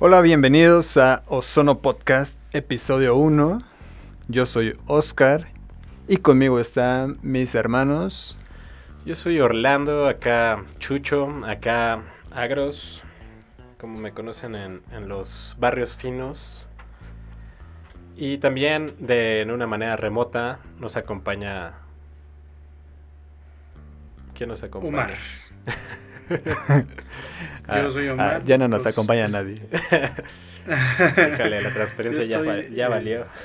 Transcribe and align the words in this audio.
Hola, 0.00 0.22
bienvenidos 0.22 0.96
a 0.96 1.22
Ozono 1.28 1.78
Podcast, 1.78 2.36
episodio 2.52 3.14
1. 3.14 3.60
Yo 4.26 4.44
soy 4.44 4.76
Oscar 4.88 5.46
y 6.08 6.16
conmigo 6.16 6.58
están 6.58 7.18
mis 7.22 7.54
hermanos. 7.54 8.36
Yo 9.06 9.14
soy 9.14 9.38
Orlando, 9.38 10.08
acá 10.08 10.64
Chucho, 10.80 11.28
acá 11.46 12.02
Agros, 12.32 13.04
como 13.78 14.00
me 14.00 14.10
conocen 14.10 14.56
en, 14.56 14.82
en 14.90 15.08
los 15.08 15.54
barrios 15.60 15.96
finos. 15.96 16.68
Y 18.16 18.38
también 18.38 18.96
de 18.98 19.42
en 19.42 19.52
una 19.52 19.68
manera 19.68 19.94
remota 19.96 20.58
nos 20.80 20.96
acompaña... 20.96 21.74
¿Quién 24.34 24.48
nos 24.48 24.64
acompaña? 24.64 24.88
Omar. 24.88 25.14
Ah, 27.66 27.80
Yo 27.82 27.90
soy 27.90 28.08
Omar. 28.08 28.40
Ah, 28.40 28.42
ya 28.44 28.58
no 28.58 28.68
nos 28.68 28.82
pues, 28.82 28.94
acompaña 28.94 29.26
es- 29.26 29.32
nadie. 29.32 29.62
Híjole, 30.66 31.62
la 31.62 31.70
transferencia 31.72 32.24
Yo 32.24 32.44
ya, 32.44 32.68
ya 32.68 32.88
valió. 32.88 33.26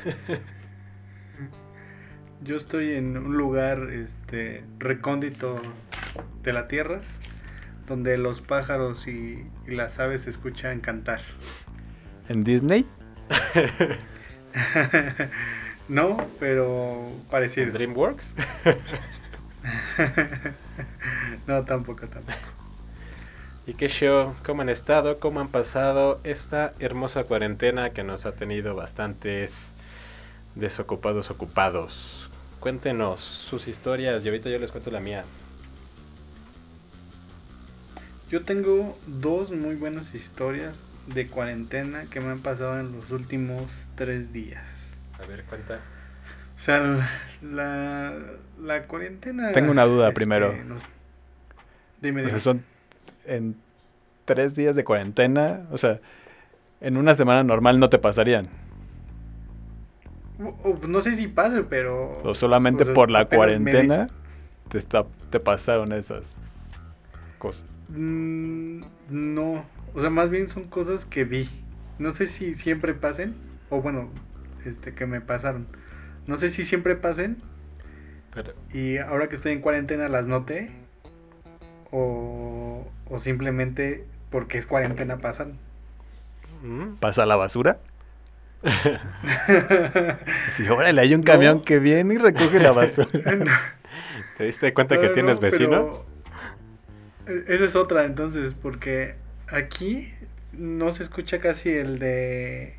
Yo 2.41 2.55
estoy 2.55 2.93
en 2.93 3.17
un 3.17 3.35
lugar 3.37 3.89
este, 3.91 4.63
recóndito 4.77 5.61
de 6.41 6.53
la 6.53 6.67
tierra 6.69 7.01
donde 7.87 8.17
los 8.17 8.39
pájaros 8.41 9.07
y, 9.07 9.45
y 9.67 9.71
las 9.75 9.99
aves 9.99 10.21
se 10.23 10.29
escuchan 10.29 10.79
cantar. 10.79 11.20
En 12.29 12.43
Disney, 12.45 12.85
no, 15.89 16.15
pero 16.39 17.09
¿En 17.09 17.20
parecido. 17.29 17.71
DreamWorks? 17.73 18.35
no, 21.47 21.65
tampoco, 21.65 22.07
tampoco. 22.07 22.37
¿Y 23.69 23.75
qué 23.75 23.87
show? 23.87 24.33
¿Cómo 24.43 24.63
han 24.63 24.69
estado? 24.69 25.19
¿Cómo 25.19 25.41
han 25.41 25.49
pasado 25.49 26.20
esta 26.23 26.73
hermosa 26.79 27.25
cuarentena 27.25 27.91
que 27.91 28.03
nos 28.03 28.26
ha 28.26 28.31
tenido 28.31 28.73
bastantes 28.73 29.73
desocupados 30.55 31.29
ocupados? 31.29 32.31
Cuéntenos 32.59 33.21
sus 33.21 33.67
historias 33.67 34.26
y 34.26 34.27
ahorita 34.27 34.49
yo 34.49 34.57
les 34.57 34.71
cuento 34.71 34.89
la 34.89 34.99
mía. 34.99 35.23
Yo 38.31 38.43
tengo 38.43 38.98
dos 39.05 39.51
muy 39.51 39.76
buenas 39.76 40.15
historias 40.15 40.83
de 41.05 41.27
cuarentena 41.27 42.05
que 42.09 42.21
me 42.21 42.31
han 42.31 42.39
pasado 42.39 42.79
en 42.79 42.91
los 42.91 43.11
últimos 43.11 43.91
tres 43.93 44.33
días. 44.33 44.98
A 45.21 45.27
ver, 45.27 45.43
cuenta. 45.43 45.76
O 46.55 46.59
sea, 46.59 47.07
la, 47.43 48.15
la 48.59 48.87
cuarentena... 48.87 49.51
Tengo 49.51 49.70
una 49.70 49.85
duda 49.85 50.07
este, 50.07 50.15
primero. 50.15 50.55
nos- 50.65 50.81
Dime, 52.01 52.21
o 52.21 52.26
dime. 52.26 52.31
sea, 52.31 52.39
son 52.39 52.63
en 53.30 53.55
tres 54.26 54.55
días 54.55 54.76
de 54.76 54.84
cuarentena, 54.84 55.68
o 55.72 55.77
sea, 55.77 55.99
en 56.82 56.98
una 56.98 57.16
semana 57.16 57.44
normal 57.44 57.80
no 57.80 57.90
te 57.90 57.98
pasarían. 57.98 58.49
No 60.88 61.02
sé 61.02 61.16
si 61.16 61.27
pase, 61.27 61.63
pero... 61.63 62.22
O 62.24 62.34
solamente 62.34 62.84
o 62.84 62.85
sea, 62.85 62.96
por 62.96 63.12
la 63.12 63.22
me 63.22 63.26
cuarentena 63.27 64.09
te, 64.69 64.78
está, 64.78 65.06
te 65.30 65.40
pasaron 65.40 65.91
esas 65.91 66.35
cosas. 67.38 67.66
Mm, 67.90 68.84
no, 69.09 69.66
o 69.94 70.00
sea, 70.00 70.09
más 70.09 70.30
bien 70.30 70.47
son 70.47 70.63
cosas 70.66 71.06
que 71.06 71.25
vi. 71.25 71.50
No 71.97 72.13
sé 72.13 72.25
si 72.28 72.56
siempre 72.56 72.94
pasen, 72.94 73.35
o 73.69 73.81
bueno, 73.81 74.09
este, 74.66 74.94
que 74.94 75.06
me 75.06 75.19
pasaron. 75.19 75.68
No 76.28 76.38
sé 76.38 76.50
si 76.50 76.63
siempre 76.63 76.96
pasen, 76.96 77.38
Pero, 78.34 78.53
y 78.72 78.97
ahora 78.97 79.28
que 79.28 79.35
estoy 79.35 79.52
en 79.52 79.62
cuarentena 79.62 80.07
las 80.07 80.28
noté, 80.28 80.69
o, 81.91 82.88
o 83.09 83.19
simplemente 83.19 84.06
porque 84.29 84.57
es 84.57 84.66
cuarentena 84.66 85.18
pasan. 85.18 85.53
¿mm? 86.63 86.95
¿Pasa 87.00 87.25
la 87.25 87.35
basura? 87.35 87.79
Sí, 90.51 90.67
órale, 90.67 91.01
hay 91.01 91.13
un 91.16 91.23
camión 91.23 91.57
No. 91.59 91.63
que 91.63 91.79
viene 91.79 92.16
y 92.16 92.17
recoge 92.17 92.59
la 92.59 92.72
basura. 92.72 93.07
¿Te 94.38 94.44
diste 94.44 94.73
cuenta 94.73 94.95
No, 94.95 95.01
que 95.01 95.07
no, 95.07 95.13
tienes 95.13 95.39
vecinos? 95.39 96.05
e- 97.27 97.45
Esa 97.53 97.66
es 97.66 97.75
otra 97.75 98.06
entonces, 98.06 98.53
porque 98.53 99.16
aquí 99.47 100.11
no 100.53 100.91
se 100.91 101.03
escucha 101.03 101.39
casi 101.39 101.69
el 101.71 102.00
de... 102.00 102.75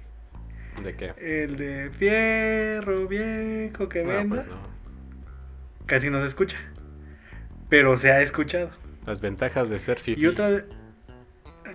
¿De 0.83 0.95
qué? 0.97 1.13
El 1.19 1.57
de 1.57 1.91
fierro 1.91 3.07
viejo 3.07 3.89
que 3.89 4.03
No, 4.03 4.09
venda. 4.11 4.37
pues 4.37 4.49
no. 4.49 4.57
Casi 5.87 6.11
no 6.11 6.21
se 6.21 6.27
escucha. 6.27 6.57
Pero 7.69 7.97
se 7.99 8.11
ha 8.13 8.23
escuchado. 8.23 8.71
Las 9.11 9.21
ventajas 9.21 9.69
de 9.69 9.81
ser 9.81 9.99
fifi. 9.99 10.21
Y 10.21 10.27
otra, 10.27 10.65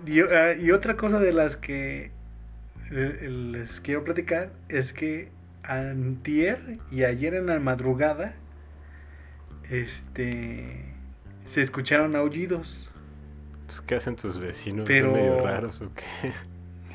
y, 0.05 0.21
ah, 0.21 0.53
y 0.57 0.71
otra 0.71 0.95
cosa 0.95 1.19
de 1.19 1.33
las 1.33 1.57
que 1.57 2.11
les 2.89 3.81
quiero 3.81 4.05
platicar 4.05 4.53
es 4.69 4.93
que 4.93 5.27
antier 5.63 6.77
y 6.93 7.03
ayer 7.03 7.33
en 7.33 7.47
la 7.47 7.59
madrugada 7.59 8.33
este 9.69 10.85
se 11.43 11.59
escucharon 11.59 12.15
aullidos. 12.15 12.89
Pues, 13.65 13.81
¿Qué 13.81 13.95
hacen 13.95 14.15
tus 14.15 14.39
vecinos? 14.39 14.85
Pero- 14.87 15.11
¿Son 15.11 15.19
medio 15.19 15.45
raros 15.45 15.81
o 15.81 15.91
qué? 15.93 16.31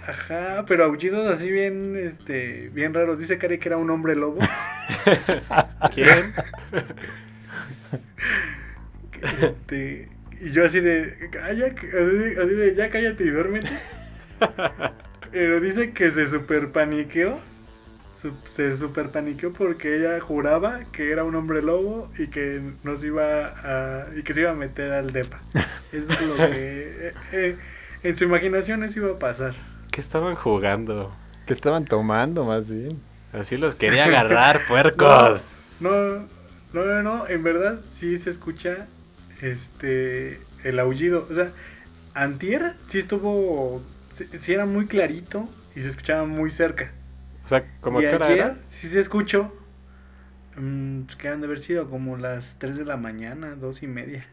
Ajá, 0.07 0.65
pero 0.67 0.87
aullidos 0.87 1.31
así 1.31 1.51
bien 1.51 1.97
este 1.97 2.71
bien 2.71 2.95
raros. 2.95 3.19
Dice 3.19 3.37
Cari 3.37 3.59
que 3.59 3.69
era 3.69 3.77
un 3.77 3.91
hombre 3.91 4.17
lobo. 4.17 4.39
¿Quién? 5.95 6.33
Este, 9.43 10.09
y 10.41 10.51
yo 10.53 10.65
así 10.65 10.81
de, 10.81 11.28
"Calla", 11.31 11.67
así 11.67 11.87
de, 11.89 12.43
así 12.43 12.55
de, 12.55 12.75
ya 12.75 12.91
cállate 12.91 13.25
y 13.25 13.28
duérmete. 13.31 13.71
Pero 15.33 15.61
dice 15.61 15.93
que 15.93 16.11
se 16.11 16.27
super 16.27 16.73
paniqueó. 16.73 17.39
su- 18.12 18.34
Se 18.49 18.77
super 18.77 19.11
paniqueó 19.11 19.53
porque 19.53 19.97
ella 19.97 20.19
juraba 20.21 20.81
que 20.93 21.11
era 21.12 21.25
un 21.25 21.34
hombre 21.37 21.62
lobo 21.62 22.11
y 22.19 22.27
que 22.28 22.61
nos 22.83 23.05
iba 23.05 23.47
a. 23.62 24.06
y 24.17 24.23
que 24.23 24.34
se 24.34 24.41
iba 24.41 24.51
a 24.51 24.55
meter 24.55 24.93
al 24.93 25.12
depa. 25.12 25.41
Eso 25.93 26.12
es 26.21 26.21
lo 26.23 26.34
que. 26.37 26.51
eh, 27.09 27.15
eh, 27.33 27.57
en 28.03 28.17
su 28.17 28.25
imaginación 28.25 28.83
eso 28.83 29.01
iba 29.01 29.12
a 29.12 29.19
pasar. 29.19 29.55
¿Qué 29.91 30.01
estaban 30.01 30.34
jugando? 30.34 31.15
¿Qué 31.47 31.53
estaban 31.55 31.84
tomando 31.84 32.45
más 32.45 32.69
bien? 32.71 33.01
Así 33.33 33.57
los 33.57 33.75
quería 33.77 34.07
agarrar, 34.07 34.61
puercos. 34.67 35.77
No, 35.81 35.91
no, 36.72 36.84
no, 36.84 37.03
no, 37.03 37.28
en 37.28 37.43
verdad 37.43 37.81
sí 37.89 38.17
se 38.17 38.31
escucha 38.31 38.87
este 39.43 40.41
el 40.65 40.78
aullido. 40.78 41.27
O 41.31 41.34
sea, 41.34 41.53
Antier 42.15 42.77
sí 42.87 42.99
estuvo, 42.99 43.83
sí, 44.11 44.28
sí 44.34 44.53
era 44.53 44.67
muy 44.67 44.87
clarito 44.87 45.49
y 45.77 45.81
se 45.81 45.89
escuchaba 45.89 46.25
muy 46.27 46.51
cerca. 46.51 46.93
O 47.45 47.49
sea, 47.49 47.65
¿como 47.81 47.99
y 48.01 48.05
qué 48.06 48.17
hora 48.17 48.27
ayer 48.27 48.34
era? 48.34 48.59
sí 48.67 48.89
se 48.89 49.01
escuchó, 49.01 49.55
mm, 50.56 51.03
pues 51.03 51.17
que 51.17 51.28
han 51.28 51.41
de 51.41 51.47
haber 51.47 51.61
sido 51.61 51.89
como 51.91 52.17
las 52.17 52.56
3 52.59 52.77
de 52.77 52.84
la 52.84 52.97
mañana, 52.97 53.55
dos 53.56 53.83
y 53.83 53.87
media. 53.87 54.27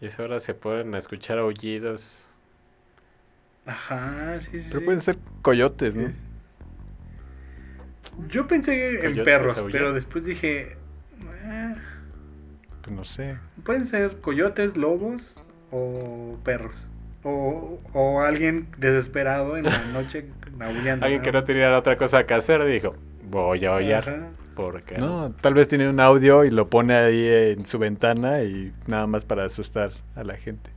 Y 0.00 0.06
a 0.06 0.08
esa 0.08 0.22
hora 0.24 0.40
se 0.40 0.52
a 0.94 0.98
escuchar 0.98 1.38
aullidos. 1.38 2.28
Ajá, 3.66 4.38
sí, 4.40 4.60
sí. 4.60 4.62
Pero 4.68 4.80
sí. 4.80 4.84
pueden 4.84 5.00
ser 5.00 5.18
coyotes, 5.42 5.94
¿no? 5.96 6.08
Es- 6.08 6.16
Yo 8.28 8.46
pensé 8.46 9.04
en 9.06 9.22
perros, 9.22 9.56
pero 9.70 9.92
después 9.92 10.24
dije, 10.24 10.72
"Eh, 10.72 11.74
Pues 11.74 11.89
no 12.88 13.04
sé. 13.04 13.36
Pueden 13.64 13.84
ser 13.84 14.20
coyotes, 14.20 14.76
lobos 14.76 15.38
o 15.70 16.38
perros. 16.44 16.86
O, 17.22 17.78
o 17.92 18.20
alguien 18.20 18.68
desesperado 18.78 19.56
en 19.56 19.64
la 19.64 19.78
noche 19.92 20.26
aullando. 20.58 21.04
Alguien 21.04 21.22
que 21.22 21.32
no 21.32 21.44
tenía 21.44 21.76
otra 21.76 21.98
cosa 21.98 22.24
que 22.24 22.34
hacer 22.34 22.64
dijo, 22.64 22.94
voy 23.28 23.64
a 23.64 23.74
aullar. 23.74 24.08
Ajá. 24.08 24.28
¿Por 24.54 24.82
qué? 24.82 24.98
No, 24.98 25.32
tal 25.40 25.54
vez 25.54 25.68
tiene 25.68 25.88
un 25.88 26.00
audio 26.00 26.44
y 26.44 26.50
lo 26.50 26.68
pone 26.68 26.94
ahí 26.94 27.26
en 27.26 27.66
su 27.66 27.78
ventana 27.78 28.42
y 28.42 28.72
nada 28.86 29.06
más 29.06 29.24
para 29.24 29.44
asustar 29.44 29.92
a 30.14 30.24
la 30.24 30.36
gente. 30.36 30.70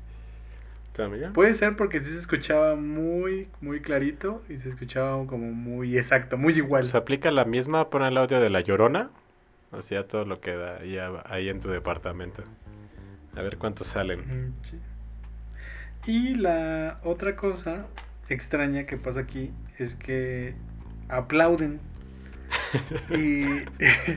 ¿También? 0.96 1.34
Puede 1.34 1.54
ser 1.56 1.76
porque 1.76 2.00
sí 2.00 2.12
se 2.12 2.20
escuchaba 2.20 2.76
muy, 2.76 3.48
muy 3.62 3.82
clarito 3.82 4.44
y 4.48 4.58
se 4.58 4.70
escuchaba 4.70 5.26
como 5.26 5.52
muy 5.52 5.98
exacto, 5.98 6.38
muy 6.38 6.54
igual. 6.54 6.88
¿Se 6.88 6.96
aplica 6.96 7.32
la 7.32 7.46
misma? 7.46 7.90
Pon 7.90 8.04
el 8.04 8.16
audio 8.16 8.40
de 8.40 8.50
la 8.50 8.62
llorona. 8.62 9.10
Así 9.78 9.96
a 9.96 10.08
todo 10.08 10.26
lo 10.26 10.40
que 10.40 10.56
da 10.56 10.78
ahí, 10.78 10.98
a- 10.98 11.24
ahí 11.26 11.50
en 11.50 11.60
tu 11.60 11.70
departamento. 11.70 12.44
A 13.36 13.42
ver 13.42 13.58
cuántos 13.58 13.88
salen. 13.88 14.54
Sí. 14.64 14.80
Y 16.06 16.36
la 16.36 17.00
otra 17.04 17.36
cosa 17.36 17.88
extraña 18.30 18.86
que 18.86 18.98
pasa 18.98 19.22
aquí 19.22 19.52
es 19.78 19.96
que 19.96 20.56
aplauden. 21.10 21.80
Y 23.10 23.46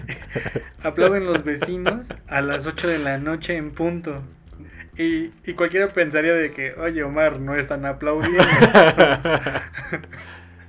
aplauden 0.83 1.25
los 1.25 1.43
vecinos 1.45 2.13
a 2.29 2.41
las 2.43 2.67
8 2.67 2.89
de 2.89 2.99
la 2.99 3.19
noche 3.19 3.57
en 3.57 3.71
punto. 3.73 4.23
Y, 4.99 5.31
y 5.45 5.55
cualquiera 5.55 5.89
pensaría 5.89 6.33
de 6.33 6.51
que, 6.51 6.73
oye 6.75 7.03
Omar, 7.03 7.39
no 7.41 7.55
están 7.55 7.85
aplaudiendo. 7.87 8.43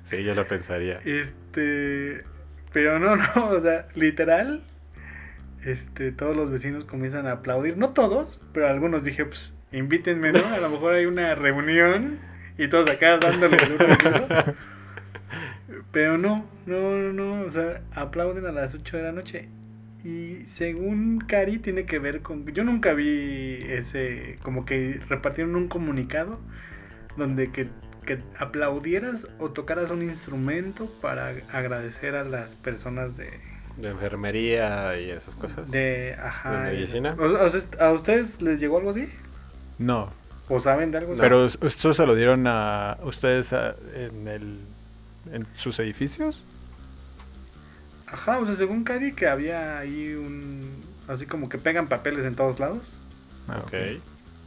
sí, 0.04 0.24
yo 0.24 0.36
lo 0.36 0.48
pensaría. 0.48 1.00
Este, 1.06 2.24
pero 2.74 3.00
no, 3.00 3.16
no, 3.16 3.26
o 3.50 3.62
sea, 3.62 3.88
literal, 3.96 4.64
este, 5.64 6.12
todos 6.12 6.36
los 6.36 6.52
vecinos 6.52 6.86
comienzan 6.86 7.28
a 7.28 7.34
aplaudir, 7.34 7.78
no 7.78 7.90
todos, 7.90 8.42
pero 8.54 8.68
algunos 8.68 9.04
dije, 9.04 9.26
pues, 9.26 9.54
invítenme, 9.72 10.32
¿no? 10.32 10.46
A 10.48 10.60
lo 10.60 10.70
mejor 10.70 10.96
hay 10.96 11.06
una 11.06 11.36
reunión 11.36 12.20
Y 12.58 12.68
todos 12.70 12.90
acá 12.90 13.18
dándole 13.18 13.58
duro, 13.70 13.88
duro. 13.88 14.28
Pero 15.92 16.18
no, 16.18 16.46
no, 16.66 16.98
no, 16.98 17.14
no, 17.14 17.46
o 17.46 17.52
sea, 17.52 17.82
aplauden 17.94 18.46
a 18.46 18.52
las 18.52 18.74
8 18.74 18.98
de 18.98 19.04
la 19.04 19.12
noche. 19.12 19.50
Y 20.04 20.44
según 20.48 21.20
Cari 21.20 21.60
tiene 21.60 21.86
que 21.86 22.00
ver 22.00 22.22
con... 22.22 22.46
Yo 22.48 22.64
nunca 22.64 22.94
vi 22.94 23.60
ese, 23.68 24.38
como 24.42 24.66
que 24.66 25.00
repartieron 25.08 25.56
un 25.56 25.68
comunicado 25.68 26.40
donde 27.16 27.52
que, 27.52 27.70
que 28.06 28.20
aplaudieras 28.38 29.28
o 29.40 29.52
tocaras 29.52 29.92
un 29.92 30.02
instrumento 30.02 30.92
para 31.02 31.30
agradecer 31.52 32.16
a 32.16 32.24
las 32.24 32.56
personas 32.56 33.18
de... 33.18 33.30
De 33.78 33.90
enfermería 33.90 35.00
y 35.00 35.10
esas 35.12 35.36
cosas. 35.36 35.70
De, 35.70 36.16
ajá. 36.22 36.64
¿De 36.64 36.74
medicina? 36.74 37.16
¿A 37.80 37.92
ustedes 37.92 38.42
les 38.42 38.60
llegó 38.60 38.78
algo 38.78 38.90
así? 38.90 39.08
No. 39.78 40.12
¿O 40.50 40.60
saben 40.60 40.92
de 40.92 40.98
algo 41.00 41.14
así? 41.14 41.22
Pero 41.22 41.46
esto 41.46 41.94
se 41.94 42.06
lo 42.06 42.16
dieron 42.16 42.46
a 42.48 42.98
ustedes 43.04 43.54
a- 43.54 43.76
en 43.94 44.28
el 44.28 44.60
en 45.32 45.46
sus 45.56 45.78
edificios. 45.80 46.44
Ajá, 48.08 48.40
o 48.40 48.46
sea, 48.46 48.56
según 48.56 48.84
Cari 48.84 49.12
que 49.12 49.28
había 49.28 49.78
ahí 49.80 50.14
un... 50.14 50.84
Así 51.08 51.26
como 51.26 51.50
que 51.50 51.58
pegan 51.58 51.88
papeles 51.88 52.26
en 52.26 52.36
todos 52.36 52.60
lados. 52.60 52.96
Ah, 53.48 53.62
ok. 53.66 53.74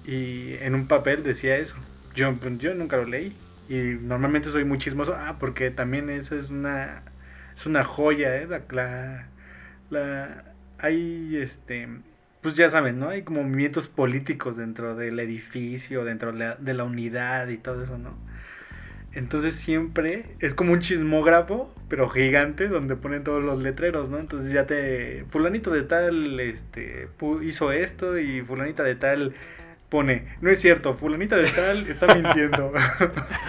Y 0.07 0.55
en 0.55 0.75
un 0.75 0.87
papel 0.87 1.23
decía 1.23 1.59
eso. 1.59 1.77
Yo, 2.15 2.35
pues, 2.37 2.59
yo 2.59 2.75
nunca 2.75 2.97
lo 2.97 3.05
leí. 3.05 3.37
Y 3.69 3.99
normalmente 4.01 4.51
soy 4.51 4.65
muy 4.65 4.79
chismoso. 4.79 5.15
Ah, 5.15 5.37
porque 5.39 5.71
también 5.71 6.09
eso 6.09 6.35
es 6.35 6.49
una... 6.51 7.03
Es 7.61 7.67
una 7.67 7.85
joya, 7.85 8.37
¿eh? 8.37 8.47
La... 8.49 8.63
la, 8.71 9.29
la- 9.91 10.45
hay, 10.79 11.37
este... 11.37 11.89
Pues 12.41 12.55
ya 12.57 12.71
saben, 12.71 12.99
¿no? 12.99 13.11
Hay 13.11 13.23
como 13.23 13.43
movimientos 13.43 13.89
políticos 13.89 14.57
dentro 14.57 14.97
del 14.97 15.21
edificio, 15.21 16.05
dentro 16.05 16.33
de 16.33 16.39
la, 16.39 16.55
de 16.57 16.73
la 16.73 16.85
unidad 16.85 17.49
y 17.49 17.59
todo 17.59 17.85
eso, 17.85 17.99
¿no? 17.99 18.17
Entonces 19.13 19.57
siempre 19.57 20.37
es 20.39 20.55
como 20.55 20.73
un 20.73 20.79
chismógrafo, 20.79 21.75
pero 21.89 22.09
gigante, 22.09 22.69
donde 22.69 22.97
ponen 22.97 23.25
todos 23.25 23.43
los 23.43 23.61
letreros, 23.63 24.09
¿no? 24.09 24.19
Entonces 24.19 24.53
ya 24.53 24.65
te... 24.67 25.25
Fulanito 25.29 25.71
de 25.71 25.83
tal, 25.83 26.41
este, 26.41 27.09
hizo 27.43 27.73
esto 27.73 28.19
y 28.19 28.41
fulanita 28.41 28.85
de 28.85 28.95
tal 28.95 29.35
pone, 29.91 30.29
no 30.41 30.49
es 30.49 30.61
cierto, 30.61 30.95
fulanita 30.95 31.37
de 31.37 31.51
tal 31.51 31.89
está 31.89 32.15
mintiendo. 32.15 32.73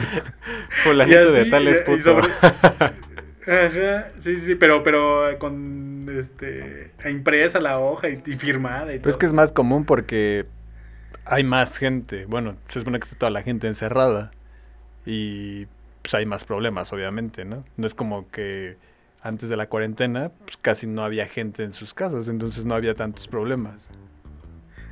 Fulanito 0.83 1.31
de 1.31 1.45
tal 1.45 1.67
es 1.67 1.81
y 1.81 1.83
puto. 1.83 2.01
sobre- 2.01 2.29
Ajá, 3.47 4.09
sí, 4.19 4.37
sí, 4.37 4.55
pero, 4.55 4.83
pero 4.83 5.37
con, 5.39 6.07
este, 6.15 6.91
impresa 7.09 7.59
la 7.59 7.79
hoja 7.79 8.09
y, 8.09 8.21
y 8.25 8.33
firmada 8.33 8.93
y 8.93 8.99
Pero 8.99 9.09
es 9.09 9.15
todo. 9.15 9.19
que 9.19 9.25
es 9.25 9.33
más 9.33 9.51
común 9.51 9.85
porque 9.85 10.45
hay 11.25 11.43
más 11.43 11.77
gente. 11.77 12.25
Bueno, 12.25 12.55
se 12.69 12.79
supone 12.79 12.99
que 12.99 13.05
está 13.05 13.17
toda 13.17 13.31
la 13.31 13.41
gente 13.43 13.67
encerrada. 13.67 14.31
Y 15.05 15.65
pues 16.03 16.13
hay 16.13 16.25
más 16.25 16.45
problemas, 16.45 16.93
obviamente, 16.93 17.45
¿no? 17.45 17.63
No 17.77 17.87
es 17.87 17.95
como 17.95 18.29
que 18.29 18.77
antes 19.23 19.49
de 19.49 19.57
la 19.57 19.67
cuarentena 19.67 20.31
pues, 20.45 20.57
casi 20.57 20.87
no 20.87 21.03
había 21.03 21.27
gente 21.27 21.63
en 21.63 21.73
sus 21.73 21.93
casas, 21.93 22.27
entonces 22.27 22.65
no 22.65 22.75
había 22.75 22.93
tantos 22.95 23.27
problemas. 23.27 23.89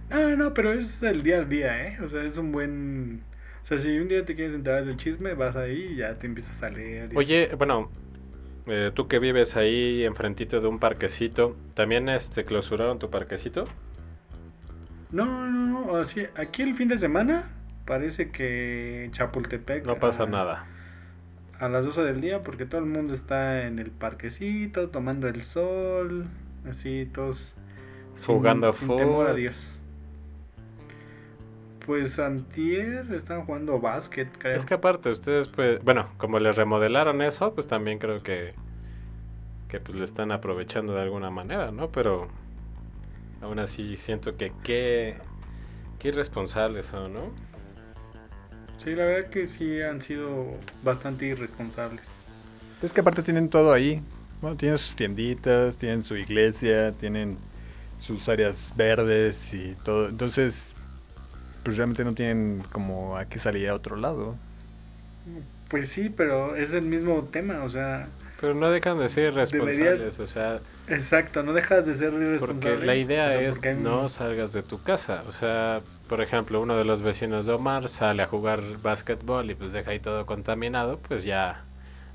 No, 0.09 0.35
no, 0.35 0.53
pero 0.53 0.71
es 0.73 1.03
el 1.03 1.21
día 1.21 1.39
a 1.39 1.45
día, 1.45 1.87
¿eh? 1.87 1.97
O 2.03 2.09
sea, 2.09 2.23
es 2.23 2.37
un 2.37 2.51
buen... 2.51 3.21
O 3.61 3.65
sea, 3.65 3.77
si 3.77 3.97
un 3.99 4.07
día 4.07 4.25
te 4.25 4.35
quieres 4.35 4.55
enterar 4.55 4.85
del 4.85 4.97
chisme, 4.97 5.33
vas 5.35 5.55
ahí 5.55 5.89
y 5.93 5.95
ya 5.97 6.15
te 6.15 6.25
empiezas 6.25 6.63
a 6.63 6.69
leer. 6.69 7.13
y- 7.13 7.17
Oye, 7.17 7.51
bueno, 7.55 7.91
eh, 8.67 8.91
tú 8.93 9.07
que 9.07 9.19
vives 9.19 9.55
ahí 9.55 10.03
enfrentito 10.05 10.59
de 10.61 10.67
un 10.67 10.79
parquecito, 10.79 11.55
¿también 11.75 12.09
este 12.09 12.45
clausuraron 12.45 12.99
tu 12.99 13.09
parquecito? 13.09 13.65
No, 15.11 15.25
no, 15.25 15.85
no, 15.87 15.95
así, 15.97 16.21
aquí 16.35 16.61
el 16.61 16.75
fin 16.75 16.87
de 16.87 16.97
semana 16.97 17.43
parece 17.85 18.29
que 18.31 19.05
en 19.05 19.11
Chapultepec... 19.11 19.85
No 19.85 19.99
pasa 19.99 20.23
a- 20.23 20.27
nada. 20.27 20.67
A 21.59 21.67
las 21.67 21.83
12 21.85 22.03
del 22.03 22.21
día 22.21 22.43
porque 22.43 22.65
todo 22.65 22.79
el 22.81 22.87
mundo 22.87 23.13
está 23.13 23.65
en 23.65 23.79
el 23.79 23.91
parquecito, 23.91 24.89
tomando 24.89 25.27
el 25.27 25.43
sol, 25.43 26.27
así 26.69 27.09
todos... 27.11 27.55
sin- 28.15 28.35
Jugando 28.35 28.71
sin, 28.71 28.95
temor 28.95 29.27
a. 29.27 29.33
Dios. 29.33 29.78
Pues 31.85 32.19
antier 32.19 33.13
están 33.13 33.45
jugando 33.45 33.79
básquet, 33.79 34.29
creo. 34.37 34.55
Es 34.55 34.65
que 34.65 34.75
aparte 34.75 35.09
ustedes, 35.09 35.47
pues, 35.47 35.83
bueno, 35.83 36.09
como 36.17 36.39
les 36.39 36.55
remodelaron 36.55 37.21
eso, 37.21 37.53
pues 37.53 37.67
también 37.67 37.99
creo 37.99 38.21
que, 38.21 38.53
que 39.67 39.79
pues 39.79 39.97
lo 39.97 40.05
están 40.05 40.31
aprovechando 40.31 40.93
de 40.93 41.01
alguna 41.01 41.29
manera, 41.29 41.71
¿no? 41.71 41.91
Pero 41.91 42.27
aún 43.41 43.59
así 43.59 43.97
siento 43.97 44.37
que 44.37 44.51
qué, 44.63 45.15
qué 45.97 46.09
irresponsables 46.09 46.87
son, 46.87 47.13
¿no? 47.13 47.49
Sí, 48.77 48.95
la 48.95 49.05
verdad 49.05 49.29
que 49.29 49.45
sí 49.45 49.81
han 49.81 50.01
sido 50.01 50.45
bastante 50.83 51.25
irresponsables. 51.25 52.07
Es 52.81 52.93
que 52.93 53.01
aparte 53.01 53.23
tienen 53.23 53.49
todo 53.49 53.73
ahí. 53.73 54.01
Bueno, 54.41 54.55
tienen 54.55 54.77
sus 54.77 54.95
tienditas, 54.95 55.75
tienen 55.75 56.03
su 56.03 56.15
iglesia, 56.15 56.93
tienen 56.93 57.37
sus 57.97 58.29
áreas 58.29 58.73
verdes 58.77 59.53
y 59.53 59.75
todo. 59.83 60.07
Entonces, 60.07 60.73
pues 61.63 61.77
realmente 61.77 62.03
no 62.03 62.13
tienen 62.13 62.63
como 62.71 63.17
a 63.17 63.25
qué 63.25 63.39
salir 63.39 63.69
a 63.69 63.75
otro 63.75 63.95
lado. 63.95 64.35
Pues 65.69 65.89
sí, 65.89 66.09
pero 66.09 66.55
es 66.55 66.73
el 66.73 66.83
mismo 66.83 67.23
tema, 67.25 67.63
o 67.63 67.69
sea, 67.69 68.07
Pero 68.41 68.55
no 68.55 68.69
dejan 68.71 68.97
de 68.99 69.09
ser 69.09 69.33
irresponsables, 69.33 69.99
Deberías- 70.01 70.19
o 70.19 70.27
sea, 70.27 70.61
exacto, 70.87 71.43
no 71.43 71.53
dejas 71.53 71.85
de 71.85 71.93
ser 71.93 72.13
irresponsable. 72.13 72.71
porque 72.71 72.85
la 72.85 72.95
idea 72.95 73.27
o 73.27 73.31
sea, 73.31 73.41
es 73.49 73.63
hay- 73.63 73.75
no 73.75 74.09
salgas 74.09 74.53
de 74.53 74.63
tu 74.63 74.81
casa, 74.81 75.23
o 75.27 75.31
sea, 75.31 75.81
por 76.07 76.21
ejemplo, 76.21 76.59
uno 76.61 76.75
de 76.75 76.85
los 76.85 77.01
vecinos 77.03 77.45
de 77.45 77.53
Omar 77.53 77.89
sale 77.89 78.23
a 78.23 78.27
jugar 78.27 78.61
básquetbol 78.81 79.51
y 79.51 79.55
pues 79.55 79.71
deja 79.73 79.91
ahí 79.91 79.99
todo 79.99 80.25
contaminado, 80.25 80.97
pues 80.99 81.23
ya, 81.23 81.63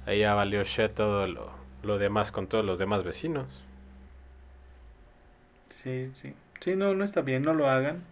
ahí 0.07 0.21
ya 0.21 0.35
valió 0.35 0.65
shit 0.65 0.93
todo 0.95 1.29
lo, 1.29 1.51
lo 1.85 1.99
demás 1.99 2.33
con 2.33 2.49
todos 2.49 2.65
los 2.65 2.79
demás 2.81 3.05
vecinos. 3.05 3.63
Sí, 5.71 6.11
sí. 6.15 6.35
Sí, 6.61 6.77
no, 6.77 6.95
no 6.95 7.05
está 7.05 7.21
bien, 7.23 7.43
no 7.43 7.53
lo 7.53 7.69
hagan. 7.69 8.03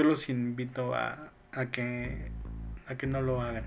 Yo 0.00 0.06
los 0.06 0.30
invito 0.30 0.94
a, 0.94 1.30
a 1.52 1.66
que 1.66 2.30
a 2.86 2.94
que 2.94 3.06
no 3.06 3.20
lo 3.20 3.42
hagan. 3.42 3.64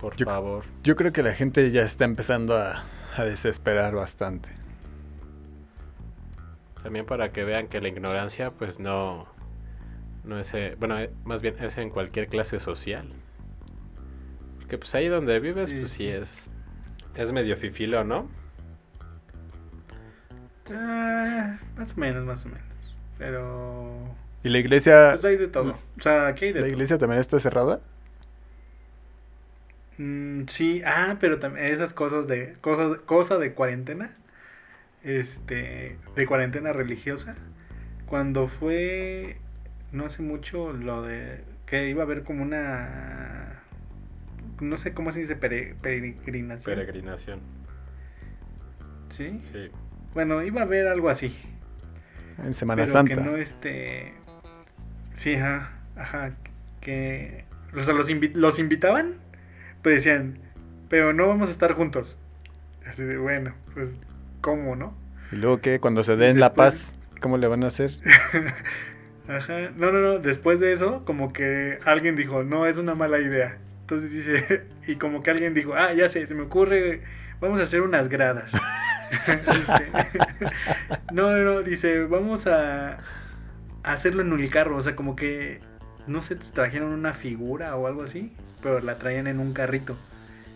Por 0.00 0.14
Yo- 0.14 0.24
favor. 0.24 0.64
Yo 0.84 0.94
creo 0.94 1.12
que 1.12 1.24
la 1.24 1.34
gente 1.34 1.68
ya 1.72 1.82
está 1.82 2.04
empezando 2.04 2.56
a, 2.56 2.84
a 3.16 3.24
desesperar 3.24 3.92
bastante. 3.96 4.50
También 6.80 7.06
para 7.06 7.32
que 7.32 7.42
vean 7.42 7.66
que 7.66 7.80
la 7.80 7.88
ignorancia, 7.88 8.52
pues 8.52 8.78
no, 8.78 9.26
no 10.22 10.38
es, 10.38 10.54
eh, 10.54 10.76
bueno, 10.78 10.96
eh, 10.96 11.10
más 11.24 11.42
bien 11.42 11.56
es 11.60 11.76
en 11.78 11.90
cualquier 11.90 12.28
clase 12.28 12.60
social. 12.60 13.08
Porque 14.60 14.78
pues 14.78 14.94
ahí 14.94 15.08
donde 15.08 15.40
vives, 15.40 15.70
Sí, 15.70 15.80
pues 15.80 15.90
sí 15.90 16.04
sí. 16.04 16.06
es, 16.08 16.50
es 17.16 17.32
medio 17.32 17.56
fifilo, 17.56 18.04
¿no? 18.04 18.28
Ah, 20.72 21.58
más 21.76 21.96
o 21.96 22.00
menos, 22.00 22.24
más 22.24 22.46
o 22.46 22.50
menos. 22.50 22.94
Pero 23.18 24.14
¿Y 24.42 24.48
la 24.48 24.58
iglesia, 24.58 25.10
pues 25.12 25.24
hay 25.24 25.36
de 25.36 25.48
todo. 25.48 25.78
O 25.98 26.00
sea, 26.00 26.26
aquí 26.28 26.46
hay 26.46 26.52
de 26.52 26.62
la 26.62 26.68
todo. 26.68 26.74
iglesia 26.74 26.98
también 26.98 27.20
está 27.20 27.40
cerrada? 27.40 27.80
Mm, 29.98 30.46
sí, 30.48 30.82
ah, 30.86 31.16
pero 31.20 31.38
también 31.38 31.66
esas 31.66 31.92
cosas 31.94 32.26
de 32.26 32.54
cosas 32.60 32.98
cosa 33.00 33.38
de 33.38 33.54
cuarentena. 33.54 34.16
Este, 35.04 35.98
de 36.16 36.26
cuarentena 36.26 36.72
religiosa. 36.72 37.36
Cuando 38.06 38.48
fue 38.48 39.38
no 39.92 40.06
hace 40.06 40.22
mucho 40.22 40.72
lo 40.72 41.02
de 41.02 41.44
que 41.66 41.88
iba 41.90 42.02
a 42.02 42.06
haber 42.06 42.24
como 42.24 42.42
una 42.42 43.62
no 44.60 44.76
sé 44.76 44.94
cómo 44.94 45.12
se 45.12 45.20
dice 45.20 45.38
pere- 45.40 45.74
peregrinación. 45.80 46.76
Peregrinación. 46.76 47.40
¿Sí? 49.08 49.38
Sí. 49.52 49.70
Bueno, 50.14 50.42
iba 50.42 50.60
a 50.60 50.64
haber 50.64 50.86
algo 50.88 51.08
así. 51.08 51.34
En 52.44 52.54
Semana 52.54 52.82
pero 52.82 52.92
Santa. 52.92 53.14
que 53.14 53.20
no 53.20 53.36
este 53.36 54.14
sí 55.20 55.34
ajá 55.34 55.70
ajá 55.96 56.32
que 56.80 57.44
o 57.76 57.82
sea 57.82 57.92
los 57.92 58.08
invi- 58.08 58.34
los 58.34 58.58
invitaban 58.58 59.16
pues 59.82 59.96
decían 59.96 60.38
pero 60.88 61.12
no 61.12 61.26
vamos 61.28 61.48
a 61.50 61.52
estar 61.52 61.72
juntos 61.74 62.16
así 62.86 63.02
de 63.04 63.18
bueno 63.18 63.52
pues 63.74 63.98
cómo 64.40 64.76
no 64.76 64.96
¿Y 65.30 65.36
luego 65.36 65.60
qué? 65.60 65.78
Cuando 65.78 66.02
se 66.04 66.16
den 66.16 66.40
la 66.40 66.48
después- 66.48 66.74
paz, 66.74 66.94
¿cómo 67.20 67.36
le 67.38 67.46
van 67.46 67.62
a 67.64 67.66
hacer? 67.68 67.90
ajá 69.28 69.70
no 69.76 69.92
no 69.92 70.00
no 70.00 70.18
después 70.18 70.58
de 70.58 70.72
eso 70.72 71.04
como 71.04 71.32
que 71.32 71.78
alguien 71.84 72.16
dijo 72.16 72.42
no 72.42 72.64
es 72.66 72.78
una 72.78 72.94
mala 72.94 73.18
idea 73.20 73.58
entonces 73.82 74.10
dice 74.12 74.64
y 74.86 74.96
como 74.96 75.22
que 75.22 75.30
alguien 75.30 75.52
dijo 75.54 75.74
ah 75.74 75.92
ya 75.92 76.08
sé 76.08 76.26
se 76.26 76.34
me 76.34 76.42
ocurre 76.44 77.02
vamos 77.40 77.60
a 77.60 77.64
hacer 77.64 77.82
unas 77.82 78.08
gradas 78.08 78.52
Este, 79.10 79.88
no, 81.12 81.32
no, 81.32 81.38
no, 81.38 81.62
dice, 81.62 82.04
vamos 82.04 82.46
a 82.46 82.98
hacerlo 83.82 84.22
en 84.22 84.32
el 84.32 84.50
carro, 84.50 84.76
o 84.76 84.82
sea, 84.82 84.96
como 84.96 85.16
que, 85.16 85.60
no 86.06 86.22
sé, 86.22 86.36
trajeron 86.36 86.92
una 86.92 87.14
figura 87.14 87.76
o 87.76 87.86
algo 87.86 88.02
así, 88.02 88.32
pero 88.62 88.80
la 88.80 88.98
traían 88.98 89.26
en 89.26 89.40
un 89.40 89.52
carrito. 89.52 89.98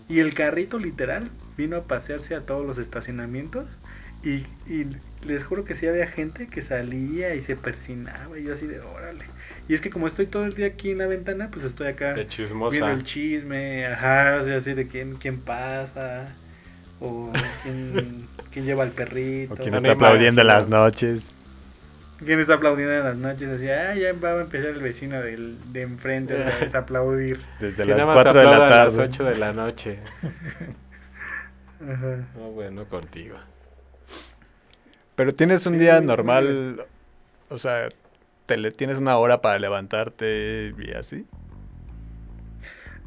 Y 0.09 0.21
el 0.21 0.35
carrito 0.35 0.79
literal 0.79 1.31
vino 1.57 1.77
a 1.77 1.87
pasearse 1.87 2.35
a 2.35 2.45
todos 2.47 2.67
los 2.67 2.79
estacionamientos 2.79 3.79
Y, 4.23 4.47
y 4.67 4.87
les 5.23 5.45
juro 5.45 5.65
que 5.65 5.75
sí 5.75 5.87
había 5.87 6.07
gente 6.07 6.49
que 6.49 6.63
salía 6.63 7.35
y 7.35 7.43
se 7.43 7.57
persinaba 7.57 8.39
y 8.39 8.45
yo 8.45 8.55
así 8.55 8.67
de 8.67 8.81
órale. 8.81 9.33
Y 9.69 9.75
es 9.75 9.81
que 9.83 9.91
como 9.91 10.07
estoy 10.07 10.27
todo 10.27 10.47
el 10.47 10.55
día 10.55 10.67
aquí 10.69 10.91
en 10.91 10.99
la 10.99 11.07
ventana, 11.07 11.51
pues 11.51 11.65
estoy 11.65 11.89
acá 11.89 12.27
viendo 12.71 12.93
el 12.93 13.03
chisme, 13.05 13.87
ajá, 13.87 14.39
o 14.41 14.45
sea, 14.45 14.57
así 14.57 14.75
de 14.75 14.89
quién, 14.89 15.17
quién 15.17 15.41
pasa, 15.41 16.39
o 17.01 17.45
quién, 17.63 18.29
quién 18.51 18.65
lleva 18.65 18.85
al 18.85 18.93
perrito, 18.93 19.55
O 19.55 19.57
quien 19.57 19.73
No 19.73 19.79
está 19.79 19.93
aplaudiendo 19.93 20.41
en 20.43 20.47
las 20.49 20.69
noches. 20.69 21.34
Quién 22.25 22.41
está 22.41 22.55
aplaudiendo 22.55 22.95
en 22.95 23.05
las 23.05 23.17
noches, 23.17 23.49
así, 23.49 23.69
ah, 23.69 23.95
ya 23.95 24.13
va 24.15 24.31
a 24.33 24.41
empezar 24.41 24.71
el 24.71 24.81
vecino 24.83 25.21
del, 25.21 25.59
de 25.73 25.83
enfrente 25.83 26.35
otra 26.35 26.59
vez 26.59 26.75
a 26.75 26.79
aplaudir. 26.79 27.39
Desde 27.61 27.85
Si 27.85 27.89
las 27.91 27.99
nada 27.99 28.07
más 28.15 28.23
4 28.25 28.33
de 28.41 28.45
la 28.45 28.51
aplauda 28.53 28.67
a 28.83 28.85
las 28.87 28.97
tarde. 28.97 29.09
8 29.13 29.25
de 29.25 29.35
la 29.39 29.53
noche. 29.53 29.99
Ajá. 31.81 32.17
No, 32.37 32.51
bueno, 32.53 32.85
contigo. 32.87 33.37
Pero 35.17 35.35
tienes 35.35 35.65
un 35.67 35.75
Sí, 35.75 35.81
día 35.81 36.01
normal, 36.01 36.87
o 37.49 37.59
sea, 37.59 37.89
te 38.47 38.57
le, 38.57 38.71
tienes 38.73 38.99
una 38.99 39.17
hora 39.17 39.41
para 39.41 39.59
levantarte 39.59 40.75
y 40.79 40.93
así. 40.93 41.25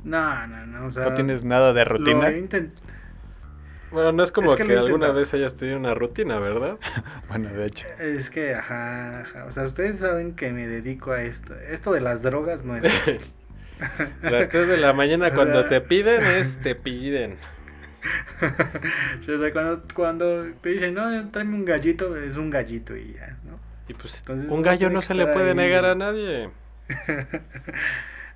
No, 0.04 0.48
no, 0.48 0.66
no, 0.68 0.86
o 0.86 0.92
sea, 0.92 1.06
¿No 1.10 1.16
tienes 1.16 1.44
nada 1.44 1.74
de 1.74 1.84
lo 1.84 1.92
rutina? 1.92 2.30
he 2.30 2.40
intent- 2.42 2.72
Bueno, 3.92 4.12
no 4.12 4.24
es 4.24 4.32
como 4.32 4.52
Es 4.54 4.58
que 4.58 4.78
alguna 4.78 5.10
vez 5.12 5.34
hayas 5.34 5.56
tenido 5.56 5.78
una 5.78 5.94
rutina, 5.94 6.40
¿verdad? 6.40 6.78
Bueno, 7.30 7.50
de 7.50 7.66
hecho. 7.68 7.88
Es 8.00 8.30
que, 8.30 8.54
ajá, 8.56 9.22
ajá, 9.22 9.46
o 9.46 9.52
sea, 9.52 9.64
ustedes 9.64 10.00
saben 10.00 10.36
que 10.36 10.52
me 10.52 10.68
dedico 10.68 11.12
a 11.12 11.22
esto. 11.24 11.56
Esto 11.56 11.92
de 11.94 12.02
las 12.02 12.22
drogas 12.22 12.64
no 12.66 12.76
es 12.76 12.84
fácil. 12.92 13.20
Las 14.22 14.50
3 14.50 14.68
de 14.68 14.78
la 14.78 14.94
mañana 14.94 15.30
O 15.32 15.34
cuando 15.36 15.62
sea- 15.62 15.70
te 15.70 15.82
piden 15.82 16.22
es 16.26 16.58
te 16.60 16.76
piden. 16.76 17.38
Sí, 19.22 19.32
o 19.32 19.40
sea, 19.40 19.52
cuando, 19.52 19.84
cuando 19.94 20.46
te 20.62 20.70
dicen, 20.70 20.94
no, 20.94 21.30
tráeme 21.32 21.56
un 21.56 21.66
gallito, 21.66 22.16
es 22.16 22.38
un 22.38 22.50
gallito 22.50 22.96
y 22.96 23.14
ya, 23.14 23.38
¿no? 23.44 23.60
Y 23.88 23.94
pues 23.94 24.20
Entonces, 24.20 24.50
un 24.50 24.62
gallo 24.62 24.90
no 24.90 25.02
se 25.02 25.14
le 25.16 25.28
puede 25.28 25.50
ahí. 25.50 25.56
negar 25.56 25.86
a 25.86 25.96
nadie. 25.96 26.50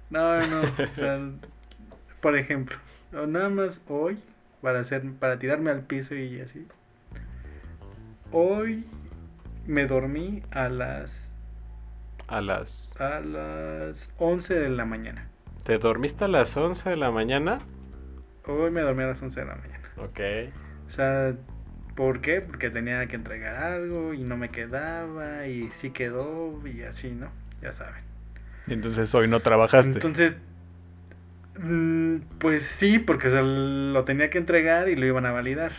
No, 0.10 0.40
no, 0.46 0.62
o 0.62 0.96
sea, 0.96 1.20
por 2.20 2.36
ejemplo, 2.38 2.78
nada 3.12 3.50
más 3.50 3.84
hoy, 3.88 4.20
para 4.62 4.80
hacer, 4.80 5.12
para 5.14 5.40
tirarme 5.40 5.72
al 5.72 5.82
piso 5.82 6.16
y 6.16 6.40
así. 6.42 6.68
Hoy 8.32 8.86
me 9.68 9.86
dormí 9.88 10.44
a 10.52 10.70
las, 10.70 11.36
A 12.28 12.42
las... 12.42 12.94
a 13.00 13.20
las 13.20 14.14
11 14.18 14.56
de 14.60 14.70
la 14.70 14.86
mañana. 14.86 15.28
¿Te 15.64 15.78
dormiste 15.78 16.26
a 16.26 16.28
las 16.28 16.56
11 16.58 16.90
de 16.90 16.96
la 16.96 17.12
mañana? 17.12 17.60
Hoy 18.48 18.72
me 18.72 18.82
dormí 18.82 19.04
a 19.04 19.08
las 19.08 19.22
11 19.22 19.42
de 19.42 19.46
la 19.46 19.56
mañana. 19.56 19.90
Ok. 19.98 20.20
O 20.88 20.90
sea, 20.90 21.36
¿por 21.96 22.22
qué? 22.22 22.42
Porque 22.42 22.70
tenía 22.70 23.06
que 23.08 23.16
entregar 23.16 23.56
algo 23.56 24.14
y 24.14 24.24
no 24.24 24.38
me 24.38 24.50
quedaba 24.50 25.48
y 25.48 25.70
sí 25.72 25.92
quedó 25.92 26.66
y 26.68 26.84
así, 26.84 27.12
¿no? 27.12 27.30
Ya 27.62 27.72
saben. 27.72 28.04
Entonces 28.68 29.14
hoy 29.14 29.28
no 29.28 29.40
trabajaste. 29.40 29.92
Entonces, 29.92 30.38
pues 32.40 32.64
sí, 32.64 33.00
porque 33.00 33.28
o 33.28 33.42
lo 33.42 34.04
tenía 34.04 34.30
que 34.30 34.38
entregar 34.38 34.90
y 34.90 34.96
lo 34.96 35.06
iban 35.06 35.26
a 35.26 35.32
validar. 35.32 35.72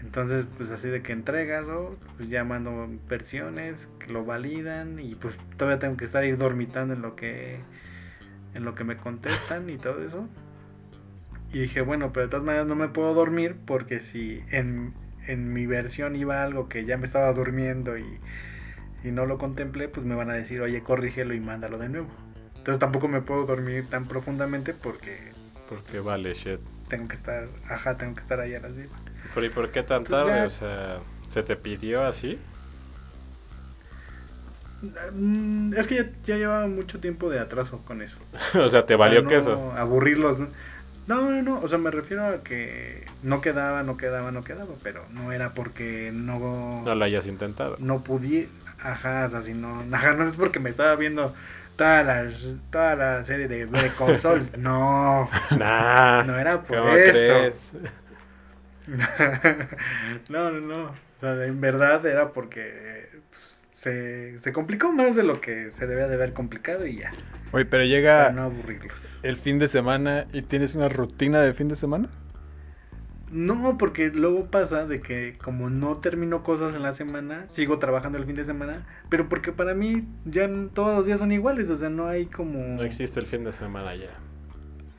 Entonces, 0.00 0.46
pues 0.56 0.70
así 0.70 0.88
de 0.88 1.02
que 1.02 1.12
entrégalo, 1.12 1.96
pues 2.16 2.28
ya 2.30 2.44
mando 2.44 2.88
versiones, 3.08 3.90
que 3.98 4.12
lo 4.12 4.24
validan 4.24 4.98
y 4.98 5.14
pues 5.14 5.40
todavía 5.56 5.78
tengo 5.78 5.96
que 5.96 6.04
estar 6.04 6.22
ahí 6.22 6.32
dormitando 6.32 6.94
en 6.94 7.02
lo 7.02 7.16
que 7.16 7.60
en 8.54 8.64
lo 8.64 8.74
que 8.74 8.84
me 8.84 8.96
contestan 8.96 9.68
y 9.70 9.76
todo 9.76 10.02
eso. 10.02 10.28
Y 11.52 11.60
dije, 11.60 11.80
bueno, 11.80 12.12
pero 12.12 12.26
de 12.26 12.30
todas 12.30 12.44
maneras 12.44 12.66
no 12.66 12.74
me 12.74 12.88
puedo 12.88 13.14
dormir 13.14 13.56
porque 13.66 14.00
si 14.00 14.42
en, 14.50 14.94
en 15.26 15.52
mi 15.52 15.66
versión 15.66 16.16
iba 16.16 16.42
algo 16.42 16.68
que 16.68 16.84
ya 16.84 16.96
me 16.96 17.04
estaba 17.06 17.32
durmiendo 17.32 17.98
y, 17.98 18.04
y 19.04 19.10
no 19.12 19.26
lo 19.26 19.38
contemplé, 19.38 19.88
pues 19.88 20.06
me 20.06 20.14
van 20.14 20.30
a 20.30 20.34
decir, 20.34 20.60
oye, 20.60 20.82
corrígelo 20.82 21.34
y 21.34 21.40
mándalo 21.40 21.78
de 21.78 21.88
nuevo. 21.88 22.25
Entonces 22.66 22.80
tampoco 22.80 23.06
me 23.06 23.20
puedo 23.20 23.46
dormir 23.46 23.86
tan 23.88 24.06
profundamente 24.08 24.74
porque 24.74 25.30
Porque 25.68 26.00
vale, 26.00 26.34
shit. 26.34 26.58
tengo 26.88 27.06
que 27.06 27.14
estar, 27.14 27.46
ajá, 27.68 27.96
tengo 27.96 28.14
que 28.16 28.20
estar 28.20 28.40
ahí 28.40 28.56
a 28.56 28.60
las 28.60 28.74
vivas. 28.74 29.00
¿Pero 29.32 29.46
y 29.46 29.50
por 29.50 29.70
qué 29.70 29.84
tan 29.84 29.98
Entonces 29.98 30.26
tarde? 30.26 30.40
ya- 30.40 30.46
O 30.46 30.50
sea, 30.50 30.98
¿se 31.32 31.42
te 31.44 31.54
pidió 31.54 32.04
así? 32.04 32.40
Mm, 35.14 35.74
Es 35.74 35.86
que 35.86 35.94
ya, 35.94 36.10
ya 36.24 36.36
llevaba 36.38 36.66
mucho 36.66 36.98
tiempo 36.98 37.30
de 37.30 37.38
atraso 37.38 37.82
con 37.84 38.02
eso. 38.02 38.18
o 38.54 38.68
sea, 38.68 38.84
¿te 38.84 38.96
valió 38.96 39.22
no 39.22 39.28
queso? 39.28 39.72
Aburrirlos. 39.76 40.40
¿no? 40.40 40.48
No, 41.06 41.30
no, 41.30 41.42
no. 41.42 41.60
O 41.60 41.68
sea, 41.68 41.78
me 41.78 41.92
refiero 41.92 42.26
a 42.26 42.42
que 42.42 43.06
no 43.22 43.40
quedaba, 43.40 43.84
no 43.84 43.96
quedaba, 43.96 44.32
no 44.32 44.42
quedaba. 44.42 44.74
Pero 44.82 45.04
no 45.12 45.30
era 45.30 45.54
porque 45.54 46.10
no. 46.12 46.82
No 46.84 46.94
lo 46.96 47.04
hayas 47.04 47.28
intentado. 47.28 47.76
no 47.78 48.02
pudiera. 48.02 48.48
Ajá, 48.80 49.24
o 49.26 49.28
sea, 49.28 49.40
si 49.40 49.54
no. 49.54 49.84
Ajá, 49.92 50.14
no 50.14 50.28
es 50.28 50.36
porque 50.36 50.58
me 50.58 50.70
estaba 50.70 50.96
viendo 50.96 51.32
toda 51.76 52.02
la, 52.02 52.30
toda 52.70 52.96
la 52.96 53.24
serie 53.24 53.48
de 53.48 53.66
Better 53.66 53.94
Call 53.94 54.18
Saul. 54.18 54.50
No, 54.58 55.28
Nah. 55.50 56.24
no 56.24 56.38
era 56.38 56.62
por 56.62 56.78
¿Cómo 56.78 56.92
eso. 56.96 57.18
crees? 57.18 57.72
no, 60.28 60.50
no, 60.50 60.60
no. 60.60 60.84
O 60.90 60.94
sea, 61.18 61.44
en 61.44 61.60
verdad 61.60 62.04
era 62.06 62.32
porque 62.32 63.10
pues, 63.30 63.68
se, 63.70 64.38
se 64.38 64.52
complicó 64.52 64.92
más 64.92 65.16
de 65.16 65.22
lo 65.22 65.40
que 65.40 65.70
se 65.72 65.86
debía 65.86 66.08
de 66.08 66.14
haber 66.14 66.32
complicado 66.32 66.86
y 66.86 66.98
ya. 66.98 67.10
Oye, 67.52 67.64
pero 67.64 67.84
Para 67.84 67.84
llega 67.84 68.30
no 68.30 68.42
aburrirlos. 68.42 69.12
el 69.22 69.36
fin 69.38 69.58
de 69.58 69.68
semana 69.68 70.26
y 70.32 70.42
tienes 70.42 70.74
una 70.74 70.88
rutina 70.88 71.40
de 71.42 71.54
fin 71.54 71.68
de 71.68 71.76
semana. 71.76 72.08
No, 73.30 73.76
porque 73.76 74.10
luego 74.10 74.46
pasa 74.46 74.86
de 74.86 75.00
que 75.00 75.34
como 75.42 75.68
no 75.68 75.98
termino 75.98 76.42
cosas 76.42 76.74
en 76.74 76.82
la 76.82 76.92
semana, 76.92 77.46
sigo 77.48 77.78
trabajando 77.78 78.18
el 78.18 78.24
fin 78.24 78.36
de 78.36 78.44
semana, 78.44 78.86
pero 79.08 79.28
porque 79.28 79.50
para 79.50 79.74
mí 79.74 80.06
ya 80.24 80.48
todos 80.72 80.96
los 80.96 81.06
días 81.06 81.18
son 81.18 81.32
iguales, 81.32 81.68
o 81.70 81.76
sea, 81.76 81.90
no 81.90 82.06
hay 82.06 82.26
como... 82.26 82.60
No 82.60 82.84
existe 82.84 83.18
el 83.18 83.26
fin 83.26 83.42
de 83.42 83.52
semana 83.52 83.96
ya. 83.96 84.16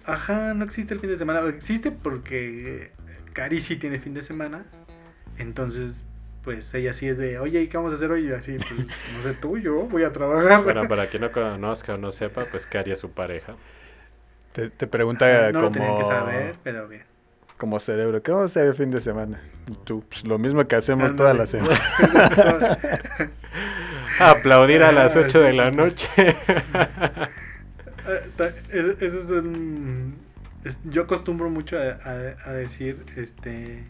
Ajá, 0.06 0.54
no 0.54 0.66
existe 0.66 0.94
el 0.94 1.00
fin 1.00 1.10
de 1.10 1.18
semana. 1.18 1.42
Existe 1.48 1.92
porque 1.92 2.92
Cari 3.34 3.62
sí 3.62 3.78
tiene 3.78 3.98
fin 4.00 4.14
de 4.14 4.22
semana, 4.22 4.66
entonces 5.38 6.04
pues 6.44 6.74
ella 6.74 6.94
sí 6.94 7.10
es 7.10 7.18
de, 7.18 7.40
oye, 7.40 7.62
¿y 7.62 7.68
qué 7.68 7.76
vamos 7.76 7.92
a 7.92 7.96
hacer 7.96 8.10
hoy? 8.10 8.28
Y 8.28 8.32
así, 8.32 8.58
pues 8.58 8.88
no 9.14 9.22
sé 9.22 9.34
tú, 9.34 9.58
yo 9.58 9.84
voy 9.84 10.04
a 10.04 10.14
trabajar. 10.14 10.64
Bueno, 10.64 10.88
para 10.88 11.08
quien 11.10 11.24
no 11.24 11.32
conozca 11.32 11.96
o 11.96 11.98
no 11.98 12.12
sepa, 12.12 12.46
pues 12.46 12.66
¿qué 12.66 12.78
haría 12.78 12.96
su 12.96 13.12
pareja? 13.12 13.56
Te, 14.54 14.70
te 14.70 14.88
pregunta 14.88 15.52
no 15.52 15.62
lo 15.62 15.72
tenían 15.72 15.98
que 15.98 16.04
como, 16.04 16.14
saber, 16.16 16.56
pero 16.64 16.88
bien. 16.88 17.04
Como 17.58 17.80
cerebro, 17.80 18.22
¿qué 18.24 18.32
vamos 18.32 18.44
a 18.44 18.46
hacer 18.60 18.68
el 18.68 18.76
fin 18.76 18.92
de 18.92 19.02
semana? 19.02 19.42
Y 19.70 19.74
tú, 19.84 20.04
pues 20.10 20.24
lo 20.26 20.38
mismo 20.38 20.66
que 20.68 20.76
hacemos 20.76 21.16
toda 21.16 21.34
la 21.34 21.46
semana. 21.48 21.80
Aplaudir 24.20 24.84
a 24.84 24.92
las 24.92 25.16
Ah, 25.16 25.22
8 25.26 25.42
de 25.42 25.52
sí. 25.52 25.58
la 25.58 25.72
noche. 25.72 26.10
Eh, 28.08 28.96
Eso 29.02 29.20
es 29.20 29.30
un... 29.30 30.16
es- 30.64 30.80
yo 30.86 31.04
acostumbro 31.04 31.50
mucho 31.50 31.78
a, 31.78 31.98
a- 32.04 32.50
a 32.50 32.54
decir 32.54 33.04
este 33.16 33.84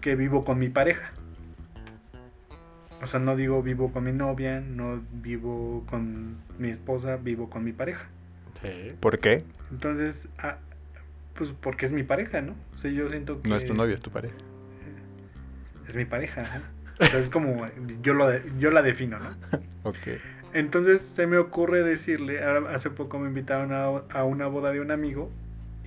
que 0.00 0.16
vivo 0.16 0.44
con 0.44 0.58
mi 0.58 0.68
pareja. 0.68 1.12
O 3.02 3.06
sea, 3.06 3.20
no 3.20 3.36
digo 3.36 3.62
vivo 3.62 3.92
con 3.92 4.04
mi 4.04 4.12
novia, 4.12 4.60
no 4.60 5.00
vivo 5.12 5.84
con 5.88 6.38
mi 6.58 6.70
esposa, 6.70 7.16
vivo 7.16 7.48
con 7.50 7.62
mi 7.62 7.72
pareja. 7.72 8.06
sí. 8.60 8.94
¿Por 9.00 9.18
qué? 9.20 9.44
Entonces, 9.70 10.28
ah, 10.38 10.56
pues 11.36 11.52
porque 11.52 11.86
es 11.86 11.92
mi 11.92 12.02
pareja, 12.02 12.40
¿no? 12.40 12.54
O 12.74 12.78
sea, 12.78 12.90
yo 12.90 13.08
siento 13.08 13.42
que 13.42 13.48
No 13.48 13.56
es 13.56 13.64
tu 13.64 13.74
novio, 13.74 13.94
es 13.94 14.00
tu 14.00 14.10
pareja. 14.10 14.34
es 15.88 15.96
mi 15.96 16.04
pareja. 16.04 16.42
ajá. 16.42 16.62
O 16.98 17.04
sea, 17.04 17.20
es 17.20 17.28
como 17.30 17.66
yo, 18.02 18.14
lo 18.14 18.26
yo 18.58 18.70
la 18.70 18.82
defino, 18.82 19.18
¿no? 19.18 19.30
Ok. 19.82 19.96
Entonces 20.54 21.02
se 21.02 21.26
me 21.26 21.36
ocurre 21.36 21.82
decirle, 21.82 22.42
ahora 22.42 22.74
hace 22.74 22.88
poco 22.90 23.18
me 23.18 23.28
invitaron 23.28 23.72
a, 23.72 23.84
a 24.18 24.24
una 24.24 24.46
boda 24.46 24.72
de 24.72 24.80
un 24.80 24.90
amigo 24.90 25.30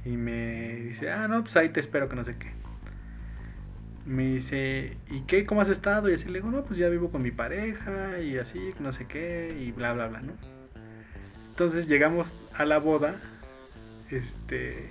y 0.05 0.17
me 0.17 0.75
dice, 0.75 1.09
ah, 1.11 1.27
no, 1.27 1.41
pues 1.41 1.57
ahí 1.57 1.69
te 1.69 1.79
espero 1.79 2.07
que 2.07 2.15
no 2.15 2.23
sé 2.23 2.37
qué. 2.37 2.51
Me 4.05 4.27
dice, 4.27 4.97
¿y 5.09 5.21
qué? 5.21 5.45
¿Cómo 5.45 5.61
has 5.61 5.69
estado? 5.69 6.09
Y 6.09 6.13
así 6.13 6.27
le 6.27 6.35
digo, 6.35 6.51
no, 6.51 6.63
pues 6.63 6.77
ya 6.77 6.87
vivo 6.89 7.09
con 7.09 7.21
mi 7.23 7.31
pareja 7.31 8.19
y 8.19 8.37
así, 8.37 8.59
que 8.77 8.83
no 8.83 8.91
sé 8.91 9.05
qué, 9.05 9.55
y 9.59 9.71
bla, 9.71 9.93
bla, 9.93 10.07
bla, 10.07 10.21
¿no? 10.21 10.33
Entonces 11.49 11.87
llegamos 11.87 12.43
a 12.55 12.65
la 12.65 12.77
boda, 12.79 13.15
este, 14.11 14.89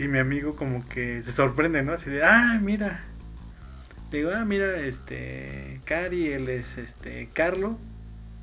y 0.00 0.08
mi 0.08 0.18
amigo 0.18 0.56
como 0.56 0.88
que 0.88 1.22
se 1.22 1.32
sorprende, 1.32 1.82
¿no? 1.82 1.92
Así 1.92 2.10
de, 2.10 2.24
ah, 2.24 2.58
mira. 2.62 3.04
Le 4.10 4.18
digo, 4.18 4.30
ah, 4.34 4.44
mira, 4.44 4.80
este, 4.80 5.80
Cari, 5.84 6.32
él 6.32 6.48
es, 6.48 6.78
este, 6.78 7.28
Carlo. 7.32 7.78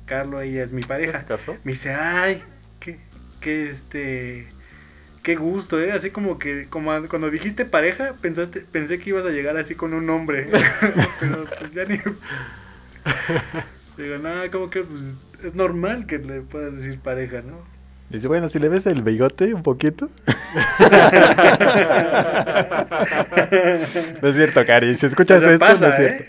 Carlo, 0.06 0.40
ella 0.40 0.62
es 0.62 0.72
mi 0.72 0.82
pareja. 0.82 1.26
Me 1.64 1.72
dice, 1.72 1.92
ay, 1.92 2.42
qué, 2.80 3.00
qué 3.40 3.68
este, 3.68 4.48
qué 5.22 5.36
gusto, 5.36 5.80
¿eh? 5.80 5.92
Así 5.92 6.10
como 6.10 6.38
que, 6.38 6.68
como 6.68 6.90
cuando 7.08 7.30
dijiste 7.30 7.64
pareja, 7.64 8.14
pensaste, 8.20 8.60
pensé 8.60 8.98
que 8.98 9.10
ibas 9.10 9.26
a 9.26 9.30
llegar 9.30 9.56
así 9.56 9.74
con 9.74 9.92
un 9.92 10.06
nombre, 10.06 10.48
pero 11.20 11.44
pues 11.58 11.74
ya 11.74 11.84
ni... 11.84 11.98
Digo, 13.98 14.18
no, 14.18 14.30
como 14.52 14.70
que 14.70 14.84
pues, 14.84 15.12
es 15.42 15.54
normal 15.54 16.06
que 16.06 16.18
le 16.18 16.40
puedas 16.40 16.74
decir 16.74 17.00
pareja, 17.00 17.42
¿no? 17.42 17.77
Dice, 18.10 18.26
bueno, 18.26 18.48
si 18.48 18.58
le 18.58 18.70
ves 18.70 18.86
el 18.86 19.02
bigote 19.02 19.52
un 19.52 19.62
poquito. 19.62 20.08
no 24.22 24.28
es 24.28 24.36
cierto, 24.36 24.64
Cari. 24.64 24.96
Si 24.96 25.04
escuchas 25.06 25.42
Pero 25.42 25.52
esto, 25.52 25.66
pasa, 25.66 25.88
no 25.88 25.94
es 25.94 25.98
cierto. 25.98 26.24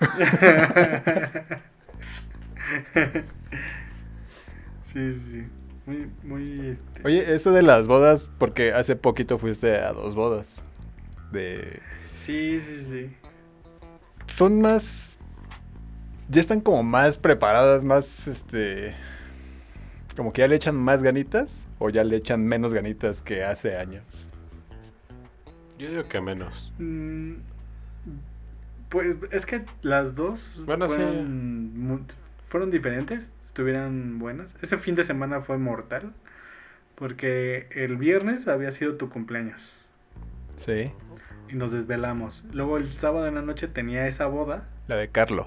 ¿eh? 2.94 3.24
sí, 4.82 5.14
sí. 5.14 5.46
Muy, 5.86 6.10
muy, 6.22 6.68
este... 6.68 7.00
Oye, 7.02 7.34
eso 7.34 7.50
de 7.52 7.62
las 7.62 7.86
bodas, 7.86 8.28
porque 8.36 8.74
hace 8.74 8.94
poquito 8.94 9.38
fuiste 9.38 9.78
a 9.78 9.94
dos 9.94 10.14
bodas. 10.14 10.62
De... 11.32 11.80
Sí, 12.14 12.60
sí, 12.60 12.82
sí. 12.82 13.10
Son 14.26 14.60
más... 14.60 15.16
Ya 16.28 16.42
están 16.42 16.60
como 16.60 16.82
más 16.82 17.16
preparadas, 17.16 17.84
más, 17.84 18.28
este... 18.28 18.94
Como 20.18 20.32
que 20.32 20.40
ya 20.42 20.48
le 20.48 20.56
echan 20.56 20.74
más 20.74 21.04
ganitas 21.04 21.68
o 21.78 21.90
ya 21.90 22.02
le 22.02 22.16
echan 22.16 22.44
menos 22.44 22.72
ganitas 22.74 23.22
que 23.22 23.44
hace 23.44 23.76
años. 23.76 24.02
Yo 25.78 25.88
digo 25.88 26.02
que 26.08 26.20
menos. 26.20 26.72
Mm, 26.80 27.34
Pues 28.88 29.16
es 29.30 29.46
que 29.46 29.64
las 29.82 30.16
dos 30.16 30.64
Bueno, 30.66 30.88
sí. 30.88 30.96
fueron, 30.96 32.04
fueron 32.48 32.70
diferentes, 32.72 33.32
estuvieran 33.44 34.18
buenas. 34.18 34.56
Ese 34.60 34.76
fin 34.76 34.96
de 34.96 35.04
semana 35.04 35.40
fue 35.40 35.56
mortal, 35.56 36.12
porque 36.96 37.68
el 37.70 37.96
viernes 37.96 38.48
había 38.48 38.72
sido 38.72 38.96
tu 38.96 39.08
cumpleaños 39.10 39.72
Sí. 40.56 40.90
y 41.48 41.54
nos 41.54 41.70
desvelamos. 41.70 42.44
Luego 42.52 42.76
el 42.76 42.88
sábado 42.88 43.28
en 43.28 43.36
la 43.36 43.42
noche 43.42 43.68
tenía 43.68 44.08
esa 44.08 44.26
boda, 44.26 44.66
La 44.88 44.96
de 44.96 45.10
Carlo. 45.10 45.46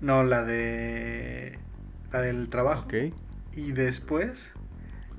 no 0.00 0.24
la 0.24 0.42
de 0.42 1.60
la 2.12 2.20
del 2.20 2.48
trabajo. 2.48 2.84
Ok. 2.86 2.94
Y 3.56 3.72
después 3.72 4.54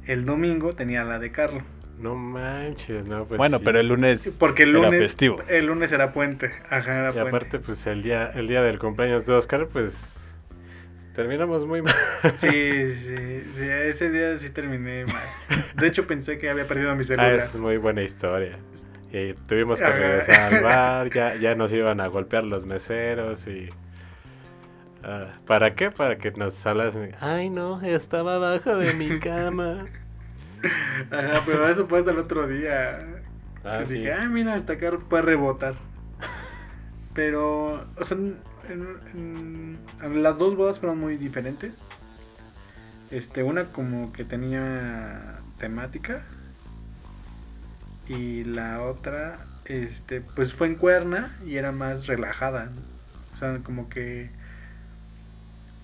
el 0.05 0.25
domingo 0.25 0.73
tenía 0.73 1.03
la 1.03 1.19
de 1.19 1.31
Carlo. 1.31 1.61
No 1.99 2.15
manches, 2.15 3.05
no, 3.05 3.25
pues 3.27 3.37
bueno, 3.37 3.59
sí. 3.59 3.63
pero 3.65 3.79
el 3.79 3.87
lunes 3.87 4.35
Porque 4.39 4.63
el 4.63 4.69
era 4.71 4.79
lunes 4.79 4.99
festivo. 4.99 5.37
el 5.47 5.67
lunes 5.67 5.91
era 5.91 6.11
puente, 6.11 6.51
ajá, 6.69 6.99
era 6.99 7.09
Y 7.09 7.13
puente. 7.13 7.29
aparte, 7.29 7.59
pues 7.59 7.85
el 7.85 8.01
día, 8.01 8.31
el 8.33 8.47
día 8.47 8.63
del 8.63 8.79
cumpleaños 8.79 9.25
de 9.27 9.33
Oscar, 9.33 9.67
pues 9.71 10.33
terminamos 11.13 11.65
muy 11.65 11.81
mal. 11.83 11.93
Sí, 12.35 12.49
sí, 12.95 13.43
sí, 13.51 13.63
ese 13.63 14.09
día 14.09 14.35
sí 14.37 14.49
terminé 14.49 15.05
mal. 15.05 15.23
De 15.75 15.87
hecho 15.87 16.07
pensé 16.07 16.37
que 16.39 16.49
había 16.49 16.67
perdido 16.67 16.93
mi 16.95 17.03
Ah, 17.03 17.07
celular. 17.07 17.35
es 17.35 17.55
muy 17.55 17.77
buena 17.77 18.01
historia. 18.01 18.57
Y 19.11 19.33
tuvimos 19.47 19.79
que 19.79 19.87
regresar 19.87 20.55
al 20.55 20.63
bar, 20.63 21.09
ya, 21.11 21.35
ya 21.39 21.53
nos 21.53 21.71
iban 21.71 22.01
a 22.01 22.07
golpear 22.07 22.43
los 22.43 22.65
meseros 22.65 23.45
y... 23.47 23.69
ah, 25.03 25.39
¿Para 25.45 25.75
qué? 25.75 25.91
Para 25.91 26.17
que 26.17 26.31
nos 26.31 26.65
hablasen. 26.65 27.15
Ay, 27.19 27.49
no, 27.49 27.81
estaba 27.81 28.35
abajo 28.35 28.75
de 28.77 28.93
mi 28.93 29.09
cama. 29.19 29.85
Ajá, 31.11 31.43
pero 31.45 31.67
eso 31.67 31.87
fue 31.87 31.99
hasta 31.99 32.11
el 32.11 32.19
otro 32.19 32.47
día. 32.47 33.05
Ah, 33.63 33.79
que 33.79 33.87
sí. 33.87 33.93
dije, 33.95 34.13
ah, 34.13 34.27
mira, 34.29 34.53
hasta 34.55 34.73
acá 34.73 34.91
fue 34.97 35.19
a 35.19 35.21
rebotar. 35.21 35.75
Pero, 37.13 37.85
o 37.97 38.03
sea, 38.03 38.17
en, 38.17 38.37
en- 39.13 39.79
en 40.01 40.23
las 40.23 40.37
dos 40.37 40.55
bodas 40.55 40.79
fueron 40.79 40.99
muy 40.99 41.17
diferentes. 41.17 41.89
Este, 43.11 43.43
una 43.43 43.65
como 43.71 44.11
que 44.13 44.25
tenía 44.25 45.39
temática. 45.59 46.23
Y 48.07 48.43
la 48.43 48.81
otra, 48.83 49.45
este, 49.65 50.21
pues 50.21 50.53
fue 50.53 50.67
en 50.67 50.75
cuerna 50.75 51.37
y 51.45 51.55
era 51.55 51.71
más 51.71 52.07
relajada. 52.07 52.71
O 53.31 53.35
sea, 53.35 53.59
como 53.63 53.89
que. 53.89 54.29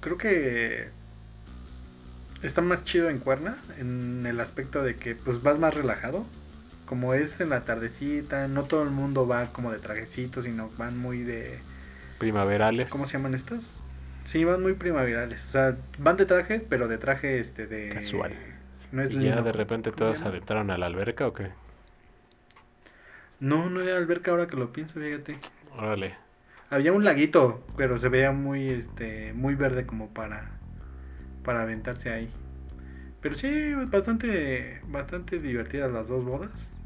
Creo 0.01 0.17
que. 0.17 0.89
Está 2.41 2.61
más 2.61 2.85
chido 2.85 3.09
en 3.09 3.19
cuerna. 3.19 3.57
En 3.77 4.25
el 4.25 4.39
aspecto 4.39 4.83
de 4.83 4.95
que, 4.95 5.15
pues 5.15 5.41
vas 5.41 5.59
más 5.59 5.73
relajado 5.73 6.25
como 6.89 7.13
es 7.13 7.39
en 7.39 7.49
la 7.49 7.65
tardecita, 7.65 8.47
no 8.47 8.63
todo 8.63 8.81
el 8.81 8.89
mundo 8.89 9.27
va 9.27 9.53
como 9.53 9.71
de 9.71 9.77
trajecito, 9.77 10.41
sino 10.41 10.71
van 10.75 10.97
muy 10.97 11.21
de... 11.21 11.59
Primaverales. 12.17 12.89
¿Cómo 12.89 13.05
se 13.05 13.13
llaman 13.13 13.35
estas? 13.35 13.79
Sí, 14.23 14.43
van 14.43 14.63
muy 14.63 14.73
primaverales. 14.73 15.45
O 15.45 15.49
sea, 15.51 15.77
van 15.99 16.17
de 16.17 16.25
trajes, 16.25 16.63
pero 16.67 16.87
de 16.87 16.97
traje 16.97 17.39
este 17.39 17.67
de... 17.67 17.89
Casual. 17.89 18.33
No 18.91 19.03
es 19.03 19.13
¿Y 19.13 19.23
ya 19.23 19.39
de 19.43 19.51
repente 19.51 19.91
¿Cómo 19.91 19.97
se 19.97 20.03
todos 20.03 20.17
llama? 20.17 20.31
adentraron 20.31 20.71
a 20.71 20.79
la 20.79 20.87
alberca 20.87 21.27
o 21.27 21.33
qué? 21.33 21.51
No, 23.39 23.69
no 23.69 23.81
había 23.81 23.95
alberca 23.95 24.31
ahora 24.31 24.47
que 24.47 24.57
lo 24.57 24.73
pienso, 24.73 24.99
fíjate. 24.99 25.37
Órale. 25.77 26.15
Había 26.69 26.93
un 26.93 27.03
laguito, 27.03 27.63
pero 27.77 27.97
se 27.97 28.09
veía 28.09 28.31
muy, 28.31 28.69
este, 28.69 29.33
muy 29.33 29.55
verde 29.55 29.85
como 29.85 30.09
para, 30.13 30.51
para 31.43 31.63
aventarse 31.63 32.11
ahí. 32.11 32.29
Pero 33.21 33.35
sí, 33.35 33.73
bastante, 33.87 34.81
bastante 34.87 35.39
divertidas 35.39 35.91
las 35.91 36.09
dos 36.09 36.25
bodas. 36.25 36.77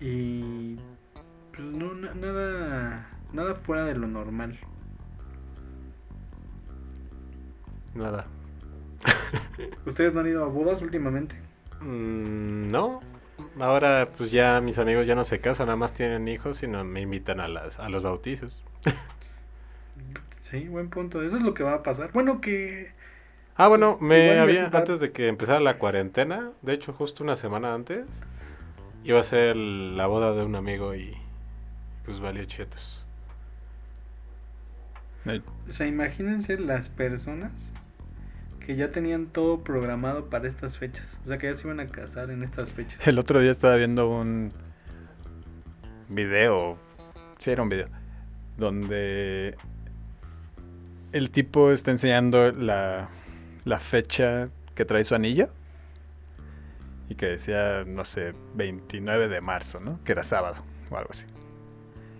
Y 0.00 0.76
pues 1.52 1.66
no, 1.66 1.94
na- 1.94 2.14
nada, 2.14 3.10
nada 3.32 3.54
fuera 3.54 3.84
de 3.84 3.96
lo 3.96 4.06
normal. 4.06 4.58
Nada. 7.94 8.26
¿Ustedes 9.86 10.12
no 10.14 10.20
han 10.20 10.26
ido 10.28 10.44
a 10.44 10.48
bodas 10.48 10.82
últimamente? 10.82 11.36
Mm, 11.80 12.68
no. 12.68 13.00
Ahora 13.58 14.12
pues 14.16 14.30
ya 14.30 14.60
mis 14.60 14.78
amigos 14.78 15.06
ya 15.06 15.14
no 15.14 15.24
se 15.24 15.40
casan, 15.40 15.66
nada 15.66 15.76
más 15.76 15.94
tienen 15.94 16.28
hijos 16.28 16.62
y 16.62 16.68
no 16.68 16.84
me 16.84 17.00
invitan 17.02 17.40
a, 17.40 17.48
las, 17.48 17.78
a 17.78 17.88
los 17.88 18.02
bautizos. 18.02 18.64
Sí, 20.40 20.68
buen 20.68 20.90
punto. 20.90 21.22
Eso 21.22 21.36
es 21.36 21.42
lo 21.42 21.54
que 21.54 21.64
va 21.64 21.74
a 21.74 21.82
pasar. 21.82 22.12
Bueno, 22.12 22.40
que... 22.40 22.92
Ah, 23.56 23.68
bueno, 23.68 23.96
Pues, 23.98 24.08
me 24.08 24.38
había, 24.38 24.68
va- 24.68 24.78
antes 24.80 25.00
de 25.00 25.10
que 25.12 25.28
empezara 25.28 25.60
la 25.60 25.78
cuarentena, 25.78 26.50
de 26.62 26.74
hecho 26.74 26.92
justo 26.92 27.24
una 27.24 27.36
semana 27.36 27.74
antes, 27.74 28.04
iba 29.02 29.18
a 29.18 29.22
ser 29.22 29.56
la 29.56 30.06
boda 30.06 30.32
de 30.32 30.44
un 30.44 30.54
amigo 30.54 30.94
y 30.94 31.16
pues 32.04 32.20
valió 32.20 32.44
chetos. 32.44 33.02
O 35.68 35.72
sea, 35.72 35.88
imagínense 35.88 36.56
las 36.58 36.88
personas 36.88 37.72
que 38.60 38.76
ya 38.76 38.92
tenían 38.92 39.26
todo 39.26 39.64
programado 39.64 40.26
para 40.26 40.46
estas 40.46 40.78
fechas. 40.78 41.18
O 41.24 41.28
sea, 41.28 41.38
que 41.38 41.46
ya 41.48 41.54
se 41.54 41.66
iban 41.66 41.80
a 41.80 41.88
casar 41.88 42.30
en 42.30 42.44
estas 42.44 42.72
fechas. 42.72 43.04
El 43.08 43.18
otro 43.18 43.40
día 43.40 43.50
estaba 43.50 43.74
viendo 43.76 44.08
un 44.08 44.52
video, 46.08 46.78
sí 47.38 47.50
era 47.50 47.62
un 47.62 47.68
video, 47.68 47.88
donde 48.56 49.56
el 51.12 51.30
tipo 51.30 51.70
está 51.70 51.90
enseñando 51.90 52.52
la, 52.52 53.08
la 53.64 53.80
fecha 53.80 54.48
que 54.74 54.84
trae 54.84 55.04
su 55.04 55.14
anillo 55.14 55.48
y 57.08 57.14
que 57.14 57.26
decía, 57.26 57.84
no 57.86 58.04
sé, 58.04 58.34
29 58.54 59.28
de 59.28 59.40
marzo, 59.40 59.80
¿no? 59.80 60.02
Que 60.04 60.12
era 60.12 60.24
sábado 60.24 60.56
o 60.90 60.96
algo 60.96 61.10
así. 61.12 61.24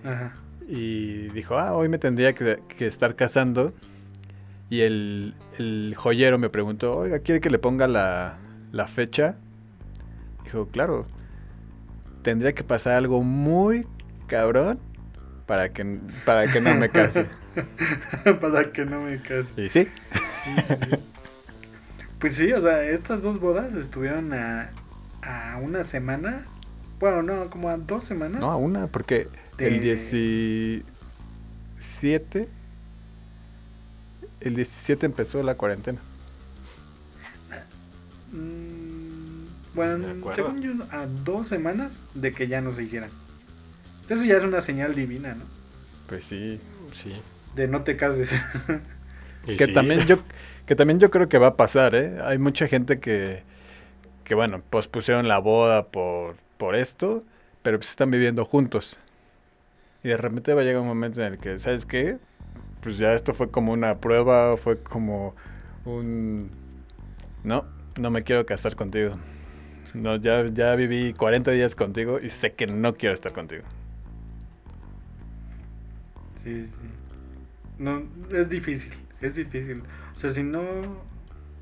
Ajá. 0.04 0.36
Y 0.68 1.28
dijo, 1.28 1.58
ah, 1.58 1.74
hoy 1.74 1.88
me 1.88 1.98
tendría 1.98 2.34
que, 2.34 2.60
que 2.76 2.86
estar 2.86 3.16
casando. 3.16 3.72
Y 4.68 4.80
el, 4.80 5.34
el 5.58 5.94
joyero 5.96 6.38
me 6.38 6.48
preguntó, 6.48 6.96
oiga, 6.96 7.20
¿quiere 7.20 7.40
que 7.40 7.50
le 7.50 7.58
ponga 7.58 7.86
la, 7.86 8.38
la 8.72 8.86
fecha? 8.86 9.36
Dijo, 10.44 10.68
claro, 10.68 11.06
tendría 12.22 12.52
que 12.52 12.64
pasar 12.64 12.94
algo 12.94 13.22
muy 13.22 13.86
cabrón 14.26 14.80
para 15.46 15.72
que, 15.72 15.98
para 16.24 16.50
que 16.52 16.60
no 16.60 16.74
me 16.74 16.88
case. 16.90 17.26
para 18.40 18.72
que 18.72 18.84
no 18.84 19.02
me 19.02 19.20
case. 19.22 19.52
Y 19.56 19.68
sí, 19.68 19.86
Sí, 20.44 20.50
sí. 20.68 20.96
Pues 22.18 22.34
sí, 22.34 22.52
o 22.52 22.60
sea, 22.60 22.82
estas 22.84 23.22
dos 23.22 23.40
bodas 23.40 23.74
estuvieron 23.74 24.32
a, 24.32 24.70
a 25.22 25.58
una 25.62 25.84
semana. 25.84 26.44
Bueno, 26.98 27.22
no, 27.22 27.50
como 27.50 27.68
a 27.68 27.76
dos 27.76 28.04
semanas. 28.04 28.40
no, 28.40 28.50
a 28.50 28.56
una, 28.56 28.86
porque 28.86 29.28
el 29.58 29.80
De- 29.80 29.82
17, 29.96 32.48
el 34.40 34.56
17 34.56 35.06
empezó 35.06 35.42
la 35.42 35.56
cuarentena. 35.56 35.98
Mm, 38.32 39.46
bueno, 39.74 40.32
según 40.32 40.62
yo, 40.62 40.72
a 40.90 41.06
dos 41.06 41.48
semanas 41.48 42.06
de 42.14 42.32
que 42.32 42.48
ya 42.48 42.60
no 42.60 42.72
se 42.72 42.82
hicieran. 42.84 43.10
Eso 44.08 44.24
ya 44.24 44.36
es 44.36 44.44
una 44.44 44.60
señal 44.60 44.94
divina, 44.94 45.34
¿no? 45.34 45.44
Pues 46.06 46.24
sí, 46.24 46.60
Sí. 46.92 47.12
De 47.54 47.68
no 47.68 47.82
te 47.82 47.96
cases. 47.96 48.32
Que 49.56 49.66
sí. 49.66 49.72
también 49.72 50.00
yo 50.06 50.18
que 50.66 50.74
también 50.74 50.98
yo 50.98 51.10
creo 51.10 51.28
que 51.28 51.38
va 51.38 51.48
a 51.48 51.56
pasar 51.56 51.94
¿eh? 51.94 52.18
hay 52.20 52.38
mucha 52.38 52.66
gente 52.66 52.98
que 52.98 53.44
que 54.24 54.34
bueno 54.34 54.60
pospusieron 54.68 55.28
la 55.28 55.38
boda 55.38 55.86
por 55.86 56.36
por 56.58 56.74
esto 56.74 57.22
pero 57.62 57.78
pues 57.78 57.90
están 57.90 58.10
viviendo 58.10 58.44
juntos 58.44 58.98
y 60.02 60.08
de 60.08 60.16
repente 60.16 60.52
va 60.52 60.62
a 60.62 60.64
llegar 60.64 60.82
un 60.82 60.88
momento 60.88 61.20
en 61.20 61.34
el 61.34 61.38
que 61.38 61.60
sabes 61.60 61.86
qué 61.86 62.18
pues 62.82 62.98
ya 62.98 63.12
esto 63.14 63.34
fue 63.34 63.50
como 63.50 63.72
una 63.72 63.98
prueba 63.98 64.56
fue 64.56 64.82
como 64.82 65.36
un 65.84 66.50
no 67.44 67.64
no 68.00 68.10
me 68.10 68.24
quiero 68.24 68.44
casar 68.46 68.74
contigo 68.74 69.12
no 69.94 70.16
ya 70.16 70.44
ya 70.52 70.74
viví 70.74 71.12
40 71.12 71.52
días 71.52 71.76
contigo 71.76 72.18
y 72.20 72.30
sé 72.30 72.52
que 72.54 72.66
no 72.66 72.94
quiero 72.96 73.14
estar 73.14 73.32
contigo 73.32 73.62
Sí, 76.46 76.64
sí. 76.64 76.82
No, 77.78 78.04
es 78.30 78.48
difícil, 78.48 78.92
es 79.20 79.34
difícil. 79.34 79.82
O 80.12 80.16
sea, 80.16 80.30
si 80.30 80.44
no, 80.44 80.62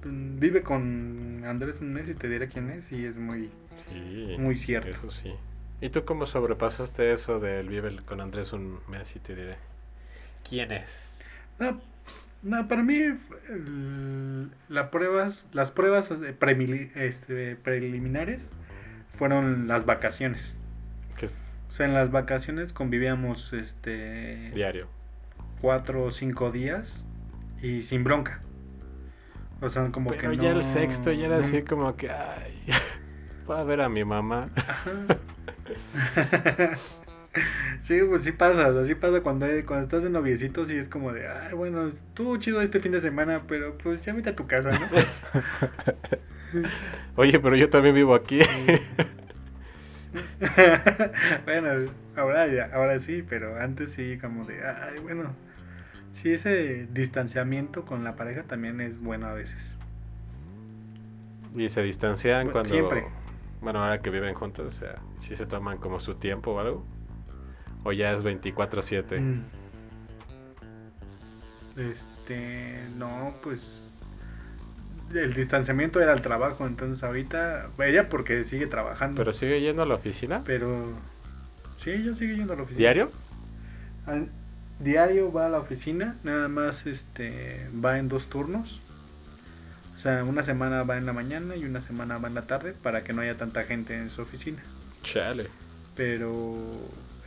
mm, 0.04 0.38
vive 0.38 0.62
con 0.62 1.42
Andrés 1.46 1.80
un 1.80 1.94
mes 1.94 2.10
y 2.10 2.14
te 2.14 2.28
diré 2.28 2.48
quién 2.48 2.68
es 2.70 2.92
y 2.92 3.06
es 3.06 3.16
muy, 3.16 3.50
Sí, 3.88 4.36
muy 4.38 4.56
cierto. 4.56 4.90
eso 4.90 5.10
sí. 5.10 5.32
¿Y 5.80 5.88
tú 5.88 6.04
cómo 6.04 6.26
sobrepasaste 6.26 7.12
eso 7.12 7.40
del 7.40 7.68
vive 7.70 7.96
con 8.04 8.20
Andrés 8.20 8.52
un 8.52 8.78
mes 8.88 9.16
y 9.16 9.20
te 9.20 9.34
diré? 9.34 9.56
¿Quién 10.48 10.70
es? 10.70 11.20
No, 11.58 11.80
no, 12.42 12.68
para 12.68 12.82
mí 12.82 12.96
el- 13.48 14.50
la 14.68 14.90
pruebas, 14.90 15.48
las 15.54 15.70
pruebas 15.70 16.10
premili- 16.38 16.90
este, 16.94 17.56
preliminares 17.56 18.52
fueron 19.10 19.66
las 19.66 19.86
vacaciones. 19.86 20.58
¿Qué 21.74 21.74
O 21.74 21.76
sea, 21.78 21.86
en 21.86 21.94
las 21.94 22.12
vacaciones 22.12 22.72
convivíamos 22.72 23.52
este 23.52 24.52
diario? 24.54 24.86
cuatro 25.60 26.04
o 26.04 26.12
cinco 26.12 26.52
días 26.52 27.04
y 27.62 27.82
sin 27.82 28.04
bronca. 28.04 28.40
O 29.60 29.68
sea, 29.68 29.90
como 29.90 30.10
Pero 30.10 30.30
que 30.30 30.36
ya 30.36 30.50
no- 30.52 30.58
el 30.58 30.62
sexto 30.62 31.10
ya 31.10 31.26
era 31.26 31.38
no- 31.38 31.44
así 31.44 31.62
como 31.62 31.96
que, 31.96 32.10
ay, 32.10 32.54
voy 33.46 33.58
a 33.58 33.64
ver 33.64 33.80
a 33.80 33.88
mi 33.88 34.04
mamá. 34.04 34.50
Sí, 37.80 37.98
pues 38.08 38.22
sí 38.22 38.30
pasa, 38.30 38.68
o 38.68 38.74
sea, 38.74 38.84
sí 38.84 38.94
pasa 38.94 39.20
cuando, 39.20 39.46
hay- 39.46 39.64
cuando 39.64 39.82
estás 39.84 40.04
de 40.04 40.10
noviecito, 40.10 40.64
sí 40.64 40.76
es 40.76 40.88
como 40.88 41.12
de, 41.12 41.26
ay, 41.26 41.52
bueno, 41.54 41.88
estuvo 41.88 42.36
chido 42.36 42.62
este 42.62 42.78
fin 42.78 42.92
de 42.92 43.00
semana, 43.00 43.42
pero 43.48 43.76
pues 43.76 44.04
ya 44.04 44.12
vete 44.14 44.30
a 44.30 44.36
tu 44.36 44.46
casa, 44.46 44.70
¿no? 44.70 44.86
Oye, 47.16 47.40
pero 47.40 47.56
yo 47.56 47.68
también 47.68 47.96
vivo 47.96 48.14
aquí. 48.14 48.38
bueno, 51.44 51.90
ahora 52.16 52.46
ya, 52.46 52.70
ahora 52.72 52.98
sí, 52.98 53.24
pero 53.28 53.58
antes 53.60 53.92
sí 53.92 54.18
como 54.20 54.44
de, 54.44 54.64
ay, 54.66 54.98
bueno, 55.00 55.34
sí 56.10 56.32
ese 56.32 56.86
distanciamiento 56.92 57.84
con 57.84 58.04
la 58.04 58.16
pareja 58.16 58.44
también 58.44 58.80
es 58.80 58.98
bueno 59.00 59.26
a 59.26 59.34
veces. 59.34 59.76
y 61.54 61.68
se 61.68 61.82
distancian 61.82 62.44
Bueno, 62.44 62.52
cuando... 62.52 62.70
siempre. 62.70 63.04
Bueno, 63.60 63.82
ahora 63.82 64.00
que 64.02 64.10
viven 64.10 64.34
juntos, 64.34 64.74
o 64.74 64.78
sea, 64.78 64.96
si 65.18 65.36
se 65.36 65.46
toman 65.46 65.78
como 65.78 65.98
su 65.98 66.14
tiempo 66.16 66.52
o 66.52 66.60
algo. 66.60 66.84
O 67.82 67.92
ya 67.92 68.12
es 68.12 68.22
24/7. 68.22 69.20
Mm. 69.20 69.42
Este, 71.76 72.78
no, 72.96 73.34
pues 73.42 73.93
el 75.12 75.34
distanciamiento 75.34 76.00
era 76.00 76.12
el 76.12 76.22
trabajo, 76.22 76.66
entonces 76.66 77.02
ahorita, 77.04 77.70
ella 77.84 78.08
porque 78.08 78.44
sigue 78.44 78.66
trabajando, 78.66 79.18
Pero 79.20 79.32
sigue 79.32 79.60
yendo 79.60 79.82
a 79.82 79.86
la 79.86 79.94
oficina. 79.94 80.42
pero 80.44 80.92
sí, 81.76 81.90
ella 81.90 82.14
sigue 82.14 82.36
yendo 82.36 82.52
a 82.52 82.56
la 82.56 82.62
oficina. 82.62 82.78
¿Diario? 82.78 83.10
Al- 84.06 84.28
diario 84.80 85.32
va 85.32 85.46
a 85.46 85.48
la 85.48 85.58
oficina, 85.58 86.16
nada 86.24 86.48
más 86.48 86.86
este 86.86 87.68
va 87.84 87.98
en 87.98 88.08
dos 88.08 88.28
turnos. 88.28 88.82
O 89.94 89.98
sea, 89.98 90.24
una 90.24 90.42
semana 90.42 90.82
va 90.82 90.96
en 90.96 91.06
la 91.06 91.12
mañana 91.12 91.54
y 91.54 91.64
una 91.64 91.80
semana 91.80 92.18
va 92.18 92.26
en 92.28 92.34
la 92.34 92.46
tarde 92.48 92.72
para 92.72 93.04
que 93.04 93.12
no 93.12 93.22
haya 93.22 93.36
tanta 93.36 93.62
gente 93.64 93.96
en 93.96 94.10
su 94.10 94.22
oficina. 94.22 94.60
Chale. 95.04 95.48
Pero 95.94 96.56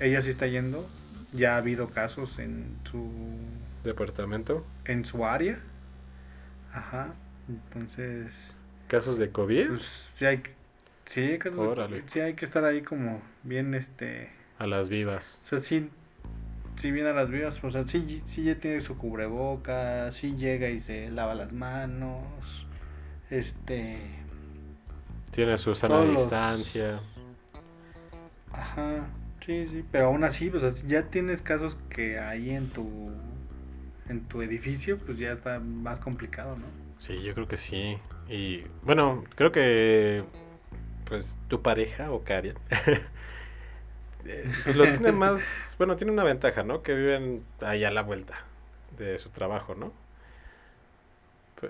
ella 0.01 0.21
sí 0.21 0.29
está 0.29 0.47
yendo. 0.47 0.87
Ya 1.31 1.53
ha 1.55 1.57
habido 1.57 1.89
casos 1.89 2.39
en 2.39 2.65
su 2.83 3.09
Departamento. 3.85 4.65
en 4.83 5.05
su 5.05 5.25
área. 5.25 5.59
Ajá. 6.73 7.13
Entonces, 7.49 8.55
¿Casos 8.87 9.17
de 9.17 9.31
COVID? 9.31 9.67
pues 9.67 9.81
sí 10.15 10.25
hay 10.25 10.41
sí, 11.05 11.37
casos 11.37 11.59
Órale. 11.59 12.03
Sí 12.07 12.19
hay 12.19 12.33
que 12.33 12.45
estar 12.45 12.63
ahí 12.65 12.81
como 12.81 13.21
bien 13.43 13.73
este 13.73 14.29
a 14.59 14.67
las 14.67 14.89
vivas. 14.89 15.39
O 15.43 15.45
sea, 15.45 15.59
sí, 15.59 15.89
sí 16.75 16.91
viene 16.91 17.09
a 17.09 17.13
las 17.13 17.29
vivas, 17.29 17.63
o 17.63 17.69
sea, 17.69 17.87
sí, 17.87 18.21
sí 18.25 18.43
ya 18.43 18.55
tiene 18.55 18.81
su 18.81 18.97
cubreboca, 18.97 20.11
sí 20.11 20.35
llega 20.35 20.69
y 20.69 20.79
se 20.79 21.09
lava 21.11 21.35
las 21.35 21.53
manos, 21.53 22.65
este, 23.29 23.97
Tiene 25.31 25.57
su 25.57 25.75
sana 25.75 25.95
Todos 25.95 26.07
los- 26.13 26.21
distancia. 26.23 26.99
ajá, 28.51 29.07
sí, 29.45 29.67
sí, 29.69 29.85
pero 29.91 30.07
aún 30.07 30.23
así, 30.23 30.49
pues 30.49 30.63
así, 30.63 30.87
ya 30.87 31.03
tienes 31.03 31.41
casos 31.41 31.77
que 31.89 32.19
ahí 32.19 32.49
en 32.49 32.69
tu, 32.69 33.11
en 34.09 34.21
tu 34.25 34.41
edificio, 34.41 34.97
pues 34.97 35.17
ya 35.19 35.31
está 35.31 35.59
más 35.59 35.99
complicado, 35.99 36.55
¿no? 36.57 36.65
Sí, 36.99 37.21
yo 37.21 37.33
creo 37.33 37.47
que 37.47 37.57
sí. 37.57 37.97
Y 38.29 38.63
bueno, 38.83 39.23
creo 39.35 39.51
que 39.51 40.23
pues 41.05 41.37
tu 41.47 41.61
pareja 41.61 42.11
o 42.11 42.23
Karia 42.23 42.53
eh, 44.25 44.51
pues 44.65 44.75
lo 44.75 44.83
tiene 44.83 45.13
más, 45.13 45.75
bueno, 45.77 45.95
tiene 45.95 46.11
una 46.11 46.23
ventaja, 46.23 46.63
¿no? 46.63 46.83
Que 46.83 46.93
viven 46.93 47.43
ahí 47.61 47.85
a 47.85 47.91
la 47.91 48.01
vuelta 48.01 48.35
de 48.97 49.17
su 49.17 49.29
trabajo, 49.29 49.75
¿no? 49.75 49.93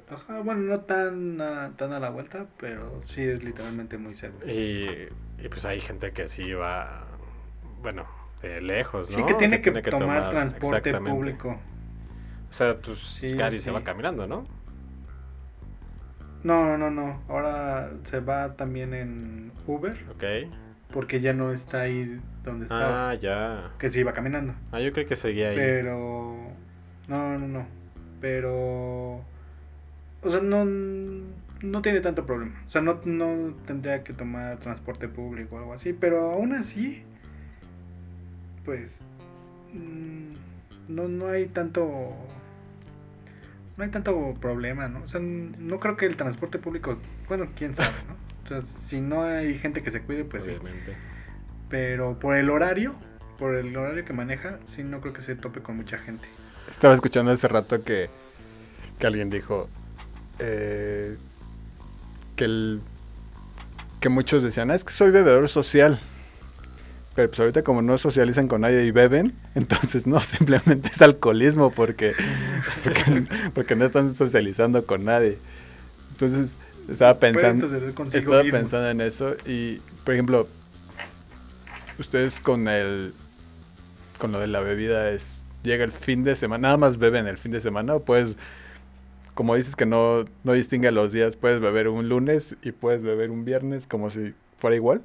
Ajá, 0.10 0.42
bueno, 0.42 0.62
no 0.62 0.82
tan 0.82 1.40
a, 1.40 1.72
tan 1.78 1.94
a 1.94 2.00
la 2.00 2.10
vuelta, 2.10 2.48
pero 2.58 3.02
sí 3.06 3.22
es 3.22 3.44
literalmente 3.44 3.98
muy 3.98 4.16
cerca. 4.16 4.46
Y, 4.46 5.08
y, 5.38 5.48
pues 5.48 5.63
hay 5.63 5.80
gente 5.80 6.12
que 6.12 6.28
sí 6.28 6.52
va, 6.52 7.06
bueno, 7.82 8.06
de 8.42 8.60
lejos, 8.60 9.10
¿no? 9.12 9.18
Sí, 9.18 9.26
que 9.26 9.34
tiene 9.36 9.62
que, 9.62 9.72
tomar, 9.72 10.30
transporte 10.30 10.94
público. 11.00 11.58
O 12.50 12.54
sea, 12.54 12.78
pues 12.78 13.00
Sí, 13.00 13.38
Cari 13.38 13.58
sí. 13.58 13.63
se 13.63 13.72
va 13.72 13.84
caminando, 13.84 14.28
¿no? 14.28 14.46
No, 16.43 16.78
no, 16.78 16.89
no, 16.91 17.21
ahora 17.28 17.91
se 18.04 18.19
va 18.19 18.56
también 18.56 18.93
en 18.93 19.52
Uber. 19.65 19.97
Ok. 20.12 20.23
porque 20.91 21.19
ya 21.19 21.34
no 21.34 21.52
está 21.52 21.82
ahí 21.82 22.21
donde 22.45 22.65
estaba, 22.65 23.10
Ah, 23.10 23.13
ya. 23.15 23.71
que 23.78 23.89
se 23.91 24.00
iba 24.00 24.13
caminando. 24.13 24.54
Ah, 24.71 24.80
yo 24.80 24.93
creo 24.93 25.06
que 25.06 25.15
seguía 25.17 25.50
ahí. 25.50 25.56
Pero 25.58 26.38
no, 27.10 27.38
no, 27.38 27.47
no. 27.47 27.65
Pero 28.21 29.15
o 30.23 30.30
sea, 30.30 30.41
no 30.41 30.63
no 31.62 31.82
tiene 31.82 32.00
tanto 32.02 32.26
problema. 32.26 32.62
O 32.65 32.69
sea, 32.69 32.82
no, 32.82 33.00
no 33.04 33.54
tendría 33.65 34.04
que 34.04 34.13
tomar 34.13 34.58
transporte 34.60 35.08
público 35.10 35.56
o 35.56 35.60
algo 35.60 35.73
así, 35.73 35.91
pero 35.93 36.19
aún 36.32 36.54
así 36.54 37.04
pues 38.63 39.02
mm, 39.73 40.34
no 40.93 41.08
no 41.08 41.28
hay 41.28 41.47
tanto 41.47 42.10
no 43.78 43.84
hay 43.84 43.90
tanto 43.92 44.34
problema, 44.42 44.88
¿no? 44.88 45.04
O 45.04 45.08
sea, 45.08 45.22
no 45.22 45.80
creo 45.80 45.96
que 45.96 46.08
el 46.08 46.18
transporte 46.18 46.58
público, 46.58 46.98
bueno, 47.28 47.48
quién 47.56 47.76
sabe, 47.76 47.94
¿no? 48.08 48.16
O 48.44 48.48
sea, 48.48 48.66
si 48.66 49.02
no 49.02 49.24
hay 49.24 49.56
gente 49.58 49.84
que 49.84 49.92
se 49.92 50.02
cuide, 50.02 50.26
pues 50.26 50.46
sí. 50.46 50.52
obviamente. 50.52 50.96
Pero 51.70 52.18
por 52.18 52.36
el 52.36 52.50
horario, 52.50 52.96
por 53.38 53.56
el 53.56 53.76
horario 53.76 54.04
que 54.04 54.13
maneja, 54.13 54.60
sí 54.66 54.84
no 54.84 55.00
creo 55.00 55.13
que 55.13 55.22
se 55.22 55.36
tope 55.36 55.62
con 55.62 55.78
mucha 55.78 55.98
gente. 55.98 56.28
Estaba 56.72 56.96
escuchando 56.96 57.32
hace 57.32 57.48
rato 57.48 57.84
que, 57.84 58.10
que 59.00 59.08
alguien 59.08 59.30
dijo 59.30 59.70
eh, 60.40 61.18
que, 62.36 62.46
el, 62.46 62.82
que 64.00 64.10
muchos 64.10 64.44
decían, 64.44 64.72
"Ah, 64.72 64.76
es 64.76 64.84
que 64.84 64.94
soy 64.94 65.12
bebedor 65.12 65.48
social. 65.50 66.00
Pero 67.16 67.30
pues 67.30 67.40
ahorita 67.40 67.63
como 67.63 67.82
no 67.82 67.98
socializan 67.98 68.48
con 68.48 68.62
nadie 68.62 68.86
y 68.86 68.92
beben, 68.92 69.34
entonces 69.56 70.08
no, 70.08 70.20
simplemente 70.22 70.90
es 70.94 71.02
alcoholismo 71.02 71.72
porque, 71.72 72.13
porque, 72.93 73.28
porque 73.54 73.76
no 73.76 73.86
están 73.86 74.15
socializando 74.15 74.86
con 74.86 75.06
nadie. 75.06 75.38
Entonces 76.12 76.56
estaba 76.89 77.19
pensando... 77.19 77.65
Estaba 77.65 78.43
mismos. 78.43 78.62
pensando 78.62 78.89
en 78.89 79.02
eso 79.02 79.36
y, 79.45 79.82
por 80.04 80.13
ejemplo, 80.13 80.47
ustedes 82.00 82.39
con 82.39 82.67
el 82.67 83.13
con 84.17 84.32
lo 84.32 84.39
de 84.39 84.47
la 84.47 84.62
bebida 84.62 85.12
es 85.12 85.43
llega 85.63 85.84
el 85.84 85.91
fin 85.91 86.23
de 86.23 86.36
semana, 86.36 86.69
nada 86.69 86.78
más 86.78 86.97
beben 86.97 87.28
el 87.28 87.38
fin 87.38 87.52
de 87.52 87.62
semana 87.62 87.95
o 87.95 88.00
puedes 88.04 88.36
como 89.36 89.56
dices 89.56 89.76
que 89.76 89.86
no 89.86 90.26
no 90.43 90.54
distingue 90.54 90.91
los 90.91 91.12
días, 91.12 91.36
puedes 91.36 91.60
beber 91.60 91.88
un 91.88 92.10
lunes 92.10 92.56
y 92.63 92.71
puedes 92.71 93.02
beber 93.04 93.30
un 93.30 93.45
viernes 93.45 93.86
como 93.86 94.10
si 94.10 94.34
fuera 94.58 94.76
igual. 94.76 95.02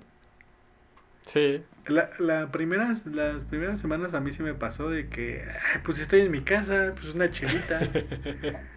Sí. 1.27 1.63
La, 1.87 2.11
la 2.19 2.51
primeras, 2.53 3.07
las 3.07 3.45
primeras 3.45 3.81
semanas 3.81 4.15
a 4.15 4.21
mí 4.21 4.31
sí 4.31 4.43
me 4.43 4.55
pasó 4.55 4.89
de 4.89 5.09
que, 5.09 5.43
"Ay, 5.45 5.81
pues 5.85 5.99
estoy 6.01 6.21
en 6.21 6.31
mi 6.31 6.41
casa, 6.43 6.93
pues 6.95 7.15
una 7.15 7.31
chelita. 7.31 7.81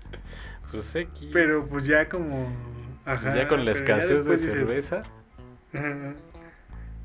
Pues 0.71 0.93
X. 0.95 1.29
pero 1.31 1.67
pues 1.67 1.86
ya 1.86 2.10
como... 2.10 2.51
Ajá, 3.05 3.36
ya 3.36 3.47
con 3.47 3.63
la 3.65 3.71
escasez 3.71 4.25
de 4.25 4.31
dices, 4.31 4.51
cerveza. 4.51 5.03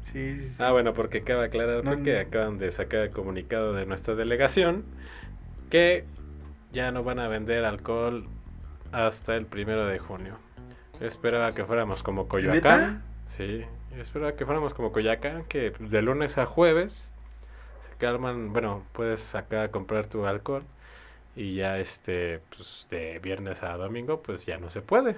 Sí, 0.01 0.39
sí, 0.39 0.49
sí. 0.49 0.63
Ah, 0.63 0.73
bueno, 0.73 0.95
porque 0.95 1.19
acaba 1.19 1.43
de 1.43 1.49
aclarar 1.49 1.85
No, 1.85 2.03
que 2.03 2.15
no. 2.15 2.21
acaban 2.21 2.57
de 2.59 2.71
sacar 2.71 3.01
el 3.01 3.11
comunicado 3.11 3.75
de 3.75 3.85
nuestra 3.85 4.15
delegación 4.15 4.85
que 5.69 6.07
ya 6.73 6.91
no 6.91 7.05
van 7.05 7.19
a 7.19 7.29
vender 7.29 7.67
alcohol 7.67 8.27
hasta 8.93 9.37
el 9.37 9.45
primero 9.45 9.87
de 9.87 9.99
junio. 9.99 10.39
Yo 10.99 11.07
esperaba 11.07 11.53
que 11.53 11.65
fuéramos 11.67 12.03
como 12.03 12.29
Coyoacán. 12.29 12.81
¿Neta? 12.81 13.03
Sí, 13.27 13.65
yo 13.95 14.03
esperaba 14.03 14.35
que 14.37 14.45
fuéramos 14.47 14.75
como 14.75 14.93
Coyoacán, 14.93 15.45
que 15.45 15.73
de 15.79 16.03
lunes 16.03 16.39
a 16.39 16.47
jueves 16.47 17.11
se 17.89 17.97
calman, 17.97 18.53
bueno, 18.53 18.85
puedes 18.93 19.35
acá 19.35 19.71
comprar 19.71 20.07
tu 20.07 20.27
alcohol 20.27 20.63
y 21.37 21.55
ya 21.57 21.79
este, 21.79 22.41
pues 22.55 22.87
de 22.91 23.19
viernes 23.21 23.63
a 23.63 23.77
domingo, 23.77 24.23
pues 24.23 24.47
ya 24.47 24.59
no 24.59 24.71
se 24.71 24.83
puede. 24.83 25.17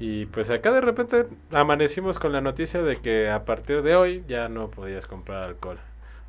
Y 0.00 0.26
pues 0.26 0.50
acá 0.50 0.72
de 0.72 0.80
repente 0.80 1.26
amanecimos 1.50 2.18
con 2.18 2.32
la 2.32 2.40
noticia 2.40 2.82
de 2.82 2.96
que 2.96 3.30
a 3.30 3.44
partir 3.44 3.82
de 3.82 3.96
hoy 3.96 4.24
ya 4.28 4.48
no 4.48 4.70
podías 4.70 5.06
comprar 5.06 5.42
alcohol. 5.42 5.78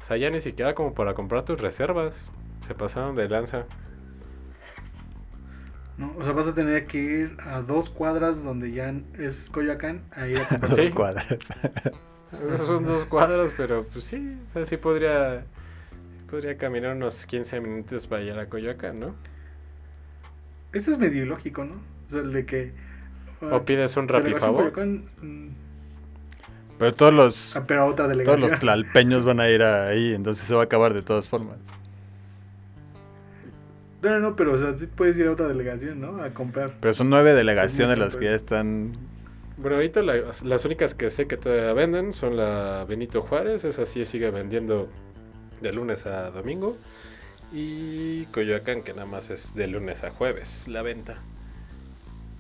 O 0.01 0.03
sea, 0.03 0.17
ya 0.17 0.29
ni 0.29 0.41
siquiera 0.41 0.75
como 0.75 0.93
para 0.93 1.13
comprar 1.13 1.43
tus 1.45 1.59
reservas. 1.61 2.31
Se 2.65 2.73
pasaron 2.73 3.15
de 3.15 3.29
lanza. 3.29 3.65
¿No? 5.99 6.11
O 6.17 6.23
sea, 6.23 6.33
vas 6.33 6.47
a 6.47 6.55
tener 6.55 6.87
que 6.87 6.97
ir 6.97 7.37
a 7.45 7.61
dos 7.61 7.89
cuadras 7.91 8.43
donde 8.43 8.71
ya 8.71 8.93
es 9.19 9.49
Coyoacán 9.51 10.01
a 10.11 10.27
ir 10.27 10.39
a 10.39 10.47
comprar. 10.47 10.75
Dos 10.75 10.85
Sí. 10.85 10.91
cuadras. 10.91 11.27
Esos 12.53 12.67
son 12.67 12.85
dos 12.85 13.05
cuadras, 13.05 13.51
pero 13.57 13.85
pues 13.87 14.05
sí, 14.05 14.37
o 14.49 14.53
sea, 14.53 14.65
sí 14.65 14.77
podría, 14.77 15.41
sí 16.19 16.25
podría 16.29 16.57
caminar 16.57 16.95
unos 16.95 17.25
15 17.25 17.59
minutos 17.59 18.07
para 18.07 18.21
llegar 18.23 18.39
a 18.39 18.49
Coyoacán, 18.49 18.99
¿no? 18.99 19.15
Eso 20.73 20.91
es 20.91 20.99
medio 20.99 21.23
ilógico, 21.23 21.65
¿no? 21.65 21.75
O 22.07 22.09
sea, 22.09 22.21
el 22.21 22.31
de 22.31 22.45
que... 22.45 22.73
ah, 23.41 23.55
O 23.55 23.65
pides 23.65 23.97
un. 23.97 24.07
Coyoacán, 24.07 25.05
mm, 25.21 25.47
Pero 26.77 26.93
todos 26.93 27.13
los, 27.13 27.55
ah, 27.55 27.63
pero 27.67 27.81
a 27.81 27.85
otra 27.85 28.05
todos 28.05 28.09
delegación. 28.17 28.51
los 28.51 28.59
tlalpeños 28.59 29.25
van 29.25 29.39
a 29.39 29.49
ir 29.49 29.63
ahí, 29.63 30.13
entonces 30.13 30.45
se 30.47 30.53
va 30.53 30.61
a 30.61 30.65
acabar 30.65 30.93
de 30.93 31.01
todas 31.01 31.27
formas. 31.27 31.57
No, 34.01 34.09
no, 34.11 34.19
no, 34.19 34.35
pero 34.35 34.53
o 34.53 34.57
sea, 34.57 34.77
sí 34.77 34.87
puedes 34.87 35.17
ir 35.17 35.27
a 35.27 35.31
otra 35.31 35.47
delegación, 35.47 35.99
¿no? 35.99 36.21
A 36.23 36.29
comprar. 36.33 36.75
Pero 36.79 36.93
son 36.93 37.09
nueve 37.09 37.33
delegaciones 37.33 37.97
las 37.97 38.15
que 38.15 38.25
ya 38.25 38.33
están... 38.35 38.93
Bueno, 39.57 39.75
ahorita 39.75 40.01
la- 40.01 40.21
las 40.43 40.63
únicas 40.65 40.93
que 40.95 41.09
sé 41.09 41.27
que 41.27 41.35
todavía 41.35 41.73
venden 41.73 42.13
son 42.13 42.37
la 42.37 42.85
Benito 42.87 43.21
Juárez, 43.21 43.65
esa 43.65 43.85
sí 43.85 44.05
sigue 44.05 44.31
vendiendo 44.31 44.87
de 45.61 45.73
lunes 45.73 46.05
a 46.05 46.31
domingo. 46.31 46.77
Y 47.51 48.25
Coyoacán, 48.27 48.83
que 48.83 48.93
nada 48.93 49.05
más 49.05 49.29
es 49.31 49.53
de 49.55 49.67
lunes 49.67 50.03
a 50.05 50.11
jueves 50.11 50.67
la 50.69 50.81
venta. 50.81 51.17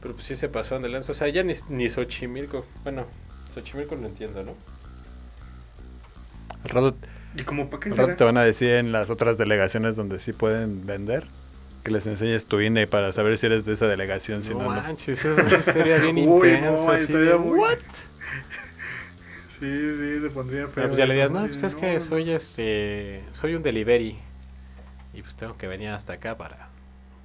Pero 0.01 0.13
pues 0.13 0.27
sí 0.27 0.35
se 0.37 0.47
pasó 0.47 0.79
de 0.79 0.87
lanza. 0.87 1.11
O 1.11 1.15
sea, 1.15 1.27
ya 1.27 1.43
ni, 1.43 1.55
ni 1.67 1.89
Xochimilco. 1.89 2.65
Bueno, 2.83 3.05
Xochimilco 3.53 3.97
no 3.97 4.07
entiendo, 4.07 4.43
¿no? 4.43 4.53
Al 6.63 6.69
rato, 6.69 6.95
¿Y 7.37 7.43
como 7.43 7.69
para 7.69 7.81
qué 7.81 7.91
será? 7.91 8.15
te 8.15 8.23
van 8.23 8.37
a 8.37 8.43
decir 8.43 8.69
en 8.71 8.91
las 8.91 9.09
otras 9.09 9.37
delegaciones 9.37 9.95
donde 9.95 10.19
sí 10.19 10.31
pueden 10.31 10.85
vender 10.85 11.27
que 11.83 11.91
les 11.91 12.05
enseñes 12.07 12.45
tu 12.45 12.59
INE 12.59 12.87
para 12.87 13.11
saber 13.13 13.37
si 13.37 13.45
eres 13.45 13.65
de 13.65 13.73
esa 13.73 13.87
delegación, 13.87 14.43
si 14.43 14.53
no, 14.53 14.69
manches, 14.69 15.23
eso 15.25 15.39
estaría 15.55 15.97
bien 15.99 16.17
Uy, 16.27 16.49
intenso. 16.49 16.93
no, 17.17 17.39
muy- 17.39 17.59
¿What? 17.59 17.77
Sí, 19.49 19.91
sí, 19.95 20.21
se 20.21 20.29
pondría 20.29 20.63
feo. 20.67 20.71
Pero 20.75 20.87
pues 20.87 20.97
ya 20.97 21.05
le 21.05 21.15
digas, 21.15 21.31
¿no? 21.31 21.41
pues 21.45 21.63
es 21.63 21.75
que 21.75 21.99
soy 21.99 22.31
este, 22.31 23.23
soy 23.33 23.55
un 23.55 23.61
delivery. 23.63 24.17
Y 25.13 25.21
pues 25.21 25.35
tengo 25.35 25.57
que 25.57 25.67
venir 25.67 25.89
hasta 25.89 26.13
acá 26.13 26.37
para, 26.37 26.69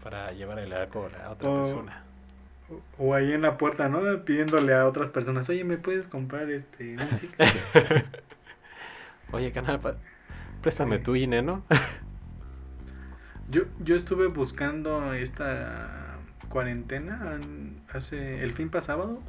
para 0.03 0.33
llevar 0.33 0.59
el 0.59 0.73
alcohol 0.73 1.13
a 1.25 1.31
otra 1.31 1.49
Oh. 1.49 1.59
persona. 1.63 2.03
O 2.99 3.15
ahí 3.15 3.33
en 3.33 3.43
la 3.43 3.57
puerta, 3.57 3.89
¿no? 3.89 4.01
Pidiéndole 4.25 4.75
a 4.75 4.87
otras 4.87 5.11
personas, 5.11 5.49
oye, 5.49 5.63
¿me 5.65 5.77
puedes 5.77 6.09
comprar 6.09 6.51
este 6.51 6.97
un 6.97 7.09
Six? 7.17 7.39
Oye, 9.33 9.53
canal, 9.53 9.81
préstame 10.63 10.97
Sí. 10.99 11.03
tu 11.05 11.15
INE, 11.17 11.43
¿no? 11.43 11.63
Yo, 13.51 13.63
yo 13.79 13.97
estuve 13.97 14.27
buscando 14.29 15.13
esta 15.15 16.17
cuarentena 16.49 17.35
en- 17.41 17.81
hace 17.93 18.43
el 18.43 18.53
fin 18.53 18.71
pasado. 18.71 19.21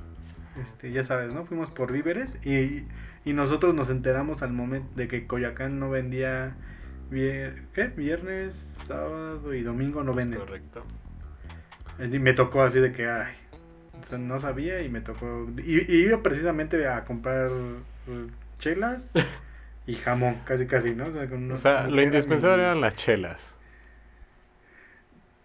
Este, 0.61 0.91
ya 0.91 1.03
sabes, 1.03 1.33
¿no? 1.33 1.43
Fuimos 1.43 1.69
por 1.71 1.91
víveres 1.91 2.37
y, 2.45 2.85
y 3.25 3.33
nosotros 3.33 3.73
nos 3.75 3.89
enteramos 3.89 4.41
al 4.41 4.53
momento 4.53 4.87
de 4.95 5.07
que 5.09 5.27
Coyoacán 5.27 5.79
no 5.79 5.89
vendía 5.89 6.55
vier- 7.11 7.65
¿qué? 7.73 7.87
Viernes, 7.87 8.55
sábado 8.55 9.53
y 9.53 9.63
domingo 9.63 10.03
no 10.03 10.13
venden. 10.13 10.39
Correcto. 10.39 10.85
Y 11.99 12.19
me 12.19 12.33
tocó 12.33 12.61
así 12.61 12.79
de 12.79 12.91
que, 12.91 13.07
ay, 13.07 13.33
no 14.17 14.39
sabía 14.39 14.81
y 14.81 14.89
me 14.89 15.01
tocó. 15.01 15.47
Y, 15.57 15.91
y 15.93 16.03
iba 16.03 16.21
precisamente 16.23 16.87
a 16.87 17.03
comprar 17.03 17.49
eh, 18.07 18.27
chelas 18.59 19.13
y 19.87 19.95
jamón, 19.95 20.37
casi 20.45 20.67
casi, 20.67 20.95
¿no? 20.95 21.07
O 21.07 21.11
sea, 21.11 21.27
con 21.27 21.39
O 21.43 21.45
unos- 21.47 21.59
sea, 21.59 21.83
como 21.83 21.95
lo 21.97 22.01
indispensable 22.03 22.63
eran 22.63 22.79
las 22.81 22.95
chelas. 22.95 23.54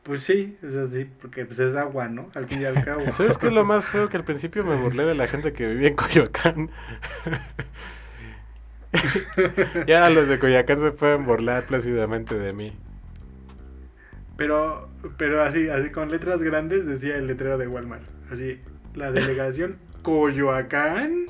Pues 0.03 0.23
sí, 0.23 0.57
o 0.67 0.71
sea, 0.71 0.89
sí, 0.89 1.07
porque 1.21 1.45
pues 1.45 1.59
es 1.59 1.75
agua, 1.75 2.09
¿no? 2.09 2.31
Al 2.35 2.47
fin 2.47 2.63
y 2.63 2.65
al 2.65 2.83
cabo. 2.83 3.03
¿Sabes 3.13 3.37
qué 3.37 3.49
es 3.49 3.53
lo 3.53 3.65
más 3.65 3.89
feo? 3.89 4.09
Que 4.09 4.17
al 4.17 4.25
principio 4.25 4.65
me 4.65 4.77
burlé 4.77 5.05
de 5.05 5.15
la 5.15 5.29
gente 5.29 5.53
que 5.53 5.67
vivía 5.67 5.89
en 5.89 5.97
Coyoacán. 5.97 6.71
ya 9.87 10.09
los 10.11 10.27
de 10.27 10.39
Coyoacán 10.39 10.81
se 10.81 10.93
pueden 10.93 11.27
burlar 11.27 11.67
plácidamente 11.67 12.35
de 12.39 12.53
mí. 12.53 12.73
Pero, 14.37 14.89
pero 15.19 15.43
así, 15.43 15.69
así 15.69 15.91
con 15.91 16.11
letras 16.11 16.43
grandes 16.43 16.87
decía 16.87 17.17
el 17.17 17.27
letrero 17.27 17.59
de 17.59 17.69
Walmart. 17.69 18.05
Así, 18.33 18.59
la 18.95 19.13
delegación 19.13 19.77
Coyoacán, 20.03 21.27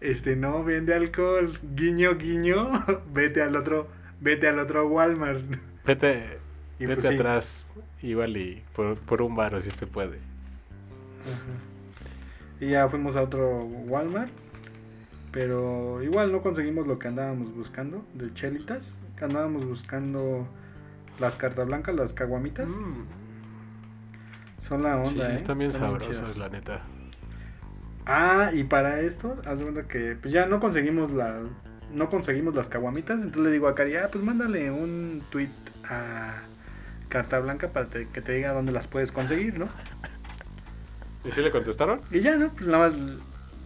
este 0.00 0.36
no 0.36 0.62
vende 0.62 0.92
alcohol, 0.92 1.58
guiño, 1.74 2.16
guiño, 2.16 2.84
vete 3.14 3.40
al 3.40 3.56
otro, 3.56 3.88
vete 4.20 4.46
al 4.46 4.58
otro 4.58 4.86
Walmart. 4.86 5.42
Vete, 5.86 6.38
Y 6.78 6.86
vete 6.86 7.02
pues 7.02 7.08
sí. 7.08 7.14
atrás, 7.14 7.66
igual 8.02 8.36
y 8.36 8.62
por, 8.74 8.98
por 8.98 9.22
un 9.22 9.34
bar, 9.34 9.60
si 9.60 9.70
se 9.70 9.86
puede. 9.86 10.18
Ajá. 11.22 11.52
Y 12.60 12.70
ya 12.70 12.88
fuimos 12.88 13.16
a 13.16 13.22
otro 13.22 13.60
Walmart. 13.60 14.30
Pero 15.30 16.02
igual 16.02 16.32
no 16.32 16.42
conseguimos 16.42 16.86
lo 16.86 16.98
que 16.98 17.08
andábamos 17.08 17.54
buscando 17.54 18.04
de 18.14 18.32
chelitas. 18.32 18.96
Andábamos 19.20 19.64
buscando 19.64 20.48
las 21.18 21.36
cartas 21.36 21.66
blancas, 21.66 21.94
las 21.94 22.12
caguamitas. 22.12 22.70
Mm, 22.76 23.02
Son 24.60 24.82
la 24.82 25.04
sí, 25.04 25.10
onda, 25.10 25.32
¿eh? 25.32 25.36
están 25.36 25.58
bien 25.58 25.70
Están 25.70 25.90
sabrosas, 25.90 26.36
la 26.36 26.48
neta. 26.48 26.82
Ah, 28.06 28.50
y 28.54 28.64
para 28.64 29.00
esto, 29.00 29.36
haz 29.44 29.58
de 29.58 29.64
cuenta 29.64 29.86
que 29.86 30.16
pues 30.20 30.32
ya 30.32 30.46
no 30.46 30.60
conseguimos 30.60 31.10
la 31.10 31.40
no 31.92 32.10
conseguimos 32.10 32.54
las 32.54 32.68
caguamitas, 32.68 33.16
entonces 33.22 33.42
le 33.44 33.50
digo 33.50 33.66
a 33.66 33.74
Cari, 33.74 33.96
ah, 33.96 34.08
pues 34.10 34.22
mándale 34.22 34.70
un 34.70 35.22
tweet 35.30 35.48
a 35.84 36.42
Carta 37.08 37.38
Blanca 37.40 37.68
para 37.72 37.86
te- 37.86 38.08
que 38.08 38.20
te 38.20 38.32
diga 38.32 38.52
dónde 38.52 38.72
las 38.72 38.86
puedes 38.88 39.12
conseguir, 39.12 39.58
¿no? 39.58 39.68
¿Y 41.24 41.30
si 41.32 41.40
le 41.40 41.50
contestaron? 41.50 42.00
Y 42.10 42.20
ya, 42.20 42.36
¿no? 42.36 42.50
Pues 42.54 42.66
nada 42.66 42.86
más 42.86 42.98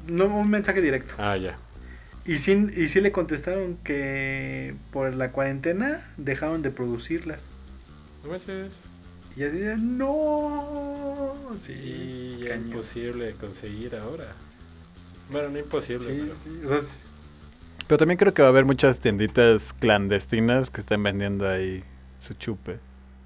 no 0.09 0.27
un 0.27 0.51
mensaje 0.51 0.81
directo. 0.81 1.15
Ah, 1.19 1.37
ya. 1.37 1.57
Y 2.25 2.39
sí, 2.39 2.69
y 2.77 2.89
sí 2.89 3.01
le 3.01 3.13
contestaron 3.13 3.77
que 3.85 4.75
por 4.93 5.15
la 5.15 5.33
cuarentena 5.33 6.09
dejaron 6.17 6.63
de 6.63 6.71
producirlas. 6.71 7.51
No 8.25 8.31
manches. 8.31 8.73
Y 9.37 9.43
así 9.45 9.59
de, 9.59 9.77
no. 9.77 11.35
Sí, 11.57 12.41
imposible 12.55 13.27
de 13.27 13.33
conseguir 13.35 13.97
ahora. 13.97 14.33
Bueno, 15.31 15.51
no 15.51 15.59
imposible, 15.59 16.05
Sí, 16.05 16.21
pero... 16.23 16.35
sí, 16.35 16.61
o 16.65 16.69
sea, 16.69 16.81
sí. 16.81 17.01
Pero 17.89 17.99
también 17.99 18.19
creo 18.19 18.33
que 18.35 18.43
va 18.43 18.49
a 18.49 18.51
haber 18.51 18.65
muchas 18.65 18.99
tienditas 19.01 19.73
clandestinas 19.73 20.71
que 20.71 20.81
estén 20.83 21.03
vendiendo 21.03 21.49
ahí 21.49 21.83
su 22.21 22.35
chupe. 22.35 22.79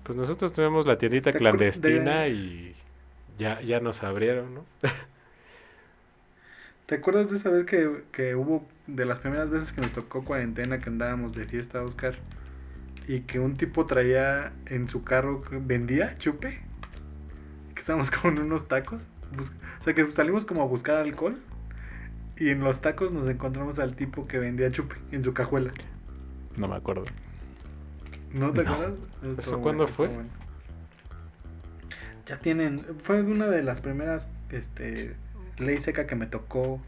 Pues 0.06 0.16
nosotros 0.16 0.52
tenemos 0.52 0.86
la 0.86 0.98
tiendita 0.98 1.32
¿Te 1.32 1.38
acuer- 1.38 1.40
clandestina 1.40 2.20
de- 2.22 2.28
y 2.30 2.74
ya, 3.38 3.60
ya 3.60 3.80
nos 3.80 4.02
abrieron, 4.04 4.54
¿no? 4.54 4.64
¿Te 6.86 6.94
acuerdas 6.94 7.30
de 7.30 7.36
esa 7.38 7.50
vez 7.50 7.64
que, 7.64 8.04
que 8.12 8.36
hubo 8.36 8.64
de 8.86 9.04
las 9.04 9.18
primeras 9.18 9.50
veces 9.50 9.72
que 9.72 9.80
nos 9.80 9.90
tocó 9.92 10.24
cuarentena 10.24 10.78
que 10.78 10.88
andábamos 10.88 11.34
de 11.34 11.44
fiesta, 11.44 11.82
Oscar? 11.82 12.14
Y 13.08 13.20
que 13.20 13.40
un 13.40 13.56
tipo 13.56 13.86
traía 13.86 14.52
en 14.66 14.88
su 14.88 15.02
carro, 15.02 15.42
que 15.42 15.56
vendía 15.58 16.14
chupe. 16.14 16.60
Que 17.74 17.80
estábamos 17.80 18.10
con 18.12 18.38
unos 18.38 18.68
tacos. 18.68 19.08
bus- 19.36 19.54
o 19.80 19.84
sea, 19.84 19.94
que 19.94 20.08
salimos 20.12 20.44
como 20.44 20.62
a 20.62 20.66
buscar 20.66 20.96
alcohol. 20.98 21.36
Y 22.38 22.50
en 22.50 22.60
los 22.60 22.80
tacos 22.82 23.10
nos 23.12 23.26
encontramos 23.28 23.80
al 23.80 23.96
tipo 23.96 24.28
que 24.28 24.38
vendía 24.38 24.70
chupe 24.70 24.94
en 25.10 25.24
su 25.24 25.34
cajuela. 25.34 25.72
No 26.56 26.68
me 26.68 26.76
acuerdo. 26.76 27.04
¿No 28.38 28.52
te 28.52 28.62
No. 28.64 28.72
acuerdas? 28.72 28.98
Estuvo 29.22 29.40
¿Eso 29.40 29.60
cuándo 29.60 29.86
fue? 29.86 30.08
bueno. 30.08 30.28
Ya 32.26 32.38
tienen. 32.38 32.84
Fue 33.02 33.22
una 33.22 33.46
de 33.46 33.62
las 33.62 33.80
primeras 33.80 34.30
este, 34.50 35.14
ley 35.58 35.80
seca 35.80 36.06
que 36.06 36.16
me 36.16 36.26
tocó 36.26 36.80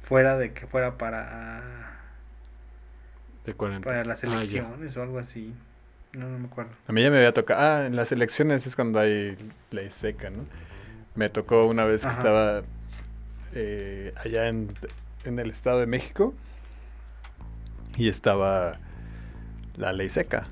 fuera 0.00 0.36
de 0.38 0.52
que 0.52 0.66
fuera 0.66 0.96
para 0.96 1.62
De 3.44 3.54
40. 3.54 3.86
para 3.86 4.04
las 4.04 4.24
Ah, 4.24 4.28
elecciones 4.28 4.96
o 4.96 5.02
algo 5.02 5.18
así. 5.18 5.54
No, 6.12 6.28
no 6.28 6.38
me 6.38 6.46
acuerdo. 6.46 6.72
A 6.88 6.92
mí 6.92 7.02
ya 7.02 7.10
me 7.10 7.18
había 7.18 7.32
tocado. 7.34 7.60
Ah, 7.60 7.86
en 7.86 7.94
las 7.94 8.10
elecciones 8.10 8.66
es 8.66 8.74
cuando 8.74 8.98
hay 9.00 9.36
ley 9.70 9.90
seca, 9.90 10.30
¿no? 10.30 10.44
Me 11.14 11.28
tocó 11.28 11.66
una 11.66 11.84
vez 11.84 12.02
que 12.02 12.10
estaba 12.12 12.62
eh, 13.52 14.12
allá 14.16 14.48
en, 14.48 14.72
en 15.24 15.38
el 15.38 15.50
Estado 15.50 15.80
de 15.80 15.86
México 15.86 16.34
y 17.96 18.08
estaba 18.08 18.72
la 19.76 19.92
ley 19.92 20.08
seca. 20.08 20.46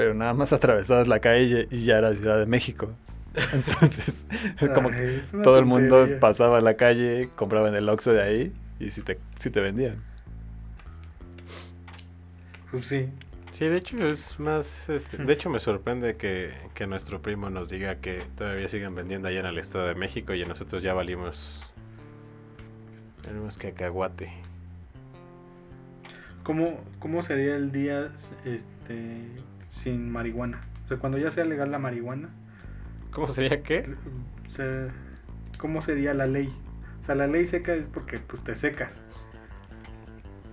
Pero 0.00 0.14
nada 0.14 0.32
más 0.32 0.50
atravesabas 0.54 1.08
la 1.08 1.20
calle 1.20 1.68
y 1.70 1.84
ya 1.84 1.98
era 1.98 2.14
Ciudad 2.14 2.38
de 2.38 2.46
México. 2.46 2.88
Entonces, 3.52 4.24
como 4.74 4.88
que 4.88 4.96
Ay, 4.96 5.22
todo 5.42 5.58
el 5.58 5.66
mundo 5.66 6.08
pasaba 6.18 6.62
la 6.62 6.78
calle, 6.78 7.28
compraba 7.36 7.68
en 7.68 7.74
el 7.74 7.86
Oxxo 7.86 8.14
de 8.14 8.22
ahí 8.22 8.52
y 8.78 8.92
si 8.92 9.02
te, 9.02 9.18
si 9.38 9.50
te 9.50 9.60
vendían. 9.60 10.02
Pues 12.70 12.86
sí. 12.86 13.10
Sí, 13.52 13.66
de 13.66 13.76
hecho 13.76 14.06
es 14.06 14.40
más... 14.40 14.88
Este, 14.88 15.18
de 15.18 15.32
hecho 15.34 15.50
me 15.50 15.60
sorprende 15.60 16.16
que, 16.16 16.54
que 16.72 16.86
nuestro 16.86 17.20
primo 17.20 17.50
nos 17.50 17.68
diga 17.68 17.96
que 17.96 18.22
todavía 18.38 18.70
siguen 18.70 18.94
vendiendo 18.94 19.28
allá 19.28 19.40
en 19.40 19.46
el 19.46 19.58
Estado 19.58 19.86
de 19.86 19.96
México 19.96 20.32
y 20.32 20.46
nosotros 20.46 20.82
ya 20.82 20.94
valimos... 20.94 21.60
Valimos 23.26 23.58
cacahuate. 23.58 24.32
¿Cómo, 26.42 26.82
¿Cómo 27.00 27.22
sería 27.22 27.54
el 27.54 27.70
día 27.70 28.10
este 28.46 29.26
sin 29.70 30.10
marihuana? 30.10 30.60
O 30.84 30.88
sea, 30.88 30.98
cuando 30.98 31.18
ya 31.18 31.30
sea 31.30 31.44
legal 31.44 31.70
la 31.70 31.78
marihuana, 31.78 32.28
¿Cómo 33.12 33.28
sería 33.28 33.62
qué? 33.62 33.94
¿cómo 35.58 35.82
sería 35.82 36.14
la 36.14 36.26
ley? 36.26 36.48
O 37.00 37.04
sea, 37.04 37.14
la 37.14 37.26
ley 37.26 37.46
seca 37.46 37.74
es 37.74 37.88
porque 37.88 38.18
pues 38.18 38.42
te 38.42 38.54
secas. 38.56 39.00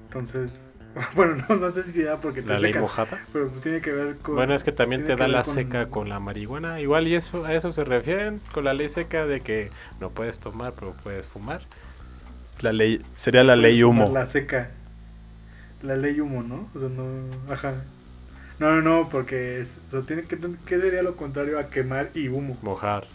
Entonces, 0.06 0.72
bueno, 1.16 1.36
no, 1.50 1.56
no 1.58 1.70
sé 1.72 1.84
si 1.84 1.92
sea 1.92 2.20
porque 2.20 2.42
te 2.42 2.50
¿La 2.50 2.60
ley 2.60 2.72
secas. 2.72 2.82
mojada? 2.82 3.20
Pero 3.34 3.50
pues 3.50 3.62
tiene 3.62 3.82
que 3.82 3.92
ver 3.92 4.18
con... 4.18 4.36
Bueno, 4.36 4.54
es 4.54 4.64
que 4.64 4.72
también 4.72 5.04
te 5.06 5.16
da 5.16 5.28
la 5.28 5.44
con- 5.44 5.54
seca 5.54 5.88
con 5.90 6.10
la 6.10 6.20
marihuana. 6.20 6.80
Igual 6.80 7.08
y 7.08 7.16
eso 7.16 7.46
a 7.46 7.54
eso 7.54 7.72
se 7.72 7.84
refieren 7.84 8.42
con 8.54 8.64
la 8.64 8.74
ley 8.74 8.90
seca 8.90 9.26
de 9.26 9.42
que 9.42 9.70
no 10.00 10.10
puedes 10.12 10.40
tomar, 10.40 10.74
pero 10.74 10.94
puedes 11.04 11.30
fumar. 11.30 11.62
La 12.62 12.74
ley, 12.74 13.04
sería 13.18 13.44
la 13.44 13.56
ley 13.56 13.84
humo. 13.84 14.10
La 14.12 14.26
seca. 14.26 14.72
La 15.84 15.96
ley 15.96 16.20
humo, 16.20 16.42
¿no? 16.42 16.70
O 16.74 16.80
sea, 16.80 16.90
no... 16.90 17.04
Ajá. 17.54 17.84
No, 18.60 18.76
no, 18.76 18.82
no, 18.82 19.10
porque 19.10 19.60
es, 19.60 19.78
o 19.90 19.92
sea, 19.92 20.02
tiene 20.02 20.24
que, 20.24 20.38
¿qué 20.66 20.80
sería 20.82 21.04
lo 21.04 21.16
contrario 21.16 21.60
a 21.60 21.70
quemar 21.70 22.10
y 22.14 22.28
humo? 22.28 22.58
Mojar. 22.62 23.08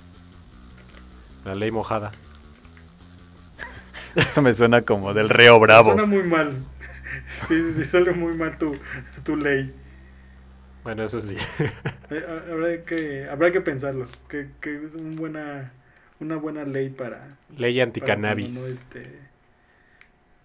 La 1.44 1.54
ley 1.54 1.70
mojada. 1.70 2.10
Eso 4.14 4.42
me 4.42 4.54
suena 4.54 4.82
como 4.82 5.14
del 5.14 5.28
Río 5.28 5.58
Bravo. 5.58 5.90
Suena 5.90 6.04
muy 6.06 6.22
mal. 6.22 6.52
Sí, 7.28 7.62
sí, 7.62 7.72
sí, 7.74 7.84
suena 7.84 8.12
muy 8.12 8.34
mal 8.34 8.56
tu, 8.56 8.72
tu 9.22 9.36
ley. 9.36 9.70
Bueno, 10.84 11.04
eso 11.04 11.20
sí. 11.20 11.36
Eh, 12.10 12.24
ha- 12.28 12.52
Habrá 12.52 12.82
que, 12.82 13.28
habrá 13.28 13.52
que 13.52 13.60
pensarlo. 13.60 14.06
Que, 14.28 14.48
que 14.60 14.86
es 14.86 14.94
una 14.94 15.16
buena, 15.16 15.72
una 16.20 16.36
buena 16.36 16.64
ley 16.64 16.90
para... 16.90 17.36
ley 17.56 17.80
para 17.98 18.16
anticannabis. 18.16 18.52
no, 18.52 18.66
este, 18.66 19.02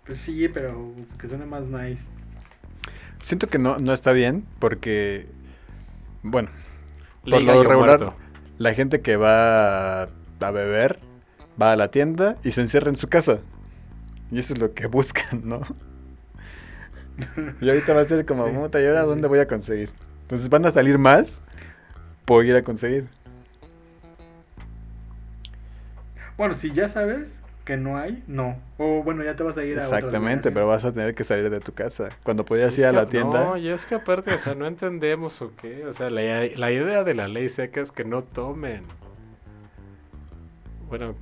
Pues 0.06 0.20
sí, 0.20 0.48
pero 0.50 0.94
que 1.20 1.28
suene 1.28 1.46
más 1.46 1.64
nice. 1.66 2.08
Siento 3.24 3.48
que 3.48 3.60
no, 3.60 3.78
no 3.80 3.94
está 3.94 4.12
bien 4.12 4.46
porque, 4.60 5.28
bueno, 6.24 6.50
Ley 7.24 7.46
por 7.46 7.56
lo 7.56 7.64
regular, 7.64 8.00
muerto. 8.00 8.16
la 8.58 8.74
gente 8.74 9.02
que 9.02 9.18
va 9.18 10.04
a, 10.04 10.52
beber 10.52 11.00
va 11.62 11.74
a 11.74 11.76
la 11.76 11.90
tienda 11.90 12.38
y 12.44 12.52
se 12.52 12.62
encierra 12.62 12.90
en 12.90 12.98
su 12.98 13.10
casa. 13.10 13.40
Y 14.32 14.40
eso 14.40 14.54
es 14.54 14.60
lo 14.60 14.74
que 14.74 14.88
buscan, 14.88 15.42
¿no? 15.44 15.62
Y 17.62 17.68
ahorita 17.68 17.94
va 17.94 18.02
a 18.02 18.06
ser 18.06 18.26
como, 18.26 18.46
Sí, 18.46 18.52
¿y 18.52 18.86
ahora 18.86 19.02
sí, 19.02 19.08
dónde 19.08 19.28
voy 19.28 19.40
a 19.40 19.48
conseguir? 19.48 19.90
Entonces 20.24 20.50
van 20.50 20.66
a 20.66 20.72
salir 20.72 20.98
más 20.98 21.42
por 22.26 22.46
ir 22.46 22.56
a 22.56 22.62
conseguir. 22.62 23.08
Bueno, 26.38 26.56
si 26.56 26.72
ya 26.72 26.88
sabes 26.88 27.44
que 27.68 27.76
no 27.78 27.98
hay, 27.98 28.24
no. 28.28 28.58
O 28.78 29.04
bueno, 29.04 29.24
ya 29.26 29.36
te 29.36 29.44
vas 29.44 29.58
a 29.58 29.66
ir 29.66 29.78
a 29.78 29.84
Exactamente, 29.84 30.52
pero 30.54 30.68
vas 30.68 30.86
a 30.86 30.94
tener 30.94 31.14
que 31.14 31.26
salir 31.26 31.50
de 31.50 31.60
tu 31.60 31.74
casa. 31.74 32.10
Cuando 32.24 32.46
podías 32.46 32.78
ir 32.78 32.86
a 32.86 32.92
que- 32.92 32.96
la 32.96 33.10
tienda, 33.10 33.44
No, 33.46 33.58
y 33.58 33.68
es 33.68 33.86
que 33.86 33.96
aparte, 33.96 34.34
o 34.34 34.40
sea, 34.40 34.56
no 34.56 34.66
entendemos 34.68 35.42
o 35.42 35.52
qué. 35.56 35.86
O 35.86 35.92
sea, 35.92 36.10
la, 36.10 36.46
la 36.56 36.72
idea 36.72 37.04
de 37.04 37.14
la 37.14 37.28
ley 37.28 37.50
seca 37.50 37.82
es 37.82 37.92
que 37.92 38.06
no 38.06 38.24
tomen. 38.24 38.84
Bueno, 40.90 41.16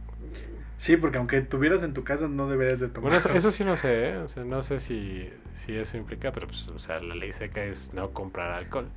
Sí, 0.78 0.98
porque 0.98 1.18
aunque 1.18 1.42
tuvieras 1.42 1.82
en 1.84 1.94
tu 1.94 2.04
casa 2.04 2.28
no 2.28 2.48
deberías 2.48 2.80
de 2.80 2.90
tomar. 2.90 3.10
bueno 3.12 3.18
eso, 3.18 3.30
eso 3.36 3.50
sí 3.50 3.64
no 3.64 3.76
sé, 3.78 4.10
¿eh? 4.10 4.18
O 4.18 4.28
sea, 4.28 4.44
no 4.44 4.62
sé 4.62 4.80
si, 4.80 5.30
si 5.54 5.74
eso 5.76 5.98
implica, 5.98 6.32
pero 6.32 6.48
pues, 6.48 6.68
o 6.68 6.78
sea, 6.78 7.00
la 7.00 7.16
ley 7.16 7.32
seca 7.34 7.64
es 7.64 7.94
no 7.94 8.12
comprar 8.12 8.52
alcohol. 8.52 8.88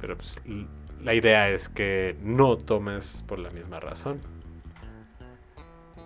Pero 0.00 0.16
pues 0.16 0.40
la 1.00 1.14
idea 1.14 1.50
es 1.50 1.68
que 1.68 2.16
no 2.22 2.56
tomes 2.56 3.22
por 3.28 3.38
la 3.38 3.50
misma 3.50 3.78
razón. 3.80 4.18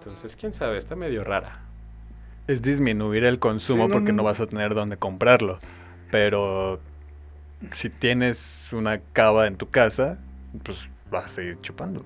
Entonces, 0.07 0.37
quién 0.37 0.53
sabe, 0.53 0.79
está 0.79 0.97
medio 0.97 1.25
rara. 1.25 1.61
es 2.47 2.62
disminuir 2.62 3.25
el 3.25 3.38
consumo 3.40 3.85
Sí, 3.85 3.88
no, 3.88 3.92
porque 3.95 4.12
no. 4.12 4.19
no 4.19 4.23
vas 4.25 4.38
a 4.40 4.47
tener 4.47 4.75
dónde 4.75 4.97
comprarlo. 4.97 5.59
Pero 6.12 6.81
si 7.73 7.90
tienes 7.90 8.69
una 8.73 9.01
cava 9.12 9.47
en 9.49 9.57
tu 9.57 9.69
casa, 9.71 10.19
pues 10.62 10.79
vas 11.11 11.27
a 11.27 11.29
seguir 11.29 11.59
chupando. 11.61 12.05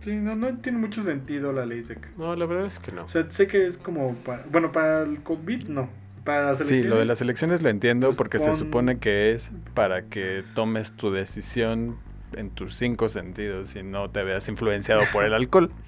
Sí, 0.00 0.16
no, 0.16 0.34
no 0.34 0.52
tiene 0.58 0.78
mucho 0.78 1.00
sentido 1.02 1.52
la 1.52 1.64
ley 1.64 1.84
seca. 1.84 2.10
No, 2.18 2.34
la 2.34 2.44
verdad 2.44 2.66
es 2.66 2.80
que 2.80 2.90
no. 2.90 3.04
O 3.04 3.08
sea, 3.08 3.30
sé 3.30 3.46
que 3.46 3.66
es 3.66 3.78
como 3.78 4.14
para... 4.16 4.44
Bueno, 4.50 4.72
para 4.72 5.02
el 5.02 5.22
COVID 5.22 5.68
no. 5.68 5.88
Para 6.24 6.46
las 6.46 6.58
Sí, 6.58 6.82
lo 6.82 6.98
de 6.98 7.04
las 7.04 7.20
elecciones 7.20 7.62
lo 7.62 7.68
entiendo 7.68 8.08
pues, 8.08 8.16
porque 8.16 8.38
se 8.40 8.46
pon- 8.48 8.58
supone 8.58 8.98
que 8.98 9.30
es 9.32 9.50
para 9.74 10.02
que 10.06 10.42
tomes 10.54 10.92
tu 10.92 11.12
decisión 11.12 11.98
en 12.36 12.50
tus 12.50 12.74
cinco 12.76 13.08
sentidos 13.10 13.76
y 13.76 13.82
no 13.84 14.10
te 14.10 14.22
veas 14.24 14.48
influenciado 14.48 15.02
por 15.12 15.24
el 15.24 15.34
alcohol. 15.34 15.70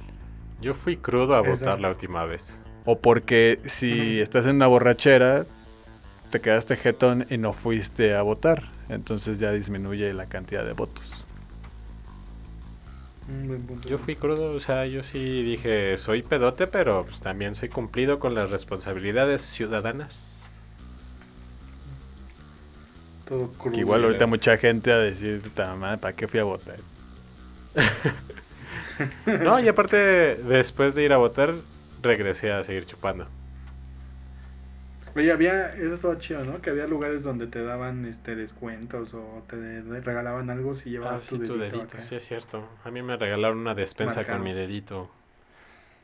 Yo 0.60 0.74
fui 0.74 0.96
crudo 0.96 1.34
a 1.34 1.40
votar 1.40 1.78
la 1.80 1.90
última 1.90 2.24
vez. 2.24 2.60
O 2.84 2.98
porque 2.98 3.60
si 3.66 4.20
estás 4.20 4.46
en 4.46 4.56
una 4.56 4.66
borrachera, 4.66 5.46
te 6.30 6.40
quedaste 6.40 6.76
jetón 6.76 7.26
y 7.30 7.38
no 7.38 7.52
fuiste 7.52 8.14
a 8.14 8.22
votar. 8.22 8.70
Entonces 8.88 9.38
ya 9.38 9.52
disminuye 9.52 10.12
la 10.12 10.26
cantidad 10.26 10.64
de 10.64 10.72
votos. 10.72 11.26
Yo 13.86 13.96
fui 13.96 14.16
crudo, 14.16 14.52
o 14.52 14.60
sea, 14.60 14.86
yo 14.86 15.02
sí 15.02 15.42
dije, 15.42 15.96
soy 15.96 16.22
pedote, 16.22 16.66
pero 16.66 17.06
pues 17.06 17.20
también 17.20 17.54
soy 17.54 17.70
cumplido 17.70 18.18
con 18.18 18.34
las 18.34 18.50
responsabilidades 18.50 19.40
ciudadanas. 19.40 20.52
Todo 23.26 23.48
crudo. 23.52 23.74
Que 23.76 23.80
igual 23.80 24.04
ahorita 24.04 24.26
mucha 24.26 24.58
gente 24.58 24.92
a 24.92 24.98
decir, 24.98 25.42
"Ta 25.54 25.74
madre, 25.74 25.96
¿para 25.96 26.14
qué 26.14 26.28
fui 26.28 26.40
a 26.40 26.44
votar? 26.44 26.76
No, 29.42 29.58
y 29.60 29.68
aparte, 29.68 29.96
después 30.36 30.94
de 30.94 31.02
ir 31.04 31.12
a 31.12 31.16
votar, 31.16 31.54
regresé 32.02 32.52
a 32.52 32.62
seguir 32.64 32.86
chupando. 32.86 33.26
Oye, 35.16 35.30
había... 35.30 35.72
Eso 35.74 35.94
estaba 35.94 36.18
chido, 36.18 36.42
¿no? 36.44 36.60
Que 36.60 36.70
había 36.70 36.86
lugares 36.88 37.22
donde 37.22 37.46
te 37.46 37.62
daban 37.62 38.04
este 38.04 38.34
descuentos 38.34 39.14
o 39.14 39.44
te 39.48 39.56
de- 39.56 40.00
regalaban 40.00 40.50
algo 40.50 40.74
si 40.74 40.88
Ah, 40.88 40.92
llevabas 40.92 41.22
sí, 41.22 41.38
tu 41.38 41.46
tu 41.46 41.56
dedito, 41.56 41.82
acá. 41.82 41.98
sí 42.00 42.16
es 42.16 42.26
cierto. 42.26 42.68
A 42.84 42.90
mí 42.90 43.00
me 43.00 43.16
regalaron 43.16 43.58
una 43.58 43.74
despensa 43.76 44.16
Marcado. 44.16 44.38
con 44.38 44.44
mi 44.44 44.52
dedito 44.52 45.10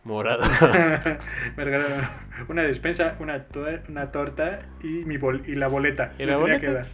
morado. 0.05 0.43
Me 1.57 1.65
regalaron 1.65 2.01
una 2.49 2.63
despensa, 2.63 3.17
una, 3.19 3.49
tor- 3.49 3.83
una 3.89 4.13
torta 4.13 4.61
y, 4.83 5.05
mi 5.05 5.17
bol 5.19 5.43
y 5.47 5.57
la 5.57 5.67
boleta. 5.69 6.13
¿Y 6.19 6.25
Les 6.25 6.29
la 6.29 6.33
tenía 6.37 6.41
boleta? 6.55 6.61
que 6.61 6.73
dar. 6.73 6.87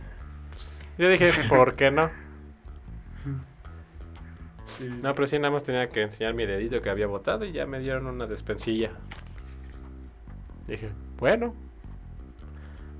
Yo 0.98 1.08
dije, 1.10 1.32
¿por 1.50 1.74
qué 1.76 1.90
no? 1.90 2.10
Sí. 4.78 4.88
No, 5.02 5.14
pero 5.14 5.26
sí, 5.26 5.38
nada 5.38 5.50
más 5.52 5.64
tenía 5.64 5.88
que 5.88 6.02
enseñar 6.02 6.34
mi 6.34 6.44
dedito 6.46 6.80
que 6.82 6.90
había 6.90 7.06
votado 7.06 7.44
y 7.44 7.52
ya 7.52 7.66
me 7.66 7.78
dieron 7.80 8.06
una 8.06 8.26
despensilla. 8.26 8.90
Dije, 10.66 10.90
bueno, 11.18 11.54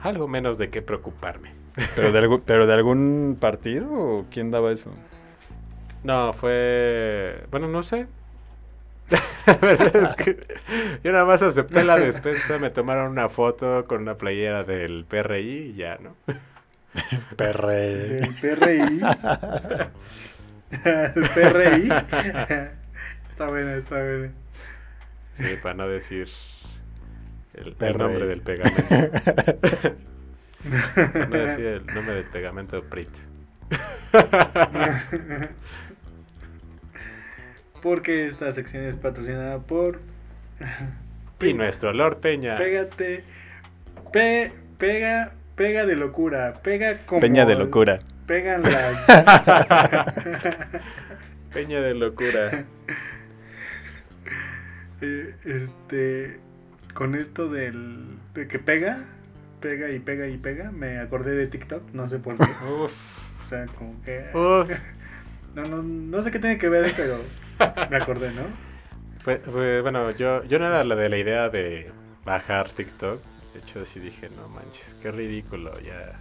algo 0.00 0.28
menos 0.28 0.56
de 0.58 0.70
qué 0.70 0.82
preocuparme. 0.82 1.50
¿Pero 1.94 2.12
de, 2.12 2.20
algu- 2.22 2.42
¿Pero 2.46 2.66
de 2.66 2.72
algún 2.74 3.36
partido 3.40 3.90
o 3.92 4.26
quién 4.30 4.50
daba 4.50 4.72
eso? 4.72 4.90
No, 6.04 6.32
fue. 6.32 7.44
Bueno, 7.50 7.68
no 7.68 7.82
sé. 7.82 8.06
La 9.46 9.54
verdad 9.56 9.96
es 9.96 10.12
que 10.14 10.46
yo 11.04 11.12
nada 11.12 11.24
más 11.24 11.40
acepté 11.42 11.84
la 11.84 11.96
despensa, 11.96 12.58
me 12.58 12.70
tomaron 12.70 13.10
una 13.12 13.28
foto 13.28 13.84
con 13.86 14.02
una 14.02 14.16
playera 14.16 14.64
del 14.64 15.04
PRI 15.04 15.70
y 15.70 15.74
ya, 15.74 15.98
¿no? 16.00 16.16
Perre. 17.36 18.20
Del 18.20 18.34
PRI. 18.40 19.00
El 21.14 21.28
PRI. 21.30 21.88
está 23.30 23.48
buena, 23.48 23.74
está 23.76 24.02
buena. 24.02 24.32
Sí, 25.32 25.54
para 25.62 25.74
no 25.74 25.88
decir 25.88 26.28
el, 27.54 27.76
nombre 27.98 28.26
del 28.26 28.40
pegamento. 28.40 28.82
Para 31.12 31.26
no 31.26 31.36
decir 31.36 31.66
el 31.66 31.86
nombre 31.86 32.14
del 32.14 32.24
pegamento 32.24 32.82
PRIT. 32.82 33.10
Porque 37.82 38.26
esta 38.26 38.52
sección 38.52 38.84
es 38.84 38.96
patrocinada 38.96 39.58
por 39.58 40.00
Y 41.40 41.52
nuestro 41.54 41.92
Lord 41.92 42.20
Peña. 42.20 42.56
Pégate. 42.56 43.24
Pe, 44.12 44.52
pega, 44.78 45.32
pega 45.54 45.84
de 45.86 45.96
locura. 45.96 46.54
Pega 46.62 46.98
como. 47.06 47.20
Peña 47.20 47.44
de 47.44 47.54
locura. 47.54 47.98
Pegan 48.26 48.62
las. 48.70 48.98
Peña 51.52 51.80
de 51.80 51.94
locura. 51.94 52.64
Eh, 55.00 55.34
este. 55.44 56.40
Con 56.94 57.14
esto 57.14 57.48
del. 57.48 58.06
De 58.34 58.48
que 58.48 58.58
pega. 58.58 59.04
Pega 59.60 59.90
y 59.90 59.98
pega 59.98 60.26
y 60.26 60.36
pega. 60.36 60.70
Me 60.70 60.98
acordé 60.98 61.34
de 61.36 61.46
TikTok. 61.46 61.92
No 61.92 62.08
sé 62.08 62.18
por 62.18 62.36
qué. 62.36 62.44
Uf, 62.82 62.92
O 63.44 63.46
sea, 63.46 63.66
como 63.66 64.02
que. 64.02 64.26
uf. 64.34 64.70
No, 65.54 65.62
no, 65.64 65.82
no 65.82 66.22
sé 66.22 66.30
qué 66.30 66.38
tiene 66.38 66.58
que 66.58 66.68
ver, 66.68 66.92
pero. 66.96 67.20
Me 67.90 67.96
acordé, 67.96 68.32
¿no? 68.32 68.42
Pues, 69.24 69.40
pues, 69.50 69.82
bueno, 69.82 70.10
yo, 70.10 70.44
yo 70.44 70.58
no 70.58 70.66
era 70.66 70.84
la 70.84 70.94
de 70.94 71.08
la 71.08 71.16
idea 71.16 71.48
de 71.48 71.90
bajar 72.24 72.70
TikTok. 72.70 73.20
De 73.54 73.60
hecho, 73.60 73.84
sí 73.86 73.98
dije, 73.98 74.28
no 74.36 74.48
manches, 74.48 74.94
qué 75.00 75.10
ridículo. 75.10 75.78
Ya, 75.80 76.20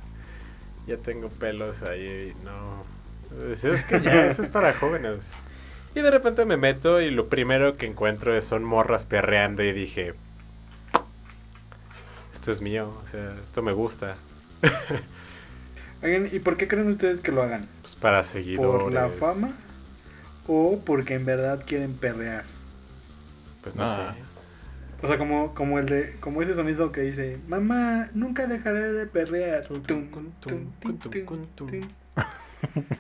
ya 0.88 0.98
tengo 0.98 1.30
pelos 1.30 1.82
ahí. 1.84 2.34
No. 2.44 2.84
Pues 3.30 3.64
Es 3.66 3.84
que 3.84 4.00
ya, 4.02 4.28
eso 4.28 4.42
es 4.42 4.50
para 4.50 4.74
jóvenes. 4.74 5.34
Y 5.96 6.02
de 6.02 6.12
repente 6.12 6.46
me 6.46 6.58
meto 6.58 7.02
y 7.02 7.10
lo 7.12 7.28
primero 7.30 7.78
que 7.78 7.86
encuentro 7.86 8.36
es- 8.36 8.46
son 8.46 8.64
morras 8.64 9.06
perreando 9.06 9.64
y 9.64 9.72
dije, 9.72 10.14
esto 12.34 12.52
es 12.52 12.62
mío, 12.62 12.94
o 13.04 13.08
sea, 13.08 13.36
esto 13.44 13.62
me 13.62 13.72
gusta. 13.72 14.16
¿y 16.32 16.40
por 16.40 16.58
qué 16.58 16.68
creen 16.68 16.90
ustedes 16.92 17.22
que 17.22 17.32
lo 17.32 17.42
hagan? 17.42 17.68
Pues 17.82 17.96
para 17.96 18.24
seguidores. 18.24 18.84
¿Por 18.84 18.92
la 18.94 19.10
fama? 19.10 19.54
o 20.48 20.80
porque 20.86 21.16
en 21.16 21.26
verdad 21.26 21.64
quieren 21.66 21.94
perrear. 21.96 22.44
Pues 23.64 23.76
no 23.76 23.84
Ah. 23.84 24.14
sé. 24.16 24.25
O 25.06 25.08
sea, 25.08 25.20
como, 25.20 25.54
como 25.54 25.78
el 25.78 25.86
de, 25.86 26.16
como 26.20 26.42
ese 26.42 26.56
sonido 26.56 26.92
que 26.92 27.02
dice, 27.02 27.38
mamá, 27.48 28.10
nunca 28.16 28.48
dejaré 28.48 28.92
de 28.92 29.06
perrear. 29.06 29.64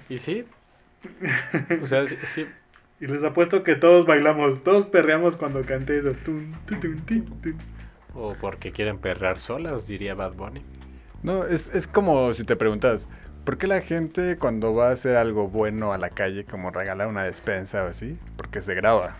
¿Y 0.07 0.19
sí? 0.19 0.45
O 1.81 1.87
sea, 1.87 2.07
sí, 2.07 2.15
sí, 2.27 2.45
Y 2.99 3.07
les 3.07 3.23
apuesto 3.23 3.63
que 3.63 3.75
todos 3.75 4.05
bailamos, 4.05 4.63
todos 4.63 4.85
perreamos 4.85 5.35
cuando 5.35 5.63
canté 5.63 5.97
eso. 5.97 6.13
O 8.13 8.35
porque 8.39 8.71
quieren 8.71 8.99
perrear 8.99 9.39
solas, 9.39 9.87
diría 9.87 10.13
Bad 10.13 10.35
Bunny. 10.35 10.61
No, 11.23 11.45
es, 11.47 11.71
es 11.73 11.87
como 11.87 12.35
si 12.35 12.43
te 12.43 12.55
preguntas, 12.55 13.07
¿por 13.45 13.57
qué 13.57 13.65
la 13.65 13.81
gente 13.81 14.37
cuando 14.37 14.75
va 14.75 14.89
a 14.89 14.91
hacer 14.91 15.15
algo 15.15 15.47
bueno 15.47 15.91
a 15.91 15.97
la 15.97 16.11
calle, 16.11 16.45
como 16.45 16.69
regalar 16.69 17.07
una 17.07 17.23
despensa 17.23 17.83
o 17.83 17.87
así, 17.87 18.19
porque 18.37 18.61
se 18.61 18.75
graba? 18.75 19.15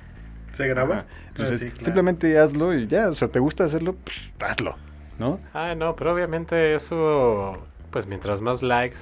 ¿Se 0.55 0.67
graba? 0.67 0.95
Ajá. 0.99 1.05
Entonces, 1.29 1.55
Ah, 1.55 1.59
sí, 1.65 1.69
claro. 1.71 1.85
simplemente 1.85 2.39
hazlo 2.39 2.73
y 2.73 2.87
ya, 2.87 3.09
o 3.09 3.15
sea, 3.15 3.27
¿te 3.27 3.39
gusta 3.39 3.65
hacerlo? 3.65 3.95
Pues 4.03 4.17
hazlo, 4.51 4.77
¿no? 5.19 5.39
Ah, 5.53 5.75
no, 5.75 5.95
pero 5.95 6.13
obviamente 6.13 6.73
eso, 6.75 7.65
pues 7.91 8.07
mientras 8.07 8.41
más 8.41 8.63
likes, 8.63 8.97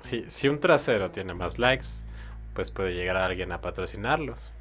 si, 0.00 0.24
si 0.28 0.48
un 0.48 0.60
trasero 0.60 1.10
tiene 1.10 1.34
más 1.34 1.58
likes, 1.58 1.86
pues 2.54 2.70
puede 2.70 2.94
llegar 2.94 3.16
a 3.16 3.24
alguien 3.26 3.52
a 3.52 3.60
patrocinarlos. 3.60 4.52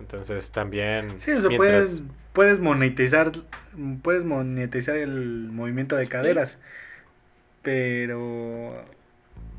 Entonces 0.00 0.50
también... 0.50 1.18
Sí, 1.18 1.32
o 1.32 1.40
sea, 1.40 1.48
mientras- 1.48 1.56
puedes, 1.56 2.02
puedes 2.32 2.60
monetizar, 2.60 3.32
puedes 4.02 4.24
monetizar 4.24 4.96
el 4.96 5.48
movimiento 5.52 5.96
de 5.96 6.06
caderas, 6.08 6.58
pero, 7.62 8.84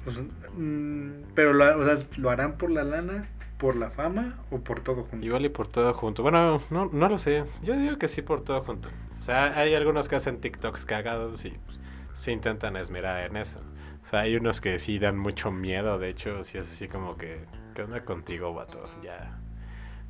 pues, 0.03 0.25
mm, 0.55 1.09
pero 1.33 1.53
lo, 1.53 1.77
o 1.79 1.83
sea, 1.85 1.97
lo 2.17 2.29
harán 2.29 2.53
por 2.57 2.69
la 2.71 2.83
lana, 2.83 3.27
por 3.57 3.75
la 3.77 3.89
fama 3.89 4.35
o 4.51 4.59
por 4.59 4.81
todo 4.81 5.03
junto. 5.03 5.25
Igual 5.25 5.45
y 5.45 5.49
por 5.49 5.67
todo 5.67 5.93
junto. 5.93 6.21
Bueno, 6.23 6.61
no, 6.69 6.89
no 6.91 7.09
lo 7.09 7.17
sé. 7.17 7.45
Yo 7.63 7.75
digo 7.77 7.97
que 7.97 8.07
sí 8.07 8.21
por 8.21 8.41
todo 8.41 8.61
junto. 8.63 8.89
O 9.19 9.23
sea, 9.23 9.57
hay 9.57 9.73
algunos 9.73 10.09
que 10.09 10.15
hacen 10.17 10.39
TikToks 10.41 10.85
cagados 10.85 11.45
y 11.45 11.51
pues, 11.65 11.79
se 12.13 12.31
intentan 12.31 12.75
esmerar 12.75 13.23
en 13.25 13.37
eso. 13.37 13.59
O 14.03 14.07
sea, 14.07 14.19
hay 14.21 14.35
unos 14.35 14.61
que 14.61 14.77
sí 14.77 14.99
dan 14.99 15.17
mucho 15.17 15.51
miedo. 15.51 15.97
De 15.97 16.09
hecho, 16.09 16.43
si 16.43 16.57
es 16.57 16.67
así 16.69 16.87
como 16.87 17.17
que, 17.17 17.45
¿qué 17.73 17.83
onda 17.83 18.03
contigo, 18.05 18.53
vato? 18.53 18.83
Ya, 19.01 19.37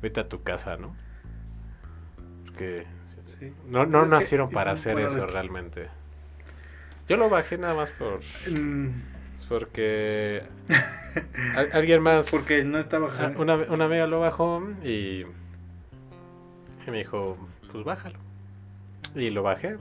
vete 0.02 0.20
a 0.20 0.28
tu 0.28 0.42
casa, 0.42 0.76
¿no? 0.76 0.94
Porque 2.44 2.86
Sí. 3.24 3.52
no, 3.66 3.86
no 3.86 4.02
que- 4.04 4.08
nacieron 4.10 4.50
para 4.50 4.72
hacer 4.72 4.92
bueno, 4.94 5.08
eso 5.08 5.18
es 5.18 5.24
que- 5.24 5.30
realmente. 5.32 5.88
Yo 7.08 7.16
lo 7.16 7.28
bajé 7.30 7.56
nada 7.58 7.74
más 7.74 7.90
por 7.92 8.20
porque 9.48 10.42
alguien 11.72 12.02
más 12.02 12.26
Porque 12.30 12.64
no 12.64 12.78
estaba... 12.78 13.08
Ah, 13.18 13.32
una, 13.36 13.54
una 13.54 13.84
amiga 13.84 14.06
lo 14.06 14.20
bajó 14.20 14.62
y, 14.82 15.22
y 16.86 16.90
me 16.90 16.98
dijo, 16.98 17.36
pues 17.70 17.84
bájalo. 17.84 18.18
Y 19.14 19.30
lo 19.30 19.42
bajé. 19.42 19.76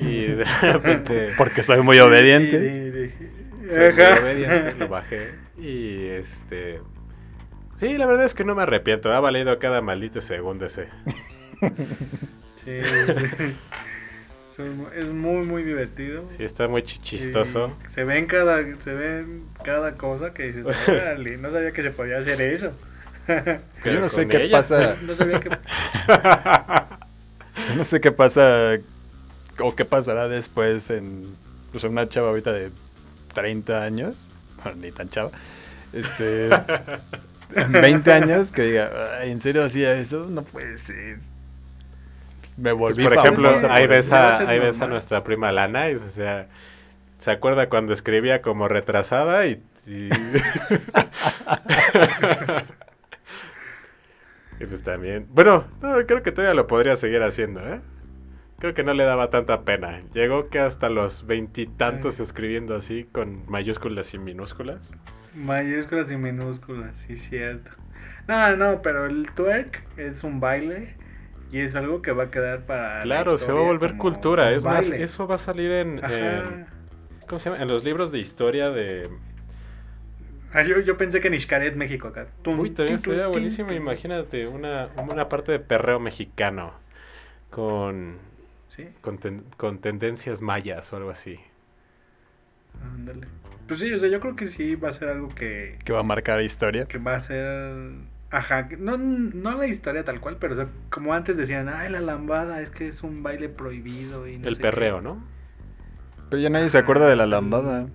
Y 0.00 0.26
de 0.26 0.44
repente 0.44 1.28
Porque 1.36 1.62
soy 1.62 1.82
muy 1.82 1.98
obediente. 1.98 3.12
soy 3.68 3.92
muy 3.92 4.18
obediente, 4.20 4.74
lo 4.78 4.88
bajé. 4.88 5.34
Y 5.58 6.06
este... 6.06 6.80
Sí, 7.78 7.96
la 7.96 8.06
verdad 8.06 8.26
es 8.26 8.34
que 8.34 8.44
no 8.44 8.56
me 8.56 8.62
arrepiento. 8.64 9.12
Ha 9.12 9.20
valido 9.20 9.56
cada 9.58 9.80
maldito 9.80 10.20
segundo 10.20 10.66
ese. 10.66 10.88
Sí, 12.54 12.80
sí. 12.82 13.54
Es 14.94 15.06
muy, 15.08 15.44
muy 15.46 15.62
divertido. 15.62 16.24
Sí, 16.36 16.44
está 16.44 16.68
muy 16.68 16.82
chi- 16.82 16.98
chistoso. 17.00 17.76
Y 17.84 17.88
se 17.88 18.04
ven 18.04 18.26
cada, 18.26 18.58
se 18.80 18.94
ven 18.94 19.44
cada 19.64 19.94
cosa 19.96 20.32
que 20.34 20.44
dices, 20.52 20.66
"Órale, 20.88 21.36
no 21.38 21.50
sabía 21.50 21.72
que 21.72 21.82
se 21.82 21.90
podía 21.90 22.18
hacer 22.18 22.40
eso. 22.40 22.72
Yo 23.84 24.00
no 24.00 24.08
sé 24.08 24.26
qué 24.26 24.44
ella. 24.44 24.58
pasa. 24.62 24.96
No 25.06 25.14
sabía 25.14 25.38
que... 25.40 25.50
Yo 27.68 27.74
no 27.74 27.84
sé 27.84 28.00
qué 28.00 28.12
pasa 28.12 28.78
o 29.60 29.74
qué 29.74 29.84
pasará 29.84 30.28
después 30.28 30.90
en 30.90 31.34
o 31.74 31.78
sea, 31.78 31.90
una 31.90 32.08
chava 32.08 32.28
ahorita 32.28 32.52
de 32.52 32.70
30 33.34 33.82
años, 33.82 34.28
bueno, 34.62 34.78
ni 34.80 34.90
tan 34.92 35.10
chava, 35.10 35.30
este, 35.92 36.46
en 37.54 37.72
20 37.72 38.12
años 38.12 38.50
que 38.52 38.62
diga, 38.62 39.18
"Ay, 39.20 39.30
¿en 39.32 39.40
serio 39.42 39.64
hacía 39.64 39.94
eso? 39.94 40.26
No 40.30 40.42
puede 40.44 40.78
ser. 40.78 41.18
Me 42.58 42.74
Pues, 42.84 42.94
volví 42.96 42.98
por 42.98 43.12
ejemplo, 43.14 43.50
ahí 43.70 43.86
ves, 43.86 44.06
eso". 44.06 44.10
va 44.10 44.36
a 44.36 44.48
ahí 44.48 44.58
ves 44.58 44.76
a 44.80 44.80
normal. 44.80 44.88
nuestra 44.88 45.22
prima 45.24 45.52
Lana 45.52 45.90
y, 45.90 45.94
o 45.96 46.08
sea, 46.08 46.48
se 47.18 47.30
acuerda 47.30 47.68
cuando 47.68 47.92
escribía 47.92 48.40
como 48.42 48.66
retrasada 48.68 49.46
y... 49.46 49.62
Y, 49.86 50.08
y 54.60 54.66
pues 54.66 54.82
también... 54.82 55.26
Bueno, 55.30 55.64
no, 55.80 55.94
creo 56.06 56.22
que 56.22 56.32
todavía 56.32 56.54
lo 56.54 56.66
podría 56.66 56.96
seguir 56.96 57.22
haciendo, 57.22 57.60
¿eh? 57.66 57.80
Creo 58.58 58.74
que 58.74 58.82
no 58.82 58.92
le 58.92 59.04
daba 59.04 59.30
tanta 59.30 59.62
pena. 59.62 60.00
Llegó 60.12 60.48
que 60.50 60.58
hasta 60.58 60.88
los 60.88 61.26
veintitantos 61.26 62.18
escribiendo 62.18 62.74
así 62.76 63.08
con 63.12 63.48
mayúsculas 63.48 64.12
y 64.14 64.18
minúsculas. 64.18 64.96
Mayúsculas 65.32 66.10
y 66.10 66.16
minúsculas, 66.16 66.98
sí, 66.98 67.14
cierto. 67.14 67.70
No, 68.26 68.56
no, 68.56 68.82
pero 68.82 69.06
el 69.06 69.30
twerk 69.32 69.86
es 69.96 70.24
un 70.24 70.40
baile 70.40 70.96
y 71.50 71.60
es 71.60 71.76
algo 71.76 72.02
que 72.02 72.12
va 72.12 72.24
a 72.24 72.30
quedar 72.30 72.66
para. 72.66 72.98
la 72.98 73.04
Claro, 73.04 73.38
se 73.38 73.52
va 73.52 73.60
a 73.60 73.62
volver 73.62 73.96
cultura. 73.96 74.52
Es 74.52 74.64
más, 74.64 74.90
eso 74.90 75.26
va 75.26 75.36
a 75.36 75.38
salir 75.38 75.70
en... 75.70 75.98
En- 76.04 76.66
¿Cómo 77.26 77.38
se 77.38 77.50
llama? 77.50 77.62
En 77.62 77.68
los 77.68 77.84
libros 77.84 78.10
de 78.10 78.18
historia 78.18 78.70
de... 78.70 79.10
Ah, 80.52 80.62
yo, 80.62 80.80
yo 80.80 80.96
pensé 80.96 81.20
que 81.20 81.28
en 81.28 81.34
México, 81.76 82.08
acá. 82.08 82.26
Tum, 82.42 82.60
Uy, 82.60 82.70
también 82.70 82.96
estaría 82.96 83.26
buenísimo. 83.26 83.72
Imagínate 83.72 84.46
una, 84.46 84.88
una 84.96 85.28
parte 85.28 85.52
de 85.52 85.60
perreo 85.60 86.00
mexicano 86.00 86.72
con, 87.50 88.16
Sí, 88.68 88.88
con, 89.02 89.18
ten- 89.18 89.44
con 89.56 89.78
tendencias 89.78 90.40
mayas 90.40 90.92
o 90.92 90.96
algo 90.96 91.10
así. 91.10 91.38
ándale. 92.82 93.26
Pues 93.66 93.80
sí, 93.80 93.92
o 93.92 93.98
sea, 93.98 94.08
yo 94.08 94.20
creo 94.20 94.36
que 94.36 94.46
sí 94.46 94.74
va 94.76 94.88
a 94.88 94.92
ser 94.92 95.08
algo 95.10 95.28
que, 95.28 95.78
Que 95.84 95.92
va 95.92 96.00
a 96.00 96.02
marcar 96.02 96.40
historia. 96.40 96.86
que 96.86 96.98
va 96.98 97.16
a 97.16 97.20
ser. 97.20 97.92
Ajá, 98.30 98.68
no, 98.78 98.98
no 98.98 99.56
la 99.56 99.66
historia 99.66 100.04
tal 100.04 100.20
cual, 100.20 100.36
pero 100.38 100.52
o 100.52 100.56
sea, 100.56 100.68
como 100.90 101.14
antes 101.14 101.36
decían, 101.38 101.68
ay, 101.68 101.90
la 101.90 102.00
lambada 102.00 102.60
es 102.60 102.70
que 102.70 102.88
es 102.88 103.02
un 103.02 103.22
baile 103.22 103.48
prohibido. 103.48 104.28
Y 104.28 104.38
no 104.38 104.48
El 104.48 104.56
sé 104.56 104.62
perreo, 104.62 104.96
qué". 104.98 105.02
¿no? 105.02 105.24
Pero 106.30 106.42
ya 106.42 106.50
nadie 106.50 106.68
se 106.70 106.78
acuerda 106.78 107.08
de 107.08 107.16
la 107.16 107.24
Ajá, 107.24 107.26
lambada. 107.26 107.88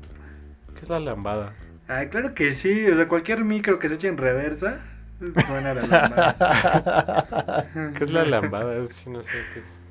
¿Qué 0.76 0.82
es 0.82 0.90
la 0.90 1.00
lambada? 1.00 1.56
Ay, 1.88 2.08
claro 2.10 2.34
que 2.34 2.52
sí, 2.52 2.86
o 2.88 2.96
sea, 2.96 3.08
cualquier 3.08 3.44
micro 3.44 3.80
que 3.80 3.90
se 3.90 3.96
eche 3.96 4.08
en 4.08 4.18
reversa 4.18 4.80
suena 5.46 5.72
a 5.72 5.74
la 5.76 5.88
lambada. 5.88 6.38
¿Qué 7.94 8.04
es 8.04 8.12
la 8.12 8.26
lambada? 8.26 8.76
Eso 8.78 8.94
sí, 8.94 9.10
no 9.10 9.24
sé 9.24 9.46
qué 9.54 9.60
es. 9.60 9.82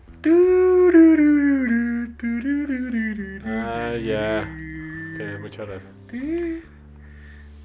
Ah, 3.44 3.94
ya. 3.96 4.44
Tienes 5.16 5.40
mucha 5.40 5.64
razón. 5.64 5.90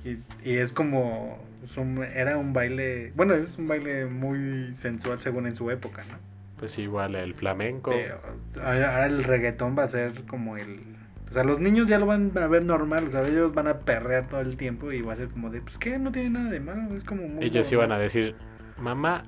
Y, 0.04 0.18
y 0.44 0.58
es 0.58 0.74
como. 0.74 1.47
Es 1.64 1.78
un- 1.78 2.04
era 2.04 2.38
un 2.38 2.54
baile. 2.54 3.12
Bueno, 3.16 3.34
es 3.34 3.58
un 3.58 3.68
baile 3.68 4.06
muy 4.06 4.74
sensual 4.76 5.20
según 5.22 5.48
en 5.48 5.56
su 5.56 5.70
época, 5.72 6.04
¿no? 6.10 6.18
Pues 6.60 6.78
igual 6.80 7.16
el 7.16 7.34
flamenco. 7.36 7.92
Pero 7.92 8.20
ahora 8.64 9.06
el 9.06 9.24
reggaetón 9.24 9.78
va 9.78 9.84
a 9.84 9.88
ser 9.88 10.12
como 10.26 10.58
el. 10.58 10.82
O 11.30 11.34
sea, 11.34 11.44
los 11.44 11.60
niños 11.60 11.88
ya 11.88 12.00
lo 12.00 12.06
van 12.06 12.32
a 12.38 12.48
ver 12.48 12.64
normal, 12.66 13.06
o 13.06 13.10
sea, 13.10 13.28
ellos 13.28 13.54
van 13.54 13.68
a 13.68 13.80
perrear 13.80 14.28
todo 14.28 14.40
el 14.40 14.56
tiempo 14.58 14.92
y 14.94 15.02
va 15.02 15.14
a 15.14 15.16
ser 15.18 15.28
como 15.28 15.50
de, 15.50 15.62
pues 15.62 15.78
que 15.78 16.00
no 16.00 16.12
tiene 16.12 16.30
nada 16.30 16.50
de 16.50 16.60
malo, 16.62 16.96
es 16.96 17.04
como 17.04 17.28
muy. 17.28 17.44
Ellos 17.46 17.70
normal". 17.72 17.88
iban 17.88 17.92
a 17.92 18.00
decir, 18.02 18.36
mamá, 18.80 19.26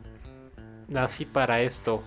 nací 0.87 1.25
para 1.25 1.61
esto. 1.61 2.01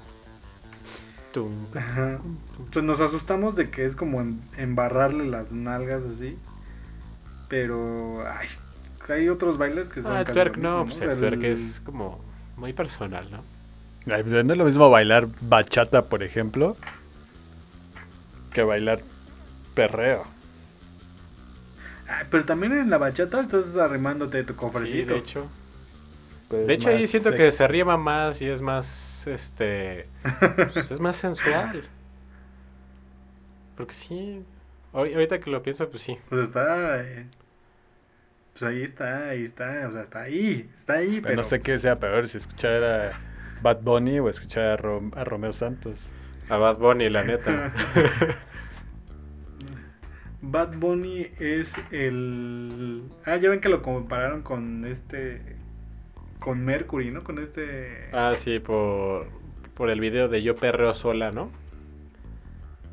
Tum, 1.32 1.66
Ajá. 1.74 2.16
tum, 2.18 2.36
tum. 2.36 2.64
Entonces 2.66 2.82
nos 2.84 3.00
asustamos 3.00 3.54
de 3.56 3.70
que 3.70 3.84
es 3.84 3.94
como 3.96 4.20
em- 4.20 4.40
embarrarle 4.56 5.24
las 5.26 5.52
nalgas 5.52 6.04
así. 6.04 6.36
Pero, 7.48 8.24
ay, 8.26 8.48
hay 9.08 9.28
otros 9.28 9.58
bailes 9.58 9.88
que 9.90 10.00
son 10.02 10.12
Ah, 10.16 10.20
el 10.20 10.24
casi 10.26 10.34
twerk 10.34 10.56
lo 10.56 10.62
no, 10.62 10.84
pues 10.86 11.00
¿no? 11.00 11.10
el 11.10 11.18
twerk 11.18 11.42
es 11.44 11.80
como 11.84 12.20
muy 12.56 12.72
personal, 12.72 13.30
¿no? 13.30 13.42
Pues, 14.04 14.26
No 14.26 14.52
es 14.52 14.58
lo 14.58 14.64
mismo 14.64 14.90
bailar 14.90 15.28
bachata, 15.40 16.06
por 16.06 16.22
ejemplo, 16.22 16.76
que 18.52 18.62
bailar 18.62 19.00
perreo. 19.74 20.24
Ay, 22.08 22.26
pero 22.30 22.44
también 22.44 22.72
en 22.72 22.90
la 22.90 22.98
bachata 22.98 23.40
estás 23.40 23.76
arrimándote 23.76 24.42
tu 24.44 24.52
Sí, 24.52 24.58
cofrecito. 24.58 25.14
de 25.14 25.20
hecho. 25.20 25.48
Pues, 26.48 26.66
De 26.66 26.74
hecho, 26.74 26.90
ahí 26.90 27.06
siento 27.06 27.32
que 27.32 27.50
se 27.50 27.66
rima 27.66 27.96
más 27.96 28.42
y 28.42 28.48
es 28.48 28.60
más, 28.60 29.26
este, 29.26 30.06
pues, 30.56 30.90
es 30.90 31.00
más 31.00 31.16
sensual. 31.16 31.82
Porque 33.76 33.94
sí, 33.94 34.44
ahori- 34.92 35.14
ahorita 35.14 35.40
que 35.40 35.50
lo 35.50 35.62
pienso, 35.62 35.88
pues 35.88 36.02
sí. 36.02 36.18
Pues 36.28 36.42
está. 36.42 37.00
eh, 37.02 37.26
pues 38.52 38.62
ahí 38.64 38.82
está, 38.82 39.28
ahí 39.30 39.44
está, 39.44 39.86
o 39.88 39.92
sea, 39.92 40.02
está 40.02 40.22
ahí, 40.22 40.70
está 40.74 40.94
ahí, 40.94 41.16
Pero 41.16 41.22
pero. 41.22 41.36
no 41.42 41.44
sé 41.48 41.60
qué 41.60 41.78
sea 41.78 41.98
peor, 41.98 42.28
si 42.28 42.36
escuchar 42.38 42.84
a 42.84 43.12
Bad 43.62 43.80
Bunny 43.82 44.18
o 44.20 44.28
escuchar 44.28 44.64
a, 44.70 44.76
Rom- 44.82 45.12
a 45.16 45.24
Romeo 45.24 45.52
Santos. 45.52 45.98
A 46.48 46.56
Bad 46.56 46.78
Bunny, 46.78 47.08
la 47.08 47.24
neta. 47.24 47.72
Bad 50.42 50.76
Bunny 50.76 51.28
es 51.38 51.74
el. 51.92 53.02
Ah, 53.24 53.36
ya 53.36 53.48
ven 53.50 53.60
que 53.60 53.68
lo 53.68 53.80
compararon 53.80 54.42
con 54.42 54.84
este. 54.84 55.40
con 56.40 56.64
Mercury, 56.64 57.12
¿no? 57.12 57.22
Con 57.22 57.38
este... 57.38 58.08
Ah, 58.12 58.34
sí, 58.36 58.58
por, 58.58 59.28
por 59.74 59.88
el 59.88 60.00
video 60.00 60.28
de 60.28 60.42
Yo 60.42 60.56
perreo 60.56 60.92
sola, 60.94 61.30
¿no? 61.30 61.50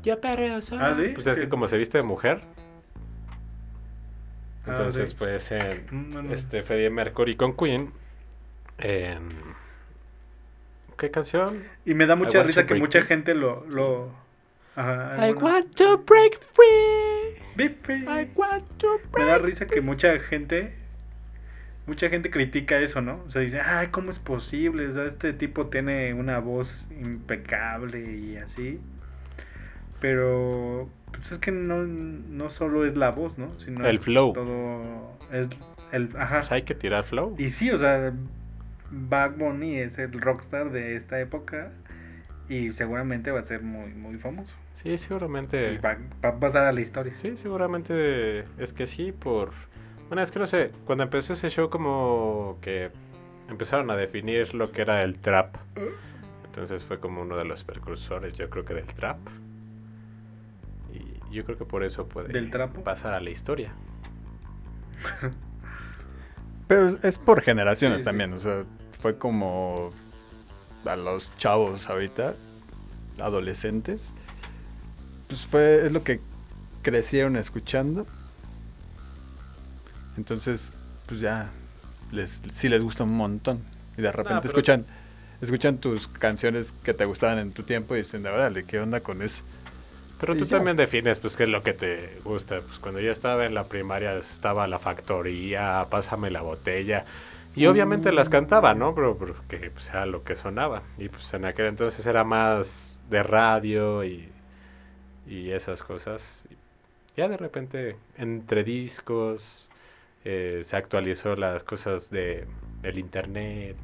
Yo 0.04 0.20
perreo 0.20 0.60
sola. 0.62 0.90
Ah, 0.90 0.94
¿sí? 0.94 1.10
Pues 1.12 1.26
es 1.26 1.34
Sí. 1.34 1.40
que 1.42 1.48
como 1.48 1.66
se 1.66 1.76
viste 1.76 1.98
de 1.98 2.04
mujer. 2.04 2.40
Ah, 4.70 4.76
Entonces, 4.78 5.10
sí. 5.10 5.16
pues, 5.18 5.50
en 5.52 5.86
Mm, 5.90 6.10
no, 6.10 6.22
no. 6.22 6.32
este 6.34 6.62
Freddie 6.62 6.90
Mercury 6.90 7.36
con 7.36 7.56
Queen. 7.56 7.92
en- 8.78 9.30
¿Qué 10.96 11.10
canción? 11.10 11.64
Y 11.86 11.94
me 11.94 12.06
da 12.06 12.14
mucha 12.16 12.42
risa 12.42 12.62
que 12.66 12.74
break 12.74 12.80
mucha 12.82 12.98
free. 13.00 13.08
gente 13.08 13.34
lo... 13.34 13.64
lo... 13.68 14.12
Ajá, 14.76 15.16
I 15.18 15.28
alguna- 15.30 15.52
want 15.54 15.74
to 15.76 15.98
break 15.98 16.38
free. 16.52 17.42
Be 17.56 17.68
free. 17.68 18.02
I 18.04 18.30
want 18.36 18.64
to 18.78 19.00
Me 19.16 19.24
da 19.24 19.38
break 19.38 19.44
risa 19.44 19.66
que 19.66 19.80
mucha 19.80 20.18
gente, 20.18 20.74
mucha 21.86 22.08
gente 22.10 22.30
critica 22.30 22.78
eso, 22.78 23.00
¿no? 23.00 23.22
O 23.26 23.30
sea, 23.30 23.42
dice, 23.42 23.60
ay, 23.60 23.88
¿cómo 23.88 24.10
es 24.10 24.18
posible? 24.18 24.86
O 24.86 24.92
sea, 24.92 25.04
este 25.04 25.32
tipo 25.32 25.66
tiene 25.68 26.12
una 26.14 26.38
voz 26.38 26.86
impecable 27.00 28.00
y 28.16 28.36
así. 28.36 28.78
Pero, 30.00 30.88
pues 31.20 31.32
es 31.32 31.38
que 31.38 31.52
no, 31.52 31.82
no 31.82 32.48
solo 32.48 32.86
es 32.86 32.96
la 32.96 33.10
voz, 33.10 33.36
¿no? 33.36 33.58
Sino 33.58 33.86
El 33.86 33.96
es 33.96 34.00
flow. 34.00 34.32
Todo, 34.32 35.18
es 35.30 35.50
el, 35.92 36.08
ajá. 36.16 36.38
Pues 36.38 36.52
hay 36.52 36.62
que 36.62 36.74
tirar 36.74 37.04
flow. 37.04 37.34
Y 37.36 37.50
sí, 37.50 37.70
o 37.70 37.76
sea, 37.76 38.14
Bad 38.90 39.32
Bunny 39.36 39.76
es 39.76 39.98
el 39.98 40.18
rockstar 40.18 40.70
de 40.70 40.96
esta 40.96 41.20
época 41.20 41.72
y 42.48 42.72
seguramente 42.72 43.30
va 43.32 43.40
a 43.40 43.42
ser 43.42 43.62
muy, 43.62 43.92
muy 43.92 44.16
famoso. 44.16 44.56
Sí, 44.82 44.96
seguramente. 44.96 45.74
Y 45.74 45.76
va, 45.76 45.98
va 46.24 46.30
a 46.30 46.40
pasar 46.40 46.64
a 46.64 46.72
la 46.72 46.80
historia. 46.80 47.14
Sí, 47.16 47.36
seguramente 47.36 48.46
es 48.58 48.72
que 48.72 48.86
sí, 48.86 49.12
por... 49.12 49.52
Bueno, 50.08 50.22
es 50.22 50.30
que 50.30 50.38
no 50.38 50.46
sé, 50.46 50.72
cuando 50.86 51.04
empezó 51.04 51.34
ese 51.34 51.50
show 51.50 51.68
como 51.68 52.56
que 52.62 52.90
empezaron 53.50 53.90
a 53.90 53.96
definir 53.96 54.54
lo 54.54 54.72
que 54.72 54.80
era 54.82 55.02
el 55.02 55.18
trap. 55.18 55.54
Entonces 56.46 56.82
fue 56.82 56.98
como 56.98 57.20
uno 57.20 57.36
de 57.36 57.44
los 57.44 57.62
precursores, 57.62 58.32
yo 58.32 58.48
creo 58.48 58.64
que 58.64 58.72
del 58.72 58.86
trap. 58.86 59.18
Yo 61.30 61.44
creo 61.44 61.56
que 61.58 61.64
por 61.64 61.84
eso 61.84 62.06
puede 62.06 62.28
Del 62.28 62.50
trapo. 62.50 62.82
pasar 62.82 63.14
a 63.14 63.20
la 63.20 63.30
historia. 63.30 63.72
Pero 66.68 66.98
es 67.02 67.18
por 67.18 67.40
generaciones 67.42 67.98
Sí, 67.98 68.00
sí. 68.00 68.04
también, 68.04 68.32
o 68.32 68.38
sea, 68.38 68.64
fue 69.00 69.16
como 69.18 69.92
a 70.84 70.96
los 70.96 71.34
chavos 71.36 71.88
ahorita, 71.88 72.34
adolescentes, 73.20 74.12
pues 75.28 75.46
fue, 75.46 75.86
es 75.86 75.92
lo 75.92 76.04
que 76.04 76.20
crecieron 76.82 77.36
escuchando. 77.36 78.06
Entonces, 80.16 80.72
pues 81.06 81.20
ya, 81.20 81.50
les, 82.12 82.42
sí 82.52 82.68
les 82.68 82.82
gusta 82.82 83.04
un 83.04 83.16
montón. 83.16 83.62
Y 83.96 84.02
de 84.02 84.12
repente 84.12 84.46
escuchan, 84.46 84.86
escuchan 85.40 85.78
tus 85.78 86.08
canciones 86.08 86.72
que 86.84 86.94
te 86.94 87.04
gustaban 87.04 87.38
en 87.38 87.52
tu 87.52 87.62
tiempo 87.64 87.94
y 87.94 87.98
dicen, 87.98 88.24
órale, 88.26 88.64
¿qué 88.64 88.78
onda 88.80 89.00
con 89.00 89.22
eso? 89.22 89.42
Pero 90.20 90.36
tú 90.36 90.44
ya. 90.44 90.50
también 90.58 90.76
defines, 90.76 91.18
pues, 91.20 91.36
qué 91.36 91.44
es 91.44 91.48
lo 91.48 91.62
que 91.62 91.72
te 91.72 92.18
gusta. 92.24 92.60
Pues 92.60 92.78
cuando 92.78 93.00
yo 93.00 93.10
estaba 93.10 93.46
en 93.46 93.54
la 93.54 93.64
primaria 93.64 94.16
estaba 94.18 94.66
la 94.66 94.78
factoría, 94.78 95.86
pásame 95.90 96.30
la 96.30 96.42
botella. 96.42 97.06
Y 97.54 97.66
obviamente 97.66 98.12
las 98.12 98.28
cantaba, 98.28 98.74
¿no? 98.74 98.94
Pero 98.94 99.16
porque 99.16 99.70
pues, 99.70 99.88
era 99.90 100.06
lo 100.06 100.22
que 100.22 100.36
sonaba. 100.36 100.82
Y 100.98 101.08
pues 101.08 101.32
en 101.34 101.44
aquel 101.46 101.66
entonces 101.66 102.04
era 102.06 102.22
más 102.24 103.02
de 103.10 103.22
radio 103.22 104.04
y, 104.04 104.28
y 105.26 105.50
esas 105.52 105.82
cosas. 105.82 106.48
Ya 107.16 107.28
de 107.28 107.36
repente, 107.36 107.96
entre 108.16 108.64
discos, 108.64 109.70
eh, 110.24 110.60
se 110.64 110.76
actualizó 110.76 111.36
las 111.36 111.64
cosas 111.64 112.10
de 112.10 112.46
el 112.82 112.98
internet. 112.98 113.76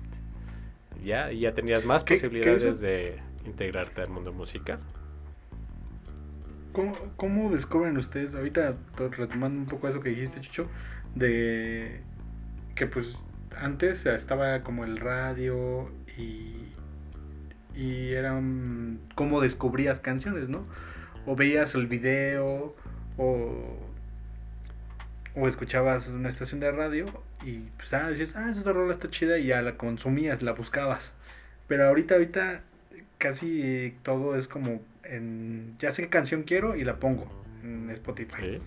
Ya, 1.05 1.31
y 1.33 1.41
ya 1.41 1.55
tenías 1.55 1.85
más 1.85 2.05
¿Qué- 2.05 2.17
qué 2.17 2.19
posibilidades 2.19 2.81
de 2.81 3.21
integrarte 3.45 4.03
al 4.03 4.09
mundo 4.09 4.33
musical. 4.33 4.81
¿Cómo, 6.77 6.95
¿Cómo 7.17 7.51
descubren 7.51 7.97
ustedes, 7.97 8.35
ahorita 8.35 8.77
to- 8.97 9.09
retomando 9.09 9.59
un 9.59 9.67
poco 9.67 9.89
eso 9.89 10.03
que 10.03 10.11
dijiste, 10.11 10.43
Chucho, 10.43 10.69
de 11.15 12.03
que 12.75 12.87
pues 12.87 13.17
antes 13.57 14.05
estaba 14.05 14.63
como 14.63 14.85
el 14.85 14.99
radio 14.99 15.91
y, 16.19 16.75
y 17.75 18.13
eran 18.13 19.01
cómo 19.15 19.41
descubrías 19.41 20.01
canciones, 20.01 20.51
¿no? 20.51 20.67
O 21.25 21.35
veías 21.35 21.75
el 21.75 21.87
video 21.87 22.77
o, 23.17 23.79
o 25.35 25.49
escuchabas 25.49 26.09
una 26.09 26.29
estación 26.29 26.61
de 26.61 26.71
radio 26.73 27.07
y 27.43 27.71
pues 27.79 27.95
ah, 27.95 28.11
decías, 28.11 28.37
ah, 28.37 28.51
esa 28.51 28.71
rola 28.75 28.93
está 28.93 29.09
chida 29.09 29.39
y 29.39 29.47
ya 29.47 29.63
la 29.63 29.79
consumías, 29.79 30.43
la 30.43 30.53
buscabas. 30.53 31.15
Pero 31.69 31.87
ahorita, 31.89 32.17
ahorita 32.17 32.61
casi 33.17 33.97
todo 34.03 34.37
es 34.37 34.47
como 34.47 34.83
en, 35.11 35.77
ya 35.79 35.91
sé 35.91 36.03
qué 36.03 36.09
canción 36.09 36.43
quiero 36.43 36.77
y 36.77 36.85
la 36.85 36.97
pongo 36.97 37.27
en 37.63 37.91
Spotify. 37.91 38.37
¿sí? 38.41 38.61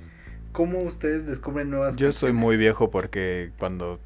¿Cómo 0.52 0.80
ustedes 0.82 1.26
descubren 1.28 1.70
nuevas 1.70 1.96
Yo 1.96 2.12
soy 2.12 2.34
muy 2.34 2.58
viejo 2.58 2.90
porque 2.90 3.52
cuando... 3.60 4.00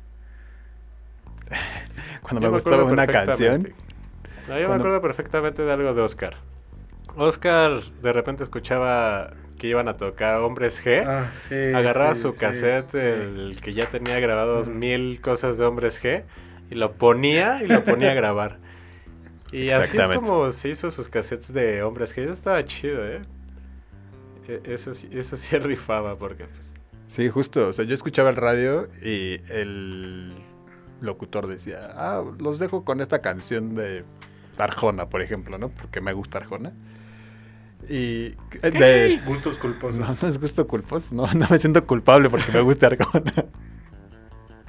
cuando 2.22 2.42
me 2.42 2.48
acuerdo 2.58 2.86
gustaba 2.86 2.92
una 2.92 3.08
canción... 3.08 3.74
No, 4.48 4.60
yo 4.60 4.68
me 4.68 4.76
acuerdo 4.76 5.02
perfectamente 5.02 5.62
de 5.62 5.72
algo 5.72 5.94
de 5.94 6.02
Oscar. 6.02 6.36
Oscar 7.16 7.82
de 8.02 8.14
repente 8.14 8.44
escuchaba 8.44 9.34
que 9.58 9.68
iban 9.68 9.88
a 9.88 9.96
tocar 9.96 10.42
Hombres 10.42 10.84
G. 10.84 11.06
Ah, 11.08 11.32
sí, 11.36 11.56
agarraba 11.74 12.16
sí, 12.16 12.24
su 12.24 12.32
sí, 12.32 12.40
cassette, 12.40 12.92
sí. 12.92 12.98
el 12.98 13.60
que 13.62 13.74
ya 13.74 13.86
tenía 13.86 14.20
grabados 14.20 14.68
mil 14.68 15.22
cosas 15.22 15.58
de 15.58 15.66
Hombres 15.66 16.04
G, 16.04 16.24
y 16.70 16.76
lo 16.76 16.94
ponía 16.94 17.64
y 17.64 17.68
lo 17.68 17.86
ponía 17.86 18.12
a 18.12 18.14
grabar. 18.14 18.58
Y 19.54 19.70
así 19.70 19.98
es 19.98 20.10
como 20.10 20.50
se 20.52 20.70
hizo 20.70 20.90
sus 20.92 21.08
cassettes 21.10 21.54
de 21.54 21.84
Hombres 21.84 22.16
G. 22.16 22.24
Eso 22.24 22.34
estaba 22.34 22.64
chido, 22.66 23.06
¿eh? 23.06 23.22
Eso, 24.66 24.94
sí- 24.94 25.10
eso 25.12 25.38
sí 25.38 25.58
rifaba 25.60 26.16
porque 26.16 26.46
pues, 26.46 26.76
Sí, 27.08 27.30
justo. 27.30 27.68
O 27.70 27.74
sea, 27.74 27.86
yo 27.86 27.94
escuchaba 27.96 28.30
el 28.32 28.36
radio 28.36 28.90
y 29.02 29.40
el 29.50 30.34
locutor 31.02 31.48
decía, 31.48 31.92
ah, 31.96 32.24
los 32.40 32.60
dejo 32.60 32.84
con 32.84 33.00
esta 33.02 33.20
canción 33.20 33.76
de 33.76 34.04
Arjona, 34.58 35.10
por 35.10 35.22
ejemplo, 35.22 35.58
¿no? 35.58 35.70
Porque 35.70 36.02
me 36.02 36.14
gusta 36.14 36.40
Arjona. 36.40 36.72
Y... 37.90 38.34
eh, 38.62 38.72
De, 38.72 39.22
Gustos 39.26 39.60
culposos. 39.60 40.00
no, 40.00 40.16
no 40.22 40.28
es 40.28 40.40
gusto 40.40 40.66
culposo. 40.68 41.14
No, 41.14 41.32
no 41.34 41.48
me 41.50 41.60
siento 41.60 41.86
culpable 41.86 42.30
porque 42.30 42.52
me 42.52 42.62
gusta 42.62 42.88
Arjona. 42.88 43.34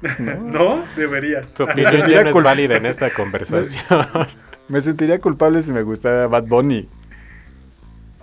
¿No? 0.45 0.85
Deberías. 0.97 1.55
tu 1.55 1.64
opinión 1.64 2.09
ya 2.09 2.24
no 2.24 2.30
es 2.37 2.43
válida 2.45 2.76
en 2.76 2.87
esta 2.87 3.09
conversación. 3.11 3.85
Me 4.68 4.80
sentiría 4.80 5.20
culpable 5.20 5.62
si 5.62 5.72
me 5.72 5.82
gustara 5.82 6.26
Bad 6.26 6.44
Bunny. 6.44 6.88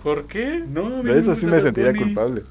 ¿Por 0.02 0.26
qué? 0.26 0.62
No, 0.68 1.02
De 1.02 1.18
eso 1.18 1.30
me 1.30 1.36
sí 1.36 1.46
me 1.46 1.52
Bad 1.52 1.62
sentiría 1.62 1.90
Bunny. 1.92 2.04
culpable. 2.04 2.42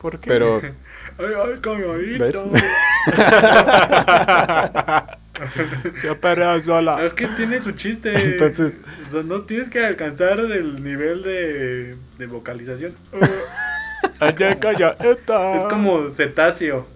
¿Por 0.00 0.18
qué? 0.18 0.28
Pero... 0.28 0.60
Ay, 1.18 1.26
ay. 1.36 2.18
¿Ves? 2.18 2.34
Yo 6.04 6.20
perreo 6.20 6.62
sola. 6.62 7.04
Es 7.04 7.12
que 7.12 7.26
tiene 7.28 7.60
su 7.60 7.72
chiste. 7.72 8.12
Entonces- 8.32 8.74
O 9.08 9.12
sea, 9.12 9.22
no 9.22 9.42
tienes 9.42 9.68
que 9.68 9.84
alcanzar 9.84 10.38
el 10.40 10.82
nivel 10.82 11.22
de, 11.22 11.96
de 12.18 12.26
vocalización. 12.26 12.94
Es 15.56 15.64
como 15.64 16.10
cetáceo. 16.10 16.86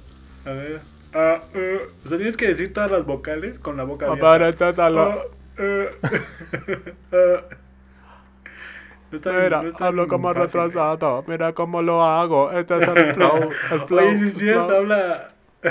A 0.45 0.51
ver. 0.51 0.81
Ah, 1.13 1.43
eh. 1.55 1.81
O 2.05 2.09
sea, 2.09 2.17
tienes 2.19 2.37
que 2.37 2.49
decir 2.49 2.73
todas 2.73 2.91
las 2.91 3.05
vocales 3.05 3.59
con 3.59 3.77
la 3.77 3.85
boca 3.85 4.07
abierta. 4.07 4.27
No 9.13 9.21
Mira, 9.33 9.63
no 9.63 9.87
hablo 9.87 10.09
como 10.09 10.35
fácil. 10.35 10.61
retrasado. 10.63 11.23
Mira 11.29 11.53
cómo 11.53 11.81
lo 11.81 12.03
hago. 12.03 12.51
Este 12.51 12.77
es 12.77 12.89
el 12.89 13.05
flow. 13.15 13.51
El 13.73 13.81
flow. 13.83 13.99
Oye, 14.01 14.19
sí 14.19 14.27
es 14.27 14.35
cierto, 14.35 14.67
flow. 14.67 14.77
habla. 14.79 15.31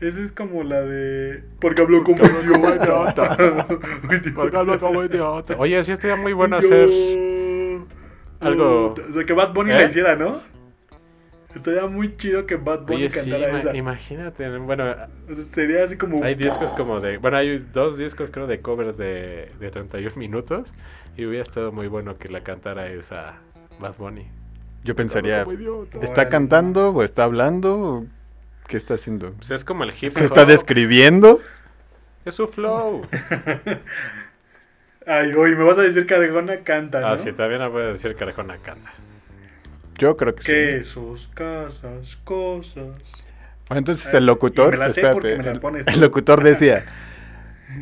Esa 0.00 0.20
es 0.20 0.32
como 0.32 0.62
la 0.62 0.82
de. 0.82 1.42
Porque 1.60 1.80
habló 1.80 2.04
como 2.04 2.18
Porque 2.18 2.36
hablo 2.36 2.52
como 2.52 2.68
idiota. 2.74 3.36
Porque 4.34 4.56
hablo 4.56 4.78
como 4.78 5.02
idiota. 5.04 5.54
Oye, 5.58 5.82
sí 5.82 5.92
estaría 5.92 6.16
muy 6.16 6.34
bueno 6.34 6.56
hacer 6.58 6.90
algo- 8.40 8.94
O 9.08 9.12
sea, 9.14 9.24
que 9.24 9.32
Bad 9.32 9.54
Bunny 9.54 9.70
¿Eh? 9.70 9.74
la 9.74 9.84
hiciera, 9.84 10.14
¿no? 10.14 10.40
Estaría 11.56 11.86
muy 11.86 12.16
chido 12.16 12.46
que 12.46 12.56
Bad 12.56 12.82
Bunny 12.82 13.06
Oye, 13.06 13.10
cantara 13.10 13.58
esa. 13.58 13.74
imagínate. 13.76 14.48
Bueno, 14.58 14.94
O 15.30 15.34
sea, 15.34 15.44
sería 15.44 15.84
así 15.84 15.96
como. 15.96 16.22
hay 16.22 16.34
discos 16.34 16.72
como 16.74 17.00
de. 17.00 17.18
Bueno, 17.18 17.36
hay 17.38 17.58
dos 17.58 17.98
discos, 17.98 18.30
creo, 18.30 18.46
de 18.46 18.60
covers 18.60 18.96
de, 18.96 19.50
de 19.58 19.70
31 19.70 20.16
minutos. 20.16 20.72
Y 21.16 21.24
hubiera 21.24 21.42
estado 21.42 21.72
muy 21.72 21.88
bueno 21.88 22.18
que 22.18 22.28
la 22.28 22.42
cantara 22.42 22.88
esa 22.88 23.36
Bad 23.80 23.96
Bunny. 23.98 24.28
Yo 24.84 24.94
pensaría. 24.94 25.44
¿está 26.02 26.28
cantando 26.28 26.90
o 26.90 27.02
está 27.02 27.24
hablando? 27.24 27.74
o 27.76 28.06
¿Qué 28.68 28.76
está 28.76 28.94
haciendo? 28.94 29.32
Pues 29.32 29.50
es 29.50 29.64
como 29.64 29.84
el 29.84 29.90
hip 29.90 30.12
¿Se 30.12 30.24
está 30.24 30.42
hop. 30.42 30.48
describiendo? 30.48 31.40
Es 32.24 32.34
su 32.34 32.46
flow. 32.48 33.06
Ay, 35.06 35.32
oye, 35.34 35.54
me 35.54 35.62
vas 35.64 35.78
a 35.78 35.82
decir 35.82 36.04
que 36.06 36.14
Arjona 36.14 36.58
canta, 36.64 37.00
¿no? 37.00 37.06
Ah, 37.06 37.16
sí, 37.16 37.32
también 37.32 37.60
no 37.60 37.70
puedo 37.70 37.92
decir 37.92 38.16
que 38.16 38.24
Arjona 38.24 38.58
canta. 38.58 38.92
Yo 39.98 40.16
creo 40.16 40.34
que 40.34 40.42
sí. 40.42 40.52
Quesos, 40.52 41.28
casas, 41.34 42.16
cosas. 42.16 43.26
Bueno, 43.68 43.78
entonces 43.78 44.12
el 44.14 44.26
locutor, 44.26 44.74
Y 44.74 44.78
me 44.78 44.84
la 44.84 44.90
sé 44.90 45.00
espérate, 45.00 45.14
porque 45.14 45.36
me 45.38 45.44
la 45.44 45.50
el- 45.52 45.60
pones 45.60 45.86
el, 45.88 45.94
tú. 45.94 46.00
locutor 46.00 46.42
decía, 46.44 46.84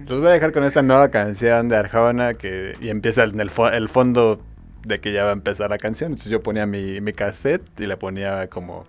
los 0.07 0.21
voy 0.21 0.29
a 0.29 0.33
dejar 0.33 0.53
con 0.53 0.65
esta 0.65 0.83
nueva 0.83 1.09
canción 1.11 1.69
de 1.69 1.77
Arjona 1.77 2.35
que 2.35 2.75
y 2.81 2.89
empieza 2.89 3.25
en 3.25 3.39
el, 3.41 3.51
fo- 3.51 3.73
el 3.73 3.89
fondo 3.89 4.41
de 4.85 5.01
que 5.01 5.12
ya 5.12 5.25
va 5.25 5.31
a 5.31 5.35
empezar 5.35 5.71
la 5.71 5.79
canción. 5.79 6.12
Entonces 6.12 6.31
yo 6.31 6.43
ponía 6.43 6.67
mi, 6.67 7.01
mi 7.01 7.12
cassette 7.12 7.62
y 7.81 7.87
le 7.87 7.97
ponía 7.97 8.49
como 8.49 8.87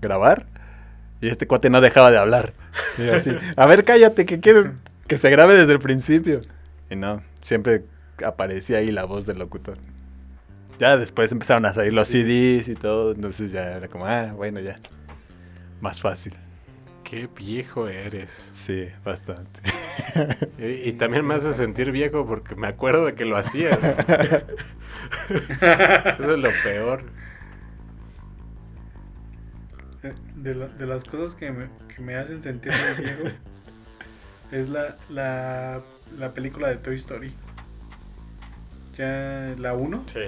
grabar 0.00 0.46
y 1.20 1.28
este 1.28 1.46
cuate 1.46 1.70
no 1.70 1.80
dejaba 1.80 2.10
de 2.10 2.18
hablar. 2.18 2.52
Y 2.98 3.08
así, 3.08 3.30
a 3.56 3.66
ver, 3.66 3.84
cállate, 3.84 4.24
que 4.26 4.40
que 5.06 5.18
se 5.18 5.30
grabe 5.30 5.54
desde 5.54 5.72
el 5.72 5.78
principio. 5.78 6.42
Y 6.90 6.96
no, 6.96 7.22
siempre 7.42 7.84
aparecía 8.24 8.78
ahí 8.78 8.90
la 8.90 9.04
voz 9.04 9.24
del 9.26 9.38
locutor. 9.38 9.78
Ya 10.78 10.96
después 10.96 11.32
empezaron 11.32 11.64
a 11.66 11.72
salir 11.72 11.92
los 11.94 12.08
Sí. 12.08 12.22
CDs 12.22 12.68
y 12.68 12.74
todo, 12.74 13.12
entonces 13.12 13.50
ya 13.52 13.62
era 13.76 13.88
como, 13.88 14.06
ah, 14.06 14.32
bueno, 14.34 14.60
ya. 14.60 14.78
Más 15.80 16.00
fácil. 16.00 16.34
Qué 17.04 17.28
viejo 17.34 17.88
eres. 17.88 18.30
Sí, 18.30 18.88
bastante. 19.04 19.60
Y, 20.58 20.88
y 20.88 20.92
también 20.94 21.26
me 21.26 21.34
hace 21.34 21.52
sentir 21.52 21.90
viejo 21.92 22.26
porque 22.26 22.54
me 22.56 22.66
acuerdo 22.68 23.04
de 23.06 23.14
que 23.14 23.24
lo 23.26 23.36
hacías. 23.36 23.78
Eso 25.28 26.32
es 26.32 26.38
lo 26.38 26.48
peor. 26.64 27.04
Eh, 30.02 30.14
De, 30.36 30.54
la- 30.54 30.68
de 30.68 30.86
las 30.86 31.04
cosas 31.04 31.34
que 31.34 31.50
me, 31.50 31.68
que 31.94 32.00
me 32.02 32.14
hacen 32.16 32.40
sentir 32.42 32.72
muy 32.72 33.04
viejo 33.04 33.36
es 34.52 34.68
la, 34.68 34.96
la, 35.10 35.82
la 36.18 36.32
película 36.34 36.68
de 36.68 36.76
Toy 36.76 36.94
Story. 36.96 37.32
Ya 38.94 39.54
la 39.58 39.74
1, 39.74 40.04
Sí. 40.12 40.20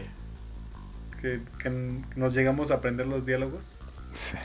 Que, 1.20 1.40
que 1.58 1.70
nos 2.16 2.34
llegamos 2.34 2.70
a 2.70 2.74
aprender 2.74 3.06
los 3.06 3.24
diálogos. 3.26 3.78
Sí. 4.14 4.36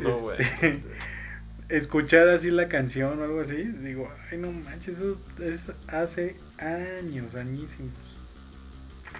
No, 0.00 0.32
Este, 0.32 0.68
bueno. 0.70 0.80
Escuchar 1.68 2.28
así 2.28 2.50
la 2.52 2.68
canción 2.68 3.18
o 3.20 3.24
algo 3.24 3.40
así, 3.40 3.56
digo, 3.56 4.08
ay 4.30 4.38
no 4.38 4.52
manches, 4.52 4.98
eso 5.00 5.20
es 5.42 5.72
hace 5.88 6.36
años, 6.58 7.34
añísimos. 7.34 7.92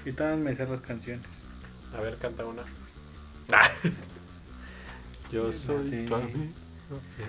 Y 0.05 0.13
todas 0.13 0.39
me 0.39 0.55
sé 0.55 0.65
las 0.67 0.81
canciones. 0.81 1.43
A 1.97 2.01
ver, 2.01 2.17
canta 2.19 2.45
una. 2.45 2.63
Ah. 3.53 3.71
Yo 5.31 5.51
soy 5.53 5.91
de- 5.91 6.05
tu 6.07 6.15
amigo. 6.17 6.37
fiel. 6.37 7.29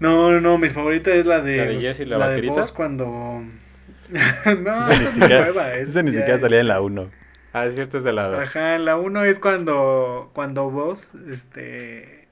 No, 0.00 0.30
no, 0.32 0.40
no, 0.40 0.58
mi 0.58 0.68
favorita 0.70 1.12
es 1.14 1.26
la 1.26 1.40
de. 1.40 1.56
¿La 1.58 1.64
de 1.66 1.80
Jess 1.80 2.00
y 2.00 2.04
la 2.06 2.16
de 2.18 2.24
vaquerita? 2.26 2.54
Buzz 2.54 2.72
cuando. 2.72 3.06
no, 4.12 4.90
Esa 4.90 4.92
es 4.94 5.10
siquiera, 5.10 5.40
nueva. 5.44 5.74
es 5.74 5.90
esa 5.90 6.02
ni 6.02 6.10
siquiera 6.10 6.38
salía 6.40 6.60
en 6.60 6.66
este- 6.66 6.74
la 6.74 6.80
1. 6.80 7.10
Ah, 7.52 7.66
es 7.66 7.74
cierto, 7.74 7.98
es 7.98 8.04
de 8.04 8.12
la 8.12 8.28
2. 8.28 8.38
Ajá, 8.38 8.78
la 8.78 8.96
1 8.96 9.24
es 9.24 9.38
cuando. 9.38 10.30
Cuando 10.34 10.70
vos, 10.70 11.10
este. 11.30 12.26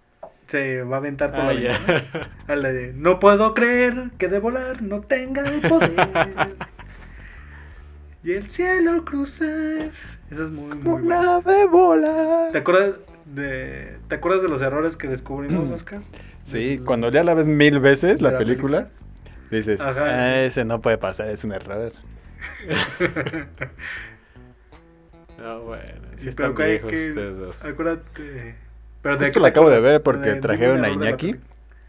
Se 0.46 0.82
va 0.82 0.96
a 0.96 0.98
aventar 0.98 1.30
por 1.30 1.40
Ah, 1.42 1.52
la 1.52 1.60
ya. 1.60 1.78
ventana. 1.78 2.30
A 2.48 2.56
la 2.56 2.72
de, 2.72 2.92
no 2.94 3.20
puedo 3.20 3.54
creer 3.54 4.10
que 4.18 4.26
de 4.28 4.40
volar 4.40 4.82
no 4.82 5.00
tenga 5.00 5.42
el 5.48 5.60
poder. 5.60 5.90
y 8.24 8.32
el 8.32 8.50
cielo 8.50 9.04
cruzar. 9.04 9.90
Esa 10.30 10.44
es 10.44 10.50
muy, 10.50 10.74
muy 10.76 11.02
buena. 11.02 11.36
ave 11.36 11.66
volar. 11.66 12.50
¿Te 12.52 12.58
acuerdas 12.58 12.94
de, 13.26 13.98
¿Te 14.08 14.16
acuerdas 14.16 14.42
de 14.42 14.48
los 14.48 14.60
errores 14.62 14.96
que 14.96 15.06
descubrimos, 15.06 15.68
Mm. 15.68 15.72
Oscar? 15.72 16.00
Sí, 16.44 16.76
Del- 16.78 16.84
cuando 16.84 17.10
ya 17.12 17.22
la 17.22 17.34
ves 17.34 17.46
mil 17.46 17.78
veces, 17.78 18.18
de 18.18 18.24
la, 18.24 18.32
la 18.32 18.38
película, 18.38 18.88
dices, 19.52 19.80
Ajá, 19.80 20.04
"Ah, 20.04 20.26
sí. 20.26 20.32
ese 20.46 20.64
no 20.64 20.80
puede 20.80 20.98
pasar, 20.98 21.28
es 21.28 21.44
un 21.44 21.52
error. 21.52 21.92
No, 25.40 25.60
bueno. 25.62 25.84
Sí 26.16 26.28
están 26.28 26.54
pero 26.54 26.56
que- 26.56 26.70
viejos 26.70 26.90
que- 26.90 27.08
ustedes 27.10 27.36
dos. 27.38 27.64
Acuérdate. 27.64 28.54
Pero 29.02 29.16
de 29.16 29.26
Justo 29.26 29.40
la 29.40 29.48
acabo 29.48 29.70
de 29.70 29.80
ver 29.80 30.02
porque 30.02 30.30
De- 30.34 30.40
trajeron 30.40 30.84
a 30.84 30.90
Iñaki 30.90 31.36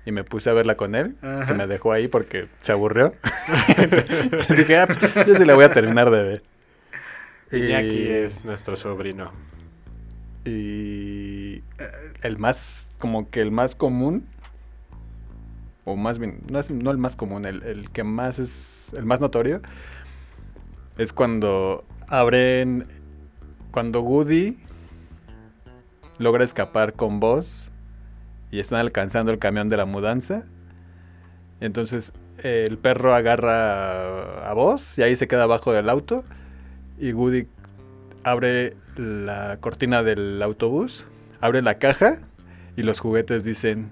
y 0.05 0.11
me 0.11 0.23
puse 0.23 0.49
a 0.49 0.53
verla 0.53 0.75
con 0.75 0.95
él, 0.95 1.15
que 1.47 1.53
me 1.53 1.67
dejó 1.67 1.91
ahí 1.91 2.07
porque 2.07 2.47
se 2.61 2.71
aburrió. 2.71 3.13
Dije, 4.49 4.77
ah, 4.77 4.87
pues, 4.87 5.27
yo 5.27 5.35
sí 5.35 5.43
la 5.45 5.53
voy 5.55 5.65
a 5.65 5.73
terminar 5.73 6.09
de 6.09 6.23
ver. 6.23 6.43
Iñaki 7.51 7.97
Y- 7.97 8.07
es 8.09 8.45
nuestro 8.45 8.77
sobrino. 8.77 9.31
Y 10.45 11.57
Eh, 11.77 12.13
el 12.21 12.37
más, 12.37 12.89
como 12.97 13.29
que 13.29 13.41
el 13.41 13.51
más 13.51 13.75
común, 13.75 14.25
o 15.83 15.95
más 15.95 16.17
bien, 16.19 16.39
no 16.49 16.59
es 16.59 16.71
no 16.71 16.91
el 16.91 16.97
más 16.97 17.15
común, 17.15 17.45
el, 17.45 17.61
el 17.63 17.89
que 17.91 18.03
más 18.03 18.39
es, 18.39 18.93
el 18.95 19.05
más 19.05 19.19
notorio, 19.19 19.61
es 20.97 21.11
cuando 21.13 21.83
abren, 22.07 22.87
cuando 23.71 24.01
Woody 24.01 24.57
logra 26.17 26.43
escapar 26.43 26.93
con 26.93 27.19
Buzz 27.19 27.69
y 28.51 28.59
están 28.59 28.79
alcanzando 28.79 29.31
el 29.31 29.39
camión 29.39 29.69
de 29.69 29.77
la 29.77 29.85
mudanza. 29.85 30.43
Entonces 31.59 32.13
el 32.37 32.77
perro 32.77 33.13
agarra 33.15 34.49
a 34.49 34.53
Buzz 34.53 34.97
y 34.97 35.03
ahí 35.03 35.15
se 35.15 35.27
queda 35.27 35.43
abajo 35.43 35.73
del 35.73 35.89
auto 35.89 36.23
y 36.97 37.13
Woody 37.13 37.47
abre 38.23 38.75
la 38.97 39.57
cortina 39.59 40.03
del 40.03 40.41
autobús, 40.41 41.05
abre 41.39 41.61
la 41.61 41.75
caja 41.75 42.19
y 42.75 42.83
los 42.83 42.99
juguetes 42.99 43.43
dicen, 43.43 43.91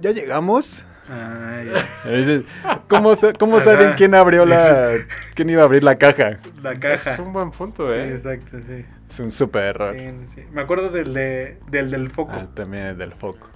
¿ya 0.00 0.10
llegamos? 0.12 0.84
Ah, 1.10 1.62
ya. 1.64 2.10
Y 2.10 2.16
dices, 2.18 2.42
¿cómo, 2.88 3.14
saben 3.16 3.94
quién 3.96 4.14
abrió 4.14 4.44
la... 4.44 4.92
quién 5.34 5.48
iba 5.48 5.62
a 5.62 5.64
abrir 5.64 5.82
la 5.82 5.96
caja? 5.96 6.38
La 6.62 6.74
caja. 6.74 7.14
Es 7.14 7.18
un 7.18 7.32
buen 7.32 7.50
punto, 7.50 7.86
Sí, 7.86 7.98
¿eh? 7.98 8.10
exacto, 8.12 8.58
sí. 8.66 8.84
Es 9.08 9.18
un 9.20 9.32
súper 9.32 9.64
error. 9.64 9.96
Sí, 9.96 10.10
sí. 10.34 10.42
Me 10.52 10.60
acuerdo 10.60 10.90
del, 10.90 11.14
de, 11.14 11.58
del 11.70 11.90
del 11.90 12.10
foco. 12.10 12.32
Ah, 12.34 12.46
también 12.54 12.86
es 12.88 12.98
del 12.98 13.12
foco. 13.14 13.48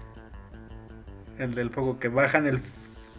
El 1.39 1.55
del 1.55 1.71
foco, 1.71 1.99
que 1.99 2.09
bajan 2.09 2.47
el, 2.47 2.61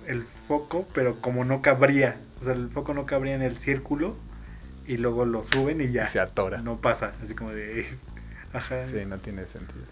el 0.07 0.23
foco, 0.23 0.87
pero 0.93 1.19
como 1.21 1.45
no 1.45 1.61
cabría. 1.61 2.17
O 2.39 2.43
sea, 2.43 2.53
el 2.53 2.69
foco 2.69 2.93
no 2.93 3.05
cabría 3.05 3.35
en 3.35 3.41
el 3.41 3.57
círculo. 3.57 4.15
Y 4.85 4.97
luego 4.97 5.23
lo 5.25 5.43
suben 5.45 5.79
y 5.79 5.91
ya. 5.91 6.07
Se 6.07 6.19
atora. 6.19 6.61
No 6.61 6.77
pasa. 6.81 7.13
Así 7.23 7.33
como 7.35 7.51
de. 7.51 7.85
Ajá. 8.51 8.83
Sí, 8.83 8.95
no 9.07 9.17
tiene 9.19 9.45
sentido. 9.47 9.85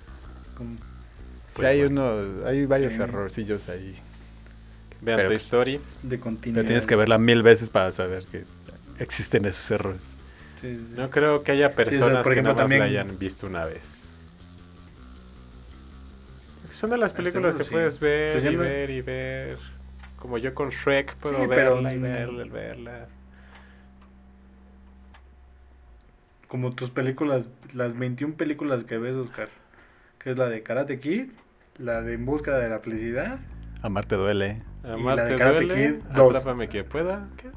como- 0.56 0.76
Sí, 0.76 1.56
Pues 1.58 1.68
hay, 1.68 1.80
bueno. 1.82 2.14
uno, 2.16 2.48
hay 2.48 2.66
varios 2.66 2.94
Sí. 2.94 3.02
errorcillos 3.02 3.68
ahí. 3.70 3.96
Vean 5.02 5.18
Pero 5.18 5.30
pues- 5.30 5.44
Story. 5.44 5.82
de 6.04 6.20
continuidad. 6.20 6.56
Pero 6.62 6.68
tienes 6.68 6.86
que 6.86 6.96
verla 6.96 7.18
mil 7.18 7.44
veces 7.44 7.70
para 7.70 7.92
saber 7.92 8.26
que 8.28 8.46
existen 9.00 9.46
esos 9.46 9.70
errores. 9.72 10.16
Sí, 10.62 10.76
sí. 10.78 10.94
No 10.96 11.10
creo 11.10 11.44
que 11.44 11.52
haya 11.54 11.68
o 11.68 11.70
sea, 11.70 11.76
personas 11.76 12.14
por 12.18 12.26
que 12.26 12.32
ejemplo, 12.40 12.54
nada 12.54 12.64
más 12.64 12.72
la 12.72 12.78
también- 12.78 12.84
hayan 12.84 13.18
visto 13.20 13.48
una 13.48 13.66
vez. 13.66 14.20
Son 16.70 16.90
de 16.90 16.98
las 16.98 17.12
Ah, 17.12 17.16
películas 17.18 17.52
seguro 17.56 17.58
que 17.58 17.64
sí. 17.66 17.72
puedes 17.72 18.00
ver 18.00 18.46
y 18.46 18.56
ver 18.56 18.90
y 18.92 19.02
ver. 19.02 19.58
Como 20.18 20.38
yo 20.38 20.54
con 20.54 20.70
Shrek 20.70 21.16
puedo 21.16 21.36
Sí, 21.42 21.46
pero- 21.50 21.74
verla 21.76 21.94
y 21.94 21.98
verla 21.98 22.46
y 22.46 22.50
verla. 22.50 23.08
Como 26.48 26.72
tus 26.72 26.90
películas, 26.90 27.48
las 27.74 27.98
21 27.98 28.36
películas 28.36 28.84
que 28.84 28.98
ves, 28.98 29.16
Oscar. 29.16 29.48
Que 30.20 30.32
es 30.32 30.38
la 30.38 30.50
de 30.50 30.62
Karate 30.64 31.00
Kid, 31.00 31.32
la 31.78 32.02
de 32.02 32.14
En 32.14 32.26
Busca 32.26 32.58
de 32.58 32.70
la 32.70 32.80
Felicidad. 32.80 33.40
Amarte 33.82 34.16
duele. 34.16 34.58
Amarte 34.84 35.24
de 35.24 35.36
Karate 35.38 35.66
duele, 35.66 36.00
Kid. 36.00 36.18
Atrápame 36.20 36.70
que 36.70 36.84
pueda. 36.84 37.28
¿Qué? 37.38 37.50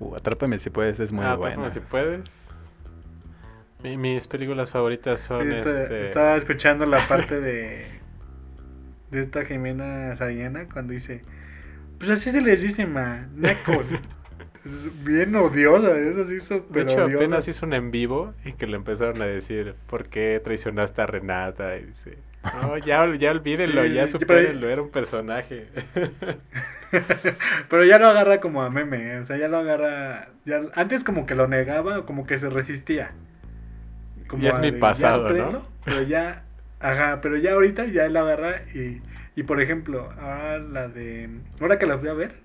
Uh, 0.00 0.14
Atrápame 0.16 0.58
si 0.58 0.70
puedes, 0.70 0.98
es 1.00 1.12
muy 1.12 1.24
Ah, 1.24 1.34
buena. 1.36 1.66
Atrápame 1.66 1.70
si 1.72 1.80
puedes. 1.80 2.50
Mi- 3.82 3.96
mis 3.96 4.26
películas 4.26 4.70
favoritas 4.70 5.20
son 5.20 5.50
Esta- 5.50 5.82
este. 5.82 6.06
Estaba 6.06 6.36
escuchando 6.36 6.86
la 6.86 7.06
parte 7.06 7.40
de 7.40 7.86
de 9.10 9.20
esta 9.20 9.44
Jimena 9.44 10.14
Sariñana 10.16 10.66
cuando 10.72 10.92
dice, 10.92 11.22
pues 11.98 12.10
así 12.10 12.30
se 12.30 12.40
les 12.40 12.62
dice, 12.62 12.84
ma, 12.86 13.28
nacos. 13.36 13.86
es 14.64 15.04
bien 15.04 15.36
odiosa, 15.36 15.96
es 15.98 16.16
así 16.16 16.34
De 16.34 16.40
súper 16.40 16.88
hecho, 16.88 17.04
odiosa. 17.04 17.16
apenas 17.16 17.46
hizo 17.46 17.64
un 17.66 17.74
en 17.74 17.90
vivo 17.92 18.34
y 18.44 18.54
que 18.54 18.66
le 18.66 18.74
empezaron 18.76 19.22
a 19.22 19.26
decir, 19.26 19.76
¿por 19.86 20.08
qué 20.08 20.40
traicionaste 20.42 21.00
a 21.02 21.06
Renata? 21.06 21.76
Y 21.76 21.84
dice, 21.84 22.18
no, 22.52 22.78
ya, 22.78 23.06
ya 23.14 23.30
olvídenlo, 23.30 23.84
Sí, 23.84 23.92
ya 23.94 24.06
sí, 24.06 24.12
supérenlo, 24.12 24.68
era 24.68 24.82
un 24.82 24.90
personaje. 24.90 25.68
Pero 27.68 27.84
ya 27.84 27.98
lo 27.98 28.06
agarra 28.06 28.40
como 28.40 28.62
a 28.62 28.70
meme, 28.70 29.18
o 29.18 29.24
sea, 29.24 29.36
ya 29.36 29.48
lo 29.48 29.58
agarra... 29.58 30.28
Ya, 30.44 30.60
antes 30.74 31.04
como 31.04 31.26
que 31.26 31.34
lo 31.34 31.48
negaba 31.48 32.00
o 32.00 32.06
como 32.06 32.26
que 32.26 32.38
se 32.38 32.50
resistía. 32.50 33.12
Ya 34.38 34.50
es 34.50 34.56
a 34.56 34.60
mi 34.60 34.72
pasado, 34.72 35.22
¿no? 35.22 35.28
supérenlo, 35.28 35.68
Pero 35.84 36.02
ya, 36.02 36.44
ajá, 36.80 37.20
pero 37.20 37.36
ya 37.36 37.52
ahorita 37.52 37.86
ya 37.86 38.08
lo 38.08 38.20
agarra 38.20 38.62
y, 38.74 39.02
y 39.36 39.42
por 39.44 39.60
ejemplo, 39.60 40.10
ahora 40.20 40.58
la 40.58 40.88
de... 40.88 41.28
Ahora 41.60 41.78
que 41.78 41.86
la 41.86 41.98
fui 41.98 42.08
a 42.08 42.14
ver, 42.14 42.36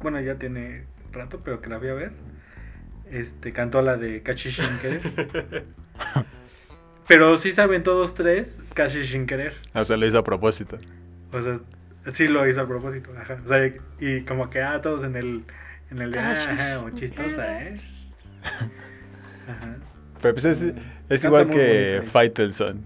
bueno, 0.00 0.20
ya 0.20 0.36
tiene 0.36 0.84
rato, 1.12 1.40
pero 1.44 1.60
que 1.60 1.70
la 1.70 1.78
fui 1.78 1.88
a 1.88 1.94
ver, 1.94 2.12
este, 3.10 3.52
cantó 3.52 3.82
la 3.82 3.96
de 3.96 4.22
querer. 4.22 5.64
Pero 7.06 7.36
sí 7.38 7.52
saben 7.52 7.82
todos 7.82 8.14
tres 8.14 8.58
Cachi 8.74 9.04
sin 9.04 9.26
querer. 9.26 9.54
Ah, 9.74 9.82
O 9.82 9.84
sea, 9.84 9.96
lo 9.96 10.06
hizo 10.06 10.18
a 10.18 10.24
propósito. 10.24 10.78
O 11.32 11.42
sea, 11.42 11.58
sí 12.12 12.28
lo 12.28 12.48
hizo 12.48 12.60
a 12.62 12.66
propósito, 12.66 13.10
ajá. 13.18 13.38
O 13.44 13.48
sea, 13.48 13.72
y 14.00 14.22
como 14.22 14.48
que, 14.50 14.62
ah, 14.62 14.80
todos 14.80 15.04
en 15.04 15.14
el, 15.16 15.44
en 15.90 15.98
el 16.00 16.12
de, 16.12 16.18
ah, 16.18 16.32
ajá, 16.32 16.80
o 16.80 16.90
chistosa, 16.90 17.62
¿eh? 17.62 17.80
Ajá. 19.48 19.76
Pero 20.22 20.34
pues 20.34 20.44
es, 20.46 21.24
igual 21.24 21.50
que 21.50 21.94
bonito. 21.96 22.12
Faitelson. 22.12 22.80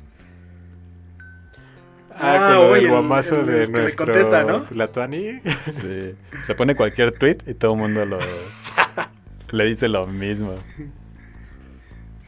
Ah, 2.11 2.17
Ah, 2.21 2.47
con 2.49 2.55
lo 2.57 2.63
oye, 2.71 2.75
del 2.77 2.85
el- 2.87 2.91
guamazo 2.91 3.35
el- 3.37 3.41
el 3.41 3.47
de 3.47 3.53
que 3.67 3.73
le 3.73 3.79
nuestro 3.83 4.07
contesta, 4.07 4.43
¿no? 4.45 4.63
Tlatuani. 4.63 5.41
Sí. 5.81 6.15
Se 6.47 6.55
pone 6.57 6.75
cualquier 6.75 7.13
tweet 7.13 7.39
y 7.47 7.55
todo 7.55 7.75
el 7.75 7.79
mundo 7.79 8.05
lo 8.05 8.19
le 9.53 9.65
dice 9.65 9.89
lo 9.89 10.07
mismo. 10.07 10.57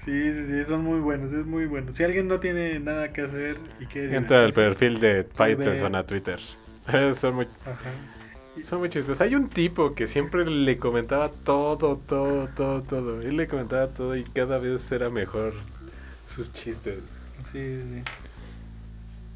Sí, 0.05 0.33
sí, 0.33 0.47
sí, 0.47 0.65
son 0.65 0.83
muy 0.83 0.99
buenos, 0.99 1.31
es 1.33 1.45
muy 1.45 1.67
bueno. 1.67 1.93
Si 1.93 2.03
alguien 2.03 2.27
no 2.27 2.41
tiene 2.41 2.81
nada 2.81 3.13
que 3.13 3.21
hacer 3.21 3.59
y 3.81 3.85
quiere... 3.85 4.17
Entra 4.17 4.43
al 4.43 4.53
perfil 4.53 4.99
de 4.99 5.25
Python 5.25 5.95
a 5.95 6.05
Twitter. 6.05 6.41
son 7.15 7.35
muy 7.35 7.47
Ajá. 7.67 7.91
Son 8.63 8.79
muy 8.79 8.89
chistosos. 8.89 9.21
Hay 9.21 9.35
un 9.35 9.51
tipo 9.51 9.95
que 9.95 10.07
siempre 10.07 10.45
le 10.47 10.79
comentaba 10.79 11.31
todo, 11.31 11.99
todo, 11.99 12.49
todo, 12.49 12.83
todo. 12.83 13.21
Él 13.21 13.37
le 13.37 13.47
comentaba 13.47 13.89
todo 13.89 14.17
y 14.17 14.25
cada 14.25 14.59
vez 14.59 14.91
era 14.91 15.11
mejor 15.11 15.53
sus 16.27 16.51
chistes. 16.53 16.99
Sí, 17.43 17.81
sí, 17.83 17.89
sí. 17.89 18.03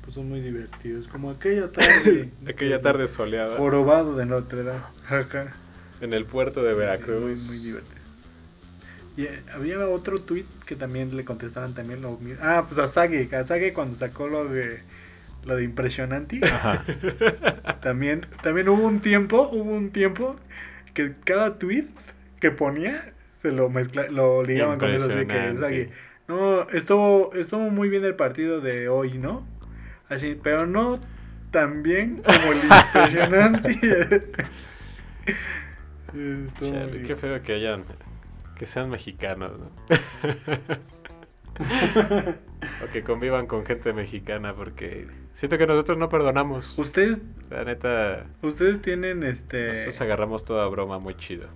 Pues 0.02 0.14
son 0.14 0.28
muy 0.28 0.40
divertidos. 0.40 1.08
Como 1.08 1.30
aquella 1.30 1.70
tarde. 1.70 2.30
Aquella 2.46 2.80
tarde 2.82 3.08
soleada 3.08 3.56
Jorobado 3.56 4.14
de 4.16 4.26
Notre 4.26 4.62
Dame. 4.62 4.80
En 6.00 6.12
el 6.12 6.24
puerto 6.26 6.62
de 6.62 6.72
Sí, 6.72 6.78
Veracruz. 6.78 7.22
muy, 7.22 7.34
muy 7.36 7.58
divertido. 7.58 8.03
Y 9.16 9.24
eh, 9.24 9.42
había 9.52 9.78
otro 9.88 10.20
tweet 10.20 10.46
que 10.66 10.76
también 10.76 11.16
le 11.16 11.24
contestaban 11.24 11.74
también 11.74 12.02
lo 12.02 12.18
mismo. 12.18 12.42
Ah, 12.44 12.64
pues 12.66 12.78
a 12.78 12.88
Sage. 12.88 13.28
A 13.34 13.44
Sage 13.44 13.72
cuando 13.72 13.96
sacó 13.96 14.28
lo 14.28 14.46
de 14.46 14.80
lo 15.44 15.56
de 15.56 15.64
impresionante. 15.64 16.40
Ajá. 16.42 16.84
También, 17.82 18.26
también 18.42 18.70
hubo 18.70 18.86
un 18.86 19.00
tiempo, 19.00 19.46
hubo 19.52 19.70
un 19.74 19.90
tiempo 19.90 20.36
que 20.94 21.12
cada 21.22 21.58
tweet 21.58 21.84
que 22.40 22.50
ponía 22.50 23.12
se 23.30 23.52
lo 23.52 23.68
mezcla, 23.68 24.08
lo 24.08 24.42
ligaban 24.42 24.78
con 24.78 24.90
eso 24.90 25.04
así 25.04 25.14
de 25.14 25.26
que. 25.26 25.54
Sage, 25.58 25.90
no, 26.28 26.66
estuvo, 26.70 27.34
estuvo 27.34 27.68
muy 27.68 27.90
bien 27.90 28.02
el 28.06 28.14
partido 28.14 28.62
de 28.62 28.88
hoy, 28.88 29.18
¿no? 29.18 29.46
Así, 30.08 30.38
pero 30.42 30.66
no 30.66 30.98
tan 31.50 31.82
bien 31.82 32.22
como 32.22 32.52
el 32.52 32.60
impresionante. 32.64 33.78
Chale, 36.60 37.02
qué 37.02 37.16
feo 37.16 37.42
que 37.42 37.52
hayan, 37.52 37.84
que 38.56 38.66
sean 38.66 38.90
mexicanos, 38.90 39.52
¿no? 39.58 39.70
o 42.84 42.90
que 42.92 43.02
convivan 43.04 43.46
con 43.46 43.64
gente 43.64 43.92
mexicana 43.92 44.54
porque 44.54 45.06
siento 45.32 45.58
que 45.58 45.66
nosotros 45.66 45.98
no 45.98 46.08
perdonamos. 46.08 46.78
Ustedes, 46.78 47.20
La 47.50 47.64
neta, 47.64 48.26
ustedes 48.42 48.80
tienen 48.82 49.22
este, 49.22 49.68
nosotros 49.68 50.00
agarramos 50.00 50.44
toda 50.44 50.66
broma 50.68 50.98
muy 50.98 51.16
chido. 51.16 51.48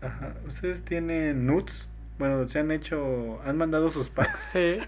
ajá, 0.00 0.34
ustedes 0.46 0.84
tienen 0.84 1.46
nudes. 1.46 1.88
Bueno, 2.18 2.46
se 2.48 2.58
han 2.58 2.70
hecho, 2.70 3.40
han 3.44 3.56
mandado 3.56 3.90
sus 3.90 4.10
packs. 4.10 4.50
Sí. 4.52 4.78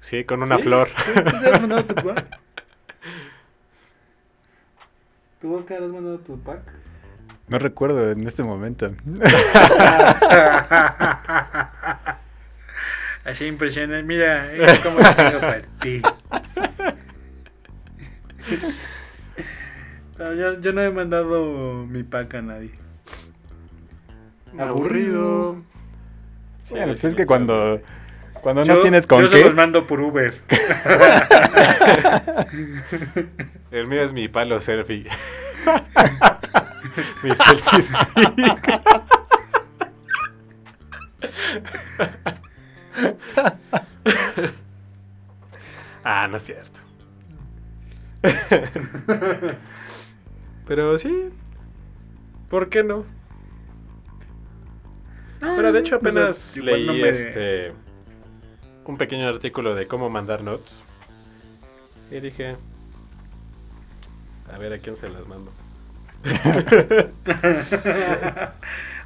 Sí, 0.00 0.24
con 0.24 0.42
una 0.42 0.56
¿Sí? 0.58 0.62
flor. 0.64 0.88
¿Tú 1.14 1.20
has 1.48 1.60
mandado 1.62 1.84
tu 1.86 1.94
pack? 2.04 2.38
¿Tú, 5.40 5.54
Oscar, 5.54 5.82
has 5.82 5.88
mandado 5.90 6.18
tu 6.18 6.38
pack? 6.40 6.60
No 7.48 7.58
recuerdo 7.58 8.10
en 8.10 8.26
este 8.26 8.42
momento. 8.42 8.94
Así 13.24 13.46
impresionante. 13.46 14.02
Mira, 14.02 14.50
cómo 14.82 14.98
lo 14.98 15.14
tengo 15.14 15.40
para 15.40 15.60
ti. 15.80 16.02
No, 20.18 20.32
yo, 20.34 20.60
yo 20.60 20.72
no 20.72 20.82
he 20.82 20.90
mandado 20.90 21.86
mi 21.86 22.02
pack 22.02 22.34
a 22.34 22.42
nadie. 22.42 22.70
Aburrido. 24.58 25.62
Bueno, 26.70 26.92
pues 26.92 27.04
es 27.04 27.14
que 27.14 27.26
cuando, 27.26 27.80
cuando 28.40 28.64
yo, 28.64 28.76
no 28.76 28.80
tienes 28.82 29.06
con 29.06 29.22
yo 29.22 29.28
se 29.28 29.36
qué. 29.36 29.44
los 29.44 29.54
mando 29.54 29.86
por 29.86 30.00
Uber. 30.00 30.34
El 33.70 33.86
mío 33.86 34.02
es 34.02 34.12
mi 34.12 34.28
palo 34.28 34.60
selfie. 34.60 35.06
mi 37.22 37.34
selfie 37.34 37.82
stick. 37.82 38.70
ah, 46.04 46.28
no 46.28 46.36
es 46.36 46.42
cierto. 46.44 46.80
Pero 50.66 50.98
sí. 50.98 51.30
¿Por 52.48 52.68
qué 52.68 52.82
no? 52.84 53.04
Pero 55.40 55.72
de 55.72 55.80
hecho 55.80 55.96
O 55.96 56.00
sea, 56.00 56.10
apenas 56.10 56.56
leí 56.56 56.86
no 56.86 56.94
me- 56.94 57.08
este 57.08 57.72
un 58.86 58.98
pequeño 58.98 59.26
artículo 59.28 59.74
de 59.74 59.86
cómo 59.86 60.10
mandar 60.10 60.42
notes. 60.42 60.82
Y 62.10 62.20
dije, 62.20 62.56
a 64.52 64.58
ver 64.58 64.74
a 64.74 64.78
quién 64.78 64.94
se 64.96 65.08
las 65.08 65.26
mando. 65.26 65.50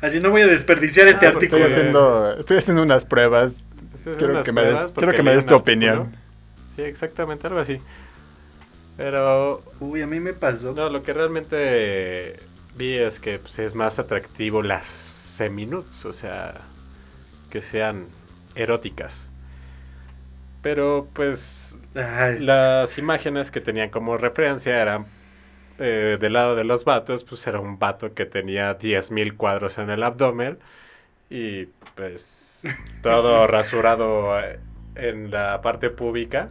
Así 0.00 0.20
no 0.20 0.30
voy 0.30 0.42
a 0.42 0.46
desperdiciar 0.46 1.08
este 1.08 1.26
Ah, 1.26 1.32
porque 1.32 1.46
artículo. 1.46 1.66
Estoy 1.66 1.80
haciendo, 1.80 2.32
estoy 2.38 2.58
haciendo 2.58 2.82
unas 2.82 3.04
pruebas. 3.04 3.56
Quiero 4.04 4.30
unas 4.30 4.46
que 4.46 4.52
me 4.52 4.62
des- 4.62 4.70
pruebas 4.74 4.92
quiero 4.94 5.12
que 5.12 5.22
me 5.22 5.34
des 5.34 5.46
tu 5.46 5.54
artículo. 5.54 5.56
opinión. 5.56 6.16
Sí, 6.76 6.82
exactamente, 6.82 7.46
algo 7.46 7.58
así. 7.58 7.80
Pero 8.96 9.62
Uy, 9.80 10.02
a 10.02 10.06
mí 10.06 10.20
me 10.20 10.32
pasó. 10.32 10.72
no, 10.72 10.88
lo 10.88 11.02
que 11.02 11.12
realmente 11.12 12.36
vi 12.76 12.94
es 12.94 13.18
que 13.20 13.38
pues, 13.38 13.58
es 13.58 13.74
más 13.74 13.98
atractivo 13.98 14.62
las 14.62 14.86
seminudes, 14.86 16.04
o 16.04 16.12
sea, 16.12 16.54
que 17.50 17.60
sean 17.60 18.06
eróticas. 18.54 19.30
Pero 20.62 21.08
pues 21.12 21.78
Ay, 21.94 22.40
las 22.40 22.98
imágenes 22.98 23.50
que 23.50 23.60
tenían 23.60 23.90
como 23.90 24.16
referencia 24.18 24.80
eran 24.80 25.06
eh, 25.78 26.18
del 26.20 26.32
lado 26.32 26.54
de 26.56 26.64
los 26.64 26.84
vatos, 26.84 27.24
pues 27.24 27.46
era 27.46 27.60
un 27.60 27.78
vato 27.78 28.14
que 28.14 28.26
tenía 28.26 28.74
10.000 28.74 29.36
cuadros 29.36 29.78
en 29.78 29.90
el 29.90 30.02
abdomen 30.02 30.58
y 31.30 31.66
pues 31.94 32.64
todo 33.02 33.46
rasurado 33.46 34.38
eh, 34.40 34.58
en 34.96 35.30
la 35.30 35.60
parte 35.62 35.90
pública. 35.90 36.48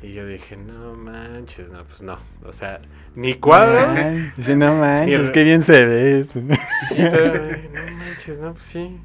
Y 0.00 0.12
yo 0.12 0.24
dije, 0.26 0.56
no 0.56 0.94
manches, 0.94 1.70
no, 1.70 1.82
pues 1.84 2.02
no. 2.02 2.18
O 2.44 2.52
sea, 2.52 2.80
ni 3.16 3.34
cuadros. 3.34 3.88
Dice, 4.36 4.54
no 4.54 4.74
manches, 4.76 5.26
re- 5.26 5.32
qué 5.32 5.42
bien 5.42 5.64
se 5.64 5.84
ve. 5.86 6.20
eso". 6.20 6.40
Sí, 6.88 6.94
te- 6.94 7.68
no 7.74 7.96
manches, 7.96 8.38
no, 8.38 8.52
pues 8.54 8.66
sí. 8.66 8.96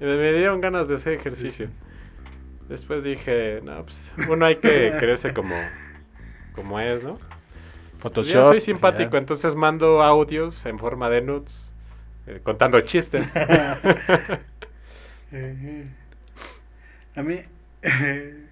Me 0.00 0.32
dieron 0.32 0.60
ganas 0.60 0.88
de 0.88 0.96
hacer 0.96 1.12
ejercicio. 1.12 1.68
Después 2.68 3.04
dije, 3.04 3.60
no, 3.62 3.84
pues 3.84 4.10
uno 4.28 4.44
hay 4.46 4.56
que 4.56 4.92
quererse 4.98 5.32
como, 5.32 5.54
como 6.54 6.80
es, 6.80 7.04
¿no? 7.04 7.18
Pues 8.04 8.12
Photoshop. 8.28 8.34
yo 8.34 8.44
soy 8.44 8.60
simpático, 8.60 9.16
entonces 9.16 9.54
mando 9.56 10.02
audios 10.02 10.66
en 10.66 10.78
forma 10.78 11.08
de 11.08 11.22
nudes, 11.22 11.72
eh, 12.26 12.40
contando 12.42 12.78
chistes. 12.82 13.26
A 17.16 17.22
mí. 17.22 17.40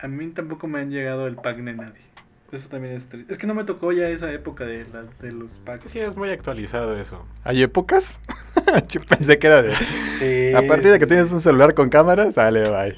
A 0.00 0.08
mí 0.08 0.28
tampoco 0.30 0.66
me 0.66 0.80
han 0.80 0.90
llegado 0.90 1.26
el 1.28 1.36
pack 1.36 1.58
de 1.58 1.72
nadie. 1.74 2.00
Eso 2.50 2.68
también 2.68 2.92
es 2.94 3.08
triste. 3.08 3.32
Es 3.32 3.38
que 3.38 3.46
no 3.46 3.54
me 3.54 3.64
tocó 3.64 3.92
ya 3.92 4.08
esa 4.10 4.30
época 4.32 4.66
de, 4.66 4.84
la- 4.92 5.04
de 5.20 5.32
los 5.32 5.52
packs. 5.64 5.90
Sí, 5.90 6.00
es 6.00 6.16
muy 6.16 6.28
actualizado 6.30 6.98
eso. 6.98 7.24
¿Hay 7.44 7.62
épocas? 7.62 8.20
Yo 8.88 9.00
pensé 9.00 9.38
que 9.38 9.46
era 9.46 9.62
de. 9.62 9.74
Sí, 10.18 10.52
A 10.54 10.66
partir 10.68 10.90
de 10.90 10.98
que 10.98 11.06
sí, 11.06 11.10
tienes 11.10 11.32
un 11.32 11.40
celular 11.40 11.72
con 11.72 11.88
cámara, 11.88 12.30
sale, 12.32 12.64
bye. 12.68 12.96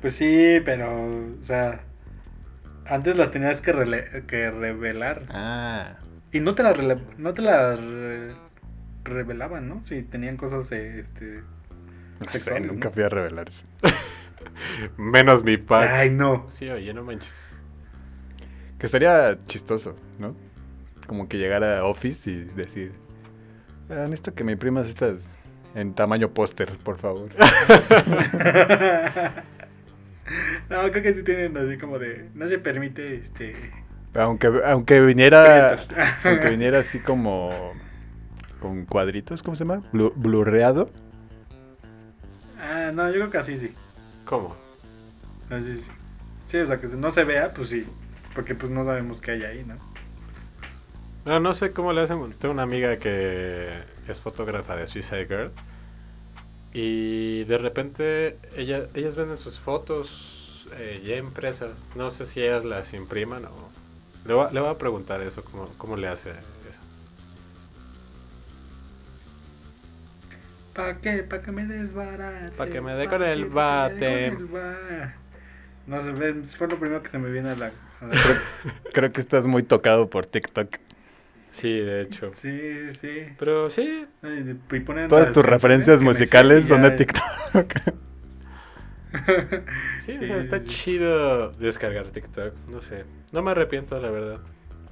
Pues 0.00 0.14
sí, 0.14 0.60
pero. 0.64 1.04
O 1.42 1.44
sea. 1.44 1.80
Antes 2.88 3.16
las 3.16 3.30
tenías 3.30 3.60
que, 3.60 3.74
rele- 3.74 4.24
que 4.26 4.50
revelar. 4.50 5.22
Ah. 5.30 5.96
Y 6.32 6.40
no 6.40 6.54
te 6.54 6.62
las, 6.62 6.76
rele- 6.76 7.02
no 7.18 7.34
te 7.34 7.42
las 7.42 7.80
re- 7.80 8.32
revelaban, 9.04 9.68
¿no? 9.68 9.82
Si 9.84 10.02
tenían 10.02 10.36
cosas 10.36 10.68
de, 10.70 11.00
este. 11.00 11.42
No 12.20 12.26
sé, 12.26 12.38
Sexuales, 12.38 12.72
nunca 12.72 12.88
¿no? 12.88 12.94
fui 12.94 13.02
a 13.04 13.08
revelarse. 13.08 13.64
Menos 14.96 15.42
mi 15.44 15.56
pack. 15.56 15.88
Ay, 15.90 16.10
no. 16.10 16.46
Sí, 16.50 16.68
oye, 16.68 16.92
no 16.94 17.04
manches. 17.04 17.58
Que 18.78 18.86
estaría 18.86 19.38
chistoso, 19.46 19.96
¿no? 20.18 20.34
Como 21.06 21.28
que 21.28 21.38
llegar 21.38 21.64
a 21.64 21.84
Office 21.84 22.30
y 22.30 22.44
decir, 22.44 22.92
"Ah, 23.90 24.04
necesito 24.04 24.34
que 24.34 24.44
me 24.44 24.52
imprimas 24.52 24.86
estas 24.86 25.16
en 25.74 25.94
tamaño 25.94 26.30
póster, 26.30 26.76
por 26.78 26.98
favor. 26.98 27.30
no, 30.70 30.90
creo 30.90 31.02
que 31.02 31.12
sí 31.12 31.22
tienen 31.22 31.56
así 31.56 31.78
como 31.78 31.98
de. 31.98 32.28
No 32.34 32.48
se 32.48 32.58
permite 32.58 33.14
este. 33.16 33.54
aunque, 34.14 34.48
aunque 34.64 35.00
viniera, 35.00 35.76
aunque 36.24 36.50
viniera 36.50 36.80
así 36.80 36.98
como 37.00 37.72
con 38.60 38.84
cuadritos, 38.86 39.42
¿cómo 39.42 39.56
se 39.56 39.64
llama? 39.64 39.82
Blu- 39.92 40.12
blurreado. 40.16 40.90
Ah, 42.60 42.90
no, 42.92 43.06
yo 43.08 43.14
creo 43.14 43.30
que 43.30 43.38
así 43.38 43.56
sí. 43.56 43.72
¿Cómo? 44.24 44.56
Así 45.50 45.76
sí. 45.76 45.90
Sí, 46.46 46.58
o 46.58 46.66
sea, 46.66 46.80
que 46.80 46.86
no 46.88 47.10
se 47.10 47.24
vea, 47.24 47.52
pues 47.52 47.68
sí. 47.68 47.86
Porque 48.34 48.54
pues 48.54 48.70
no 48.70 48.84
sabemos 48.84 49.20
qué 49.20 49.32
hay 49.32 49.42
ahí, 49.42 49.64
¿no? 49.64 49.76
No, 51.24 51.40
no 51.40 51.54
sé 51.54 51.72
cómo 51.72 51.92
le 51.92 52.02
hacen. 52.02 52.32
Tengo 52.38 52.52
una 52.54 52.62
amiga 52.62 52.98
que 52.98 53.68
es 54.08 54.20
fotógrafa 54.20 54.76
de 54.76 54.86
Suicide 54.86 55.26
Girl. 55.26 55.52
Y 56.72 57.44
de 57.44 57.58
repente 57.58 58.38
ella, 58.56 58.86
ellas 58.94 59.16
venden 59.16 59.36
sus 59.36 59.58
fotos 59.58 60.66
eh, 60.76 61.02
ya 61.04 61.16
impresas. 61.16 61.90
No 61.94 62.10
sé 62.10 62.26
si 62.26 62.40
ellas 62.42 62.64
las 62.64 62.92
impriman 62.94 63.44
o... 63.46 63.70
Le 64.26 64.34
voy, 64.34 64.46
a- 64.46 64.50
le 64.50 64.60
voy 64.60 64.68
a 64.70 64.76
preguntar 64.78 65.20
eso, 65.22 65.42
cómo, 65.44 65.68
cómo 65.78 65.96
le 65.96 66.08
hace 66.08 66.30
eso. 66.68 66.80
¿Pa' 70.74 70.98
qué? 70.98 71.22
¿Pa' 71.24 71.40
que 71.40 71.50
me 71.52 71.64
desbarate? 71.64 72.52
Pa' 72.56 72.66
que 72.66 72.80
me 72.80 72.94
dé 72.94 73.04
¿Pa' 73.04 73.10
con 73.10 73.22
el 73.24 73.46
¿Pa' 73.46 73.88
que 73.88 73.94
me 73.94 74.00
dé 74.00 74.30
bate? 74.30 74.42
No 75.86 76.02
sé, 76.02 76.12
fue 76.56 76.68
lo 76.68 76.78
primero 76.78 77.02
que 77.02 77.08
se 77.08 77.18
me 77.18 77.30
viene 77.30 77.50
a 77.50 77.56
la... 77.56 77.66
a 78.00 78.06
la- 78.06 78.92
Creo 78.92 79.10
que 79.10 79.20
estás 79.22 79.46
muy 79.46 79.62
tocado 79.62 80.10
por 80.10 80.26
TikTok. 80.26 80.76
Sí, 81.50 81.78
de 81.80 82.02
hecho. 82.02 82.30
sí, 82.32 82.92
sí. 82.92 83.24
Pero 83.38 83.70
sí, 83.70 84.06
Ay, 84.22 84.58
Y 84.70 84.80
ponen 84.80 85.08
Todas 85.08 85.32
tus 85.32 85.44
referencias 85.44 86.00
musicales 86.02 86.66
son 86.66 86.82
de 86.82 86.90
TikTok. 86.92 87.72
sí, 90.00 90.12
Sí, 90.12 90.24
o 90.24 90.26
sea, 90.26 90.38
está 90.38 90.60
sí. 90.60 90.68
chido 90.68 91.50
descargar 91.52 92.08
TikTok. 92.10 92.54
No 92.68 92.80
sé. 92.80 93.04
No 93.32 93.42
me 93.42 93.50
arrepiento, 93.52 93.98
la 94.00 94.10
verdad. 94.10 94.40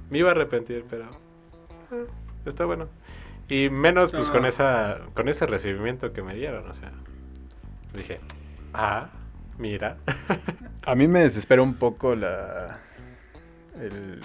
Me 0.09 0.19
iba 0.19 0.29
a 0.29 0.31
arrepentir, 0.33 0.85
pero... 0.89 1.05
eh, 1.91 2.05
está 2.45 2.65
bueno. 2.65 2.89
Y 3.49 3.69
menos 3.69 4.11
pues 4.11 4.29
con 4.29 4.45
esa 4.45 4.99
con 5.13 5.29
ese 5.29 5.45
recibimiento 5.45 6.11
que 6.13 6.21
me 6.21 6.33
dieron, 6.35 6.67
o 6.69 6.73
sea. 6.73 6.91
Dije, 7.93 8.19
ah, 8.73 9.09
mira. 9.57 9.97
A 10.83 10.95
mí 10.95 11.07
me 11.07 11.21
desespera 11.21 11.61
un 11.61 11.75
poco 11.75 12.15
la. 12.15 12.79
El. 13.79 14.21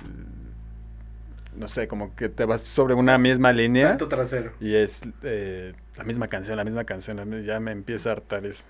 No 1.57 1.69
sé, 1.69 1.87
como 1.87 2.15
que 2.17 2.29
te 2.29 2.45
vas 2.47 2.63
sobre 2.63 2.95
una 2.95 3.19
misma 3.19 3.53
línea 3.53 3.89
Tanto 3.89 4.09
trasero. 4.09 4.53
y 4.59 4.75
es 4.75 5.03
eh, 5.23 5.75
la 5.97 6.05
misma 6.05 6.29
canción, 6.29 6.57
la 6.57 6.65
misma 6.65 6.85
canción. 6.85 7.43
Ya 7.45 7.61
me 7.61 7.73
empieza 7.73 8.09
a 8.09 8.13
hartar 8.13 8.47
eso. 8.47 8.65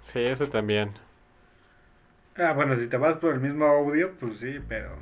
Sí, 0.00 0.20
eso 0.20 0.48
también. 0.48 0.92
Ah, 2.36 2.54
bueno, 2.54 2.74
si 2.76 2.88
te 2.88 2.96
vas 2.96 3.18
por 3.18 3.34
el 3.34 3.40
mismo 3.40 3.66
audio, 3.66 4.12
pues 4.18 4.38
sí, 4.38 4.58
pero... 4.66 4.96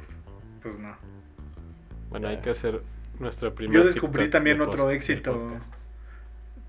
Pues 0.62 0.78
no. 0.78 0.96
Bueno, 2.10 2.28
hay 2.28 2.38
que 2.38 2.50
hacer 2.50 2.82
nuestro 3.20 3.54
primer 3.54 3.76
Yo 3.76 3.84
descubrí 3.84 4.24
TikTok 4.24 4.32
también 4.32 4.60
otro 4.60 4.90
éxito. 4.90 5.56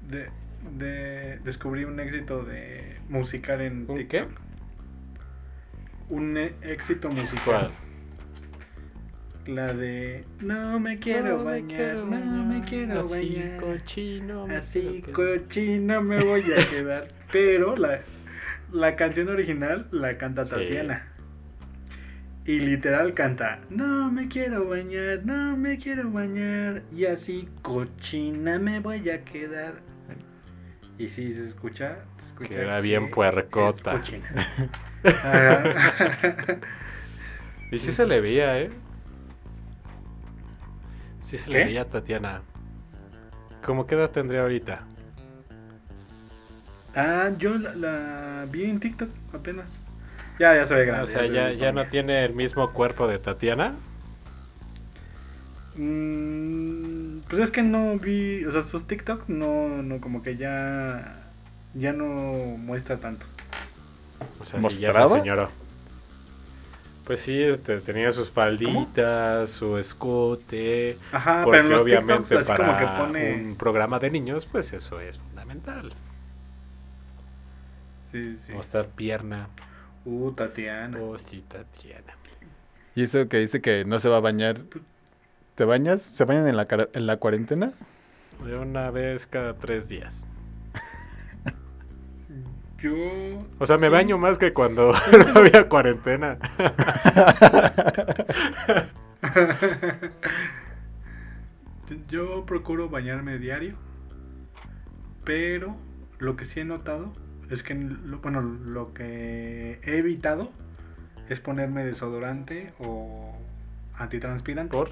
de, 0.01 1.39
descubrí 1.43 1.83
un 1.85 1.99
éxito 1.99 2.43
de 2.43 2.97
musical 3.09 3.61
en 3.61 3.85
¿Un 3.89 3.95
TikTok. 3.97 4.07
qué? 4.09 4.27
Un 6.09 6.37
e- 6.37 6.53
éxito 6.61 7.09
musical. 7.09 7.43
¿Cuál? 7.43 7.71
La 9.45 9.73
de 9.73 10.25
No 10.39 10.79
me 10.79 10.99
quiero 10.99 11.43
bañar, 11.43 11.97
no 12.05 12.45
me 12.45 12.61
quiero 12.61 12.99
así 12.99 13.09
bañar. 13.35 13.59
cochino. 13.59 14.47
me 14.47 14.55
Así 14.57 15.01
quiero 15.03 15.13
cochino 15.13 16.01
me 16.01 16.23
voy 16.23 16.43
a 16.53 16.67
quedar. 16.69 17.07
Pero 17.31 17.75
la, 17.75 18.01
la 18.71 18.95
canción 18.95 19.29
original 19.29 19.87
la 19.91 20.17
canta 20.17 20.45
Sí. 20.45 20.51
Tatiana. 20.51 21.07
Y 22.45 22.59
literal 22.59 23.13
canta, 23.13 23.61
no 23.69 24.11
me 24.11 24.27
quiero 24.27 24.67
bañar, 24.67 25.21
no 25.25 25.55
me 25.57 25.77
quiero 25.77 26.09
bañar. 26.11 26.83
Y 26.91 27.05
así 27.05 27.47
cochina 27.61 28.59
me 28.59 28.79
voy 28.79 29.09
a 29.09 29.23
quedar. 29.23 29.81
Y 30.97 31.09
si 31.09 31.31
se 31.31 31.45
escucha, 31.47 31.99
se 32.17 32.27
escucha 32.27 32.49
Que 32.49 32.61
era 32.61 32.79
bien 32.81 33.07
que 33.07 33.13
puercota. 33.15 33.93
es 33.95 33.99
cochina. 33.99 34.47
Y 37.71 37.79
sí 37.79 37.91
se 37.91 38.05
le 38.05 38.21
veía, 38.21 38.59
¿eh? 38.59 38.69
Sí 41.21 41.37
se 41.37 41.49
le 41.49 41.65
veía 41.65 41.83
a 41.83 41.85
Tatiana. 41.85 42.41
¿Cómo 43.63 43.85
qué 43.85 43.95
edad 43.95 44.09
tendría 44.09 44.41
ahorita? 44.41 44.83
ah, 46.95 47.29
yo 47.37 47.57
la, 47.57 47.75
la 47.75 48.47
vi 48.51 48.65
en 48.65 48.79
TikTok 48.79 49.09
apenas. 49.33 49.81
Ya, 50.39 50.55
ya 50.55 50.65
se 50.65 50.75
ve 50.75 50.85
grande. 50.85 51.03
o 51.03 51.07
sea, 51.07 51.27
se 51.27 51.33
ya, 51.33 51.51
ya 51.51 51.71
no 51.71 51.85
tiene 51.85 52.25
el 52.25 52.33
mismo 52.33 52.73
cuerpo 52.73 53.07
de 53.07 53.19
Tatiana. 53.19 53.75
Mm, 55.75 57.19
pues 57.29 57.41
es 57.41 57.51
que 57.51 57.63
no 57.63 57.97
vi, 57.97 58.43
o 58.45 58.51
sea, 58.51 58.61
sus 58.61 58.87
TikTok 58.87 59.29
no, 59.29 59.81
no, 59.83 60.01
como 60.01 60.21
que 60.21 60.35
ya, 60.35 61.29
ya 61.73 61.93
no 61.93 62.57
muestra 62.57 62.97
tanto. 62.97 63.25
O 64.39 64.45
sea, 64.45 64.55
ya 64.55 64.61
¿Mostraba? 64.61 65.07
se 65.07 65.19
señoró. 65.21 65.49
Pues 67.11 67.23
sí, 67.23 67.43
este, 67.43 67.81
tenía 67.81 68.09
sus 68.13 68.29
falditas, 68.31 69.49
su 69.49 69.77
escote. 69.77 70.97
Ajá, 71.11 71.43
porque 71.43 71.57
pero 71.57 71.67
en 71.67 71.73
los 71.73 71.81
obviamente 71.81 72.13
TikToks 72.13 72.31
así 72.31 72.47
para 72.47 72.57
como 72.57 72.77
que 72.77 73.03
pone... 73.03 73.33
un 73.33 73.55
programa 73.57 73.99
de 73.99 74.09
niños, 74.09 74.45
pues 74.49 74.71
eso 74.71 75.01
es 75.01 75.19
fundamental. 75.19 75.91
Sí, 78.09 78.33
sí. 78.37 78.53
Mostrar 78.53 78.87
pierna. 78.87 79.49
Uh, 80.05 80.31
Tatiana. 80.31 80.99
Oh, 81.01 81.17
sí, 81.17 81.43
Tatiana. 81.45 82.13
Y 82.95 83.03
eso 83.03 83.27
que 83.27 83.39
dice 83.39 83.61
que 83.61 83.83
no 83.83 83.99
se 83.99 84.07
va 84.07 84.15
a 84.15 84.21
bañar. 84.21 84.61
¿Te 85.55 85.65
bañas? 85.65 86.01
¿Se 86.01 86.23
bañan 86.23 86.47
en 86.47 86.55
la, 86.55 86.65
cara- 86.65 86.87
en 86.93 87.07
la 87.07 87.17
cuarentena? 87.17 87.73
De 88.45 88.57
una 88.57 88.89
vez 88.89 89.27
cada 89.27 89.53
tres 89.53 89.89
días. 89.89 90.25
Yo... 92.81 93.47
O 93.59 93.65
sea, 93.65 93.77
me 93.77 93.87
sí. 93.87 93.89
baño 93.89 94.17
más 94.17 94.37
que 94.37 94.53
cuando 94.53 94.91
no 95.33 95.39
había 95.39 95.67
cuarentena. 95.69 96.37
Yo 102.07 102.45
procuro 102.45 102.89
bañarme 102.89 103.37
diario, 103.37 103.75
pero 105.23 105.77
lo 106.19 106.35
que 106.35 106.45
sí 106.45 106.59
he 106.59 106.65
notado 106.65 107.13
es 107.49 107.63
que, 107.63 107.75
lo- 107.75 108.19
bueno, 108.19 108.41
lo 108.41 108.93
que 108.93 109.79
he 109.83 109.97
evitado 109.97 110.51
es 111.29 111.39
ponerme 111.39 111.83
desodorante 111.85 112.73
o 112.79 113.35
antitranspirante. 113.97 114.71
¿Por? 114.71 114.91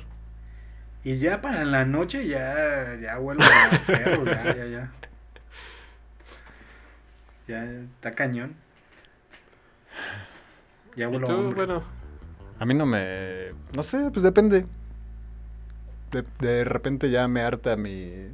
Y 1.03 1.17
ya 1.17 1.41
para 1.41 1.63
la 1.65 1.85
noche 1.85 2.27
ya, 2.27 2.95
ya 3.01 3.17
vuelvo 3.17 3.43
a 3.43 3.85
perro, 3.87 4.25
ya, 4.25 4.55
ya, 4.55 4.65
ya. 4.65 4.91
Ya 7.49 7.65
está 7.65 8.11
cañón. 8.11 8.55
Ya 10.95 11.09
Y 11.09 11.19
tú, 11.19 11.33
hombre. 11.33 11.65
bueno, 11.65 11.83
A 12.59 12.65
mí 12.65 12.73
no 12.75 12.85
me... 12.85 13.53
No 13.75 13.83
sé, 13.83 14.11
pues 14.11 14.23
depende. 14.23 14.67
De, 16.11 16.25
de 16.39 16.63
repente 16.63 17.09
ya 17.11 17.27
me 17.27 17.41
harta 17.41 17.75
mi, 17.75 18.29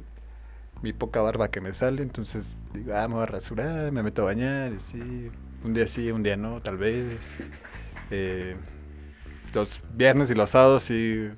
mi 0.82 0.92
poca 0.92 1.20
barba 1.22 1.50
que 1.50 1.60
me 1.60 1.74
sale, 1.74 2.02
entonces 2.02 2.56
digo, 2.72 2.94
ah, 2.96 3.08
me 3.08 3.14
voy 3.14 3.24
a 3.24 3.26
rasurar, 3.26 3.92
me 3.92 4.02
meto 4.02 4.22
a 4.22 4.26
bañar, 4.26 4.72
y 4.72 4.80
sí. 4.80 5.30
Un 5.64 5.74
día 5.74 5.88
sí, 5.88 6.10
un 6.10 6.22
día 6.22 6.36
no, 6.36 6.62
tal 6.62 6.76
vez. 6.78 7.42
Eh, 8.10 8.56
los 9.54 9.80
viernes 9.94 10.30
y 10.30 10.34
los 10.34 10.50
sábados 10.50 10.84
sí 10.84 11.30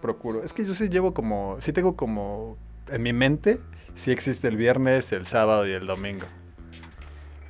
procuro. 0.00 0.44
Es 0.44 0.52
que 0.54 0.64
yo 0.66 0.74
sí 0.74 0.88
llevo 0.88 1.14
como... 1.14 1.58
Sí 1.60 1.72
tengo 1.72 1.96
como... 1.96 2.58
En 2.88 3.02
mi 3.02 3.12
mente, 3.12 3.60
sí 3.94 4.10
existe 4.12 4.48
el 4.48 4.56
viernes, 4.56 5.12
el 5.12 5.26
sábado 5.26 5.66
y 5.66 5.72
el 5.72 5.86
domingo. 5.86 6.26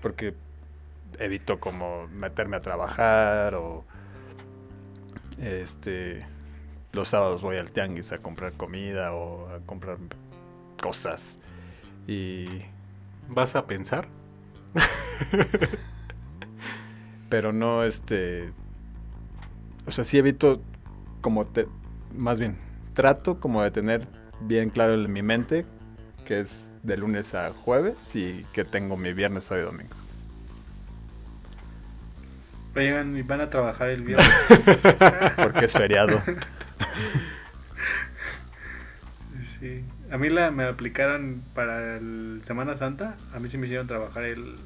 Porque 0.00 0.34
evito 1.18 1.58
como 1.58 2.06
meterme 2.08 2.56
a 2.56 2.60
trabajar 2.62 3.54
o 3.54 3.84
este 5.38 6.26
los 6.92 7.08
sábados 7.08 7.42
voy 7.42 7.56
al 7.56 7.70
tianguis 7.70 8.12
a 8.12 8.18
comprar 8.18 8.52
comida 8.52 9.12
o 9.14 9.48
a 9.48 9.60
comprar 9.60 9.98
cosas 10.80 11.38
y 12.06 12.46
¿vas 13.28 13.54
a 13.56 13.66
pensar? 13.66 14.08
pero 17.28 17.52
no 17.52 17.84
este 17.84 18.52
o 19.86 19.90
sea 19.90 20.04
sí 20.04 20.18
evito 20.18 20.60
como 21.20 21.46
te 21.46 21.66
más 22.14 22.38
bien 22.38 22.56
trato 22.94 23.40
como 23.40 23.62
de 23.62 23.70
tener 23.70 24.08
bien 24.40 24.70
claro 24.70 24.94
en 24.94 25.12
mi 25.12 25.22
mente 25.22 25.66
que 26.24 26.40
es 26.40 26.67
de 26.82 26.96
lunes 26.96 27.34
a 27.34 27.52
jueves 27.52 27.96
y 28.14 28.44
que 28.52 28.64
tengo 28.64 28.96
mi 28.96 29.12
viernes 29.12 29.44
sábado 29.44 29.68
y 29.68 29.70
domingo 29.72 29.96
Oigan, 32.76 33.16
y 33.18 33.22
van 33.22 33.40
a 33.40 33.50
trabajar 33.50 33.88
el 33.88 34.02
viernes. 34.04 34.28
porque 35.36 35.64
es 35.64 35.72
feriado 35.72 36.22
Sí. 39.58 39.84
A 40.10 40.18
mí 40.18 40.28
la, 40.28 40.50
me 40.50 40.64
aplicaron 40.64 41.42
para 41.54 41.96
el 41.96 42.40
Semana 42.42 42.76
Santa. 42.76 43.16
A 43.34 43.40
mí 43.40 43.48
sí 43.48 43.58
me 43.58 43.66
hicieron 43.66 43.86
trabajar 43.86 44.24
el, 44.24 44.56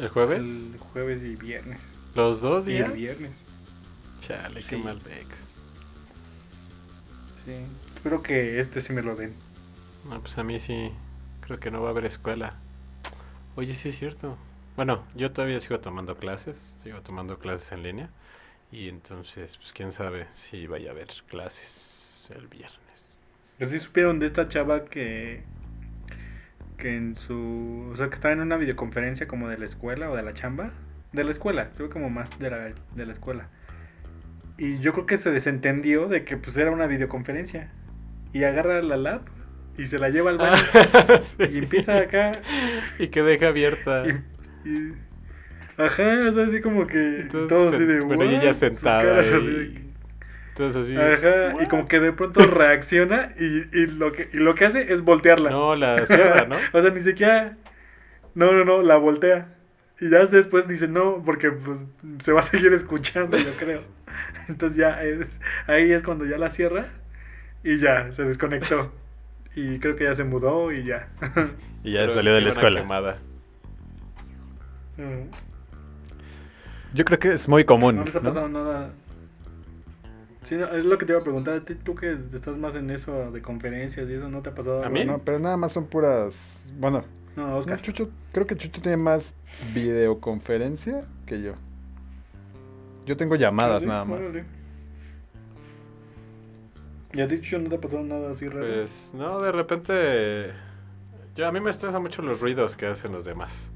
¿El 0.00 0.08
jueves? 0.08 0.70
el 0.72 0.78
jueves 0.78 1.24
y 1.24 1.36
viernes. 1.36 1.80
¿Los 2.14 2.40
dos 2.40 2.66
Y 2.66 2.72
días? 2.72 2.88
el 2.88 2.94
viernes. 2.96 3.32
Chale, 4.20 4.60
Sí. 4.62 4.68
qué 4.70 4.76
mal 4.78 4.98
Bex. 5.00 5.48
Sí. 7.44 7.52
Espero 7.92 8.22
que 8.22 8.58
este 8.60 8.80
sí 8.80 8.92
me 8.94 9.02
lo 9.02 9.14
den. 9.16 9.34
No, 10.08 10.20
pues 10.20 10.38
a 10.38 10.42
mí 10.44 10.58
sí, 10.58 10.90
creo 11.44 11.60
que 11.60 11.70
no 11.70 11.82
va 11.82 11.88
a 11.88 11.90
haber 11.90 12.06
escuela. 12.06 12.54
Oye, 13.54 13.74
sí 13.74 13.90
es 13.90 13.98
cierto. 13.98 14.38
Bueno, 14.76 15.04
yo 15.14 15.30
todavía 15.30 15.60
sigo 15.60 15.78
tomando 15.78 16.16
clases, 16.16 16.56
sigo 16.56 17.00
tomando 17.02 17.38
clases 17.38 17.70
en 17.72 17.82
línea. 17.82 18.10
Y 18.72 18.88
entonces, 18.88 19.58
pues 19.58 19.72
quién 19.72 19.92
sabe 19.92 20.26
si 20.32 20.66
vaya 20.66 20.88
a 20.88 20.92
haber 20.92 21.08
clases 21.28 22.32
el 22.34 22.48
viernes. 22.48 23.20
Pero 23.58 23.70
sí 23.70 23.78
supieron 23.78 24.18
de 24.18 24.26
esta 24.26 24.48
chava 24.48 24.86
que, 24.86 25.44
que 26.76 26.96
en 26.96 27.14
su. 27.14 27.90
O 27.92 27.96
sea, 27.96 28.08
que 28.08 28.14
estaba 28.14 28.32
en 28.32 28.40
una 28.40 28.56
videoconferencia 28.56 29.28
como 29.28 29.48
de 29.48 29.58
la 29.58 29.66
escuela 29.66 30.10
o 30.10 30.16
de 30.16 30.22
la 30.22 30.32
chamba. 30.32 30.72
De 31.12 31.22
la 31.22 31.30
escuela, 31.30 31.68
se 31.74 31.84
ve 31.84 31.88
como 31.90 32.10
más 32.10 32.36
de 32.40 32.50
la, 32.50 32.72
de 32.96 33.06
la 33.06 33.12
escuela. 33.12 33.48
Y 34.58 34.78
yo 34.78 34.92
creo 34.92 35.06
que 35.06 35.16
se 35.16 35.30
desentendió 35.30 36.08
de 36.08 36.24
que 36.24 36.36
pues 36.36 36.56
era 36.56 36.72
una 36.72 36.86
videoconferencia. 36.86 37.70
Y 38.32 38.42
agarra 38.42 38.82
la 38.82 38.96
lap 38.96 39.28
y 39.78 39.86
se 39.86 39.98
la 39.98 40.08
lleva 40.10 40.30
al 40.30 40.38
baño. 40.38 40.62
Ah, 40.74 41.18
sí. 41.22 41.36
Y 41.52 41.58
empieza 41.58 41.98
acá. 41.98 42.40
Y 42.98 43.08
que 43.08 43.22
deja 43.22 43.48
abierta. 43.48 44.04
Y, 44.06 44.68
y- 44.68 44.92
ajá, 45.76 46.28
o 46.28 46.32
sea, 46.32 46.44
así 46.46 46.60
como 46.60 46.86
que. 46.86 47.20
Entonces, 47.20 47.48
todo 47.48 47.68
así 47.70 47.84
de. 47.84 48.00
"What?", 48.00 48.22
ella 48.22 48.54
sus 48.54 48.58
sentada 48.58 49.18
así 49.20 49.30
de- 49.46 49.84
Entonces 50.50 50.82
así. 50.84 50.96
Ajá, 50.96 51.62
y 51.62 51.66
como 51.66 51.88
que 51.88 51.98
de 52.00 52.12
pronto 52.12 52.40
reacciona 52.46 53.32
y, 53.38 53.66
y 53.76 53.86
lo 53.86 54.12
que, 54.12 54.28
y 54.32 54.36
lo 54.36 54.54
que 54.54 54.64
hace 54.66 54.92
es 54.92 55.02
voltearla. 55.02 55.50
No, 55.50 55.74
la 55.76 56.06
cierra, 56.06 56.46
¿no? 56.46 56.56
o 56.72 56.82
sea, 56.82 56.90
ni 56.90 57.00
siquiera. 57.00 57.56
No, 58.34 58.52
no, 58.52 58.64
no, 58.64 58.82
la 58.82 58.96
voltea. 58.96 59.48
Y 60.00 60.10
ya 60.10 60.26
después 60.26 60.66
dice 60.66 60.88
no, 60.88 61.22
porque 61.24 61.52
pues 61.52 61.86
se 62.18 62.32
va 62.32 62.40
a 62.40 62.42
seguir 62.44 62.72
escuchando, 62.72 63.36
yo 63.36 63.52
creo. 63.58 63.82
Entonces 64.48 64.76
ya 64.76 65.02
es, 65.02 65.40
ahí 65.66 65.92
es 65.92 66.02
cuando 66.02 66.24
ya 66.26 66.36
la 66.38 66.50
cierra 66.50 66.86
y 67.62 67.78
ya 67.78 68.12
se 68.12 68.24
desconectó. 68.24 68.92
Y 69.56 69.78
creo 69.78 69.96
que 69.96 70.04
ya 70.04 70.14
se 70.14 70.24
mudó 70.24 70.72
y 70.72 70.84
ya. 70.84 71.08
Y 71.84 71.92
ya 71.92 72.00
Pero 72.00 72.14
salió 72.14 72.32
de 72.34 72.40
la 72.40 72.48
escuela. 72.50 72.82
Mm. 74.96 75.28
Yo 76.94 77.04
creo 77.04 77.18
que 77.18 77.32
es 77.32 77.48
muy 77.48 77.64
común. 77.64 77.96
No 77.96 78.04
les 78.04 78.14
ha 78.16 78.20
¿no? 78.20 78.24
pasado 78.24 78.48
nada. 78.48 78.90
Sí, 80.42 80.56
no, 80.56 80.66
es 80.66 80.84
lo 80.84 80.98
que 80.98 81.06
te 81.06 81.12
iba 81.12 81.20
a 81.20 81.24
preguntar. 81.24 81.56
¿A 81.56 81.60
ti, 81.64 81.74
tú 81.74 81.94
que 81.94 82.16
estás 82.32 82.56
más 82.58 82.76
en 82.76 82.90
eso 82.90 83.32
de 83.32 83.42
conferencias 83.42 84.08
y 84.08 84.14
eso, 84.14 84.28
¿no 84.28 84.42
te 84.42 84.50
ha 84.50 84.54
pasado 84.54 84.84
¿A 84.84 84.88
mí? 84.88 85.04
No, 85.04 85.18
pero 85.18 85.38
nada 85.38 85.56
más 85.56 85.72
son 85.72 85.86
puras. 85.86 86.36
Bueno, 86.78 87.04
No, 87.36 87.48
no, 87.48 87.56
Oscar. 87.56 87.80
Chucho, 87.80 88.10
creo 88.32 88.46
que 88.46 88.56
Chucho 88.56 88.80
tiene 88.80 88.96
más 88.96 89.34
videoconferencia 89.74 91.04
que 91.26 91.42
yo. 91.42 91.54
Yo 93.06 93.16
tengo 93.16 93.36
llamadas 93.36 93.82
Sí, 93.82 93.88
nada 93.88 94.04
más. 94.04 94.20
órale. 94.20 94.44
¿Y 97.14 97.20
a 97.20 97.28
ti, 97.28 97.40
no 97.58 97.68
te 97.68 97.76
ha 97.76 97.80
pasado 97.80 98.02
nada 98.02 98.32
así 98.32 98.48
raro? 98.48 98.66
Pues 98.66 99.12
no, 99.14 99.40
de 99.40 99.52
repente. 99.52 100.50
Yo 101.36 101.46
a 101.46 101.52
mí 101.52 101.60
me 101.60 101.70
estresa 101.70 102.00
mucho 102.00 102.22
los 102.22 102.40
ruidos 102.40 102.74
que 102.74 102.86
hacen 102.86 103.12
los 103.12 103.24
demás. 103.24 103.70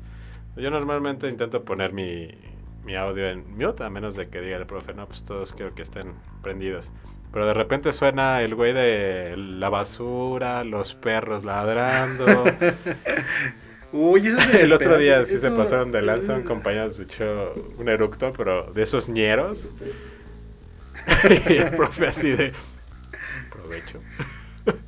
Yo 0.57 0.71
normalmente 0.71 1.29
intento 1.29 1.65
poner 1.65 1.93
mi, 1.93 2.31
mi 2.85 2.97
audio 2.97 3.29
en 3.29 3.57
mute, 3.57 3.85
a 3.85 3.91
menos 3.91 4.17
de 4.17 4.29
que 4.29 4.41
diga 4.41 4.57
el 4.57 4.67
profe, 4.67 4.93
no, 4.93 5.07
pues 5.07 5.25
todos 5.25 5.53
quiero 5.53 5.75
que 5.75 5.83
estén 5.83 6.15
prendidos. 6.43 6.91
Pero 7.33 7.47
de 7.47 7.55
repente 7.55 7.93
suena 7.93 8.43
el 8.43 8.55
güey 8.55 8.73
de 8.73 9.37
la 9.37 9.69
basura, 9.69 10.65
los 10.65 10.95
perros 10.95 11.45
ladrando. 11.45 12.27
Uy, 13.93 14.27
eso 14.27 14.39
es 14.39 14.55
el 14.63 14.73
otro 14.73 14.99
día 14.99 15.25
sí 15.25 15.39
se 15.39 15.51
pasaron 15.51 15.93
de 15.93 16.03
lanza, 16.03 16.35
un 16.35 16.43
compañero 16.43 16.85
nos 16.87 16.99
echó 16.99 17.55
un 17.79 17.89
eructo, 17.89 18.33
pero 18.37 18.73
de 18.73 18.83
esos 18.83 19.09
ñeros. 19.09 19.71
y 21.49 21.53
el 21.55 21.71
profe 21.71 22.09
así 22.09 22.31
de... 22.31 22.53
Provecho. 23.69 24.01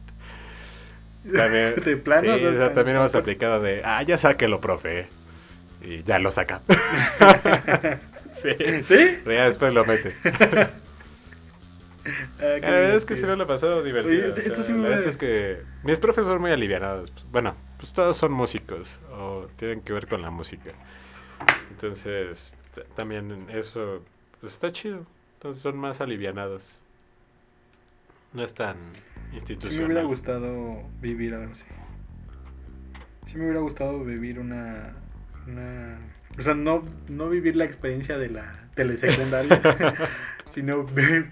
También, 1.36 1.74
De 1.84 1.96
plano, 1.98 2.38
sí, 2.38 2.44
o 2.46 2.52
sea, 2.56 2.72
también 2.72 2.96
hemos 2.96 3.14
aplicado 3.14 3.60
de, 3.60 3.82
ah, 3.84 4.02
ya 4.02 4.16
sáquelo, 4.16 4.58
profe. 4.60 5.06
Y 5.82 6.02
ya 6.02 6.18
lo 6.18 6.32
saca. 6.32 6.62
sí. 8.32 8.48
¿Sí? 8.84 9.18
Pero 9.22 9.32
ya 9.32 9.44
después 9.44 9.72
lo 9.72 9.84
mete. 9.84 10.14
Ah, 12.40 12.56
La 12.62 12.70
verdad 12.70 12.96
es 12.96 13.04
que 13.04 13.14
sí 13.14 13.26
lo 13.26 13.34
he 13.34 13.46
pasado 13.46 13.82
divertido. 13.82 14.22
Oye, 14.22 14.28
o 14.30 14.32
sea, 14.32 14.42
eso 14.42 14.62
sí 14.62 14.72
la 14.72 15.00
es 15.00 15.18
que 15.18 15.62
mis 15.84 16.00
profes 16.00 16.24
son 16.24 16.40
muy 16.40 16.50
alivianados. 16.50 17.12
Bueno, 17.30 17.54
pues 17.76 17.92
todos 17.92 18.16
son 18.16 18.32
músicos 18.32 19.00
o 19.12 19.46
tienen 19.56 19.82
que 19.82 19.92
ver 19.92 20.08
con 20.08 20.22
la 20.22 20.30
música. 20.30 20.70
Entonces, 21.70 22.56
también 22.96 23.46
eso 23.52 24.02
pues, 24.40 24.54
está 24.54 24.72
chido. 24.72 25.04
Entonces 25.34 25.62
son 25.62 25.76
más 25.76 26.00
alivianados. 26.00 26.80
No 28.32 28.44
es 28.44 28.54
tan 28.54 28.76
Sí 29.30 29.34
institucional. 29.36 29.78
me 29.80 29.84
hubiera 29.86 30.02
gustado 30.04 30.82
vivir 31.00 31.34
algo 31.34 31.52
así. 31.52 31.64
Sí 33.26 33.36
me 33.36 33.44
hubiera 33.44 33.60
gustado 33.60 34.04
vivir 34.04 34.38
una... 34.38 34.94
una... 35.46 35.98
O 36.38 36.42
sea, 36.42 36.54
no, 36.54 36.84
no 37.10 37.28
vivir 37.28 37.56
la 37.56 37.64
experiencia 37.64 38.16
de 38.18 38.28
la 38.30 38.68
telesecundaria, 38.74 39.60
sino 40.46 40.84
vi- 40.84 41.26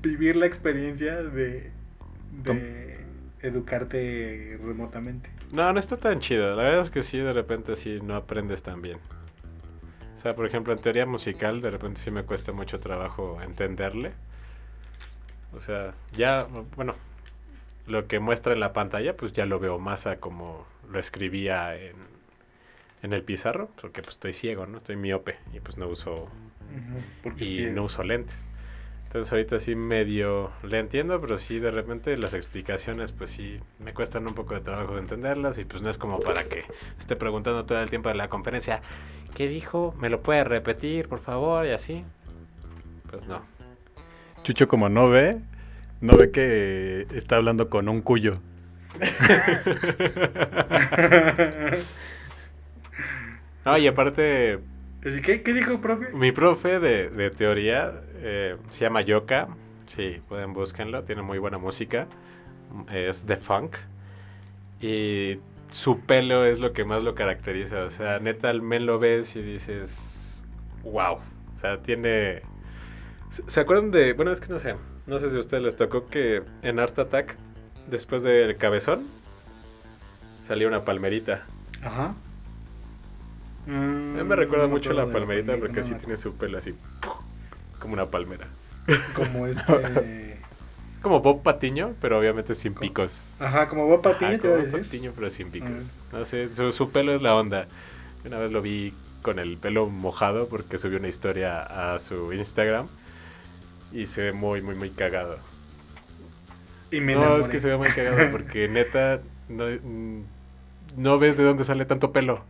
vivir 0.00 0.36
la 0.36 0.46
experiencia 0.46 1.16
de, 1.22 1.70
de 2.44 2.98
educarte 3.40 4.58
remotamente. 4.64 5.30
No, 5.52 5.72
no 5.72 5.78
está 5.80 5.96
tan 5.96 6.20
chido. 6.20 6.54
La 6.54 6.62
verdad 6.62 6.80
es 6.82 6.90
que 6.90 7.02
sí, 7.02 7.18
de 7.18 7.32
repente 7.32 7.74
sí 7.76 7.98
no 8.02 8.14
aprendes 8.14 8.62
tan 8.62 8.80
bien. 8.80 8.98
O 10.14 10.20
sea, 10.20 10.34
por 10.34 10.46
ejemplo, 10.46 10.72
en 10.72 10.78
teoría 10.80 11.04
musical, 11.06 11.60
de 11.60 11.70
repente 11.70 12.00
sí 12.00 12.10
me 12.10 12.22
cuesta 12.24 12.52
mucho 12.52 12.80
trabajo 12.80 13.40
entenderle. 13.42 14.12
O 15.54 15.60
sea, 15.60 15.94
ya, 16.12 16.46
bueno, 16.76 16.94
lo 17.86 18.06
que 18.06 18.20
muestra 18.20 18.52
en 18.52 18.60
la 18.60 18.72
pantalla, 18.72 19.16
pues 19.16 19.32
ya 19.32 19.46
lo 19.46 19.58
veo 19.58 19.78
más 19.78 20.06
a 20.06 20.16
como 20.16 20.66
lo 20.90 20.98
escribía 20.98 21.76
en, 21.76 21.96
en 23.02 23.12
el 23.12 23.22
pizarro, 23.22 23.68
porque 23.80 24.02
pues 24.02 24.16
estoy 24.16 24.32
ciego, 24.32 24.66
¿no? 24.66 24.78
Estoy 24.78 24.96
miope 24.96 25.36
y 25.52 25.60
pues 25.60 25.78
no 25.78 25.88
uso 25.88 26.28
y 27.38 27.66
no 27.66 27.84
uso 27.84 28.02
lentes. 28.02 28.48
Entonces 29.04 29.32
ahorita 29.32 29.58
sí 29.58 29.74
medio 29.74 30.50
le 30.62 30.78
entiendo, 30.78 31.18
pero 31.18 31.38
sí 31.38 31.60
de 31.60 31.70
repente 31.70 32.14
las 32.18 32.34
explicaciones 32.34 33.10
pues 33.12 33.30
sí 33.30 33.58
me 33.78 33.94
cuestan 33.94 34.26
un 34.26 34.34
poco 34.34 34.52
de 34.52 34.60
trabajo 34.60 34.94
de 34.94 35.00
entenderlas 35.00 35.56
y 35.56 35.64
pues 35.64 35.80
no 35.80 35.88
es 35.88 35.96
como 35.96 36.20
para 36.20 36.44
que 36.44 36.64
esté 37.00 37.16
preguntando 37.16 37.64
todo 37.64 37.80
el 37.80 37.88
tiempo 37.88 38.10
de 38.10 38.16
la 38.16 38.28
conferencia, 38.28 38.82
¿qué 39.34 39.48
dijo? 39.48 39.94
¿Me 39.98 40.10
lo 40.10 40.20
puede 40.20 40.44
repetir, 40.44 41.08
por 41.08 41.20
favor? 41.20 41.64
Y 41.64 41.70
así. 41.70 42.04
Pues 43.10 43.26
no. 43.26 43.57
Chucho, 44.42 44.68
como 44.68 44.88
no 44.88 45.08
ve, 45.08 45.36
no 46.00 46.16
ve 46.16 46.30
que 46.30 47.06
está 47.14 47.36
hablando 47.36 47.68
con 47.68 47.88
un 47.88 48.00
cuyo. 48.02 48.40
No, 53.64 53.76
y 53.76 53.86
aparte 53.86 54.60
¿Qué, 55.02 55.42
¿Qué 55.42 55.54
dijo, 55.54 55.80
profe? 55.80 56.10
mi 56.12 56.32
profe 56.32 56.80
de, 56.80 57.08
de 57.08 57.30
teoría 57.30 57.92
eh, 58.16 58.56
se 58.68 58.80
llama 58.80 59.00
Yoka, 59.02 59.48
sí, 59.86 60.20
pueden 60.28 60.52
búsquenlo, 60.52 61.04
tiene 61.04 61.22
muy 61.22 61.38
buena 61.38 61.56
música, 61.58 62.08
es 62.92 63.24
de 63.26 63.36
funk. 63.36 63.76
Y 64.80 65.38
su 65.70 66.00
pelo 66.00 66.44
es 66.44 66.58
lo 66.58 66.72
que 66.72 66.84
más 66.84 67.04
lo 67.04 67.14
caracteriza, 67.14 67.84
o 67.84 67.90
sea, 67.90 68.18
neta 68.18 68.50
al 68.50 68.60
men 68.60 68.86
lo 68.86 68.98
ves 68.98 69.36
y 69.36 69.42
dices, 69.42 70.44
wow, 70.82 71.14
o 71.14 71.60
sea, 71.60 71.80
tiene... 71.80 72.42
¿Se 73.30 73.60
acuerdan 73.60 73.90
de, 73.90 74.14
bueno, 74.14 74.32
es 74.32 74.40
que 74.40 74.48
no 74.48 74.58
sé, 74.58 74.74
no 75.06 75.18
sé 75.18 75.30
si 75.30 75.36
a 75.36 75.40
ustedes 75.40 75.62
les 75.62 75.76
tocó 75.76 76.06
que 76.06 76.42
en 76.62 76.78
Art 76.78 76.98
Attack, 76.98 77.36
después 77.88 78.22
del 78.22 78.56
cabezón, 78.56 79.06
salía 80.42 80.66
una 80.66 80.84
palmerita. 80.84 81.44
Ajá. 81.82 82.14
A 83.66 83.70
mí 83.70 84.24
me 84.24 84.34
recuerda 84.34 84.66
Mm, 84.66 84.70
no 84.70 84.76
mucho 84.76 84.92
la 84.94 85.06
palmerita 85.06 85.52
palmerita, 85.52 85.56
porque 85.58 85.80
no 85.80 85.86
sí 85.86 85.92
me 85.92 85.98
tiene 85.98 86.16
su 86.16 86.34
pelo 86.34 86.58
así, 86.58 86.74
como 87.78 87.92
una 87.94 88.06
palmera. 88.06 88.48
Como 89.14 89.46
este... 89.46 90.38
Como 91.02 91.20
Bob 91.20 91.42
Patiño, 91.42 91.94
pero 92.00 92.18
obviamente 92.18 92.54
sin 92.54 92.74
picos. 92.74 93.36
Ajá, 93.38 93.68
como 93.68 93.86
Bob 93.86 94.02
Patiño, 94.02 94.30
Ajá, 94.30 94.38
te 94.38 94.46
iba 94.48 94.56
a 94.56 94.58
como 94.58 94.70
Bob 94.70 94.78
decir. 94.78 94.82
Patiño, 94.82 95.12
pero 95.14 95.30
sin 95.30 95.50
picos. 95.50 95.98
No 96.12 96.24
sé, 96.24 96.48
su, 96.48 96.72
su 96.72 96.90
pelo 96.90 97.14
es 97.14 97.22
la 97.22 97.36
onda. 97.36 97.68
Una 98.24 98.38
vez 98.38 98.50
lo 98.50 98.62
vi 98.62 98.94
con 99.22 99.38
el 99.38 99.58
pelo 99.58 99.88
mojado 99.88 100.48
porque 100.48 100.78
subió 100.78 100.98
una 100.98 101.08
historia 101.08 101.60
a 101.94 101.98
su 101.98 102.32
Instagram 102.32 102.88
y 103.92 104.06
se 104.06 104.22
ve 104.22 104.32
muy, 104.32 104.62
muy, 104.62 104.74
muy 104.74 104.90
cagado. 104.90 105.38
Y 106.90 107.00
me 107.00 107.14
no, 107.14 107.36
es 107.38 107.48
que 107.48 107.60
se 107.60 107.68
ve 107.68 107.76
muy 107.76 107.92
cagado 107.92 108.16
porque 108.30 108.68
neta 108.68 109.20
no, 109.48 109.64
mm, 109.66 110.22
no 110.96 111.18
ves 111.18 111.36
de 111.36 111.44
dónde 111.44 111.64
sale 111.64 111.84
tanto 111.86 112.12
pelo. 112.12 112.44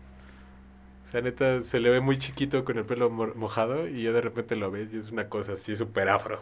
O 1.07 1.11
sea, 1.11 1.21
neta 1.23 1.63
se 1.65 1.81
le 1.81 1.91
ve 1.91 2.01
muy 2.01 2.19
chiquito 2.19 2.65
con 2.65 2.79
el 2.79 2.85
pelo 2.85 3.11
mo- 3.11 3.35
mojado 3.35 3.89
y 3.89 4.03
ya 4.05 4.13
de 4.13 4.21
repente 4.21 4.55
lo 4.57 4.71
ves 4.71 4.93
y 4.95 4.99
es 4.99 5.11
una 5.11 5.29
cosa 5.29 5.53
así 5.55 5.75
súper 5.75 6.09
afro. 6.09 6.41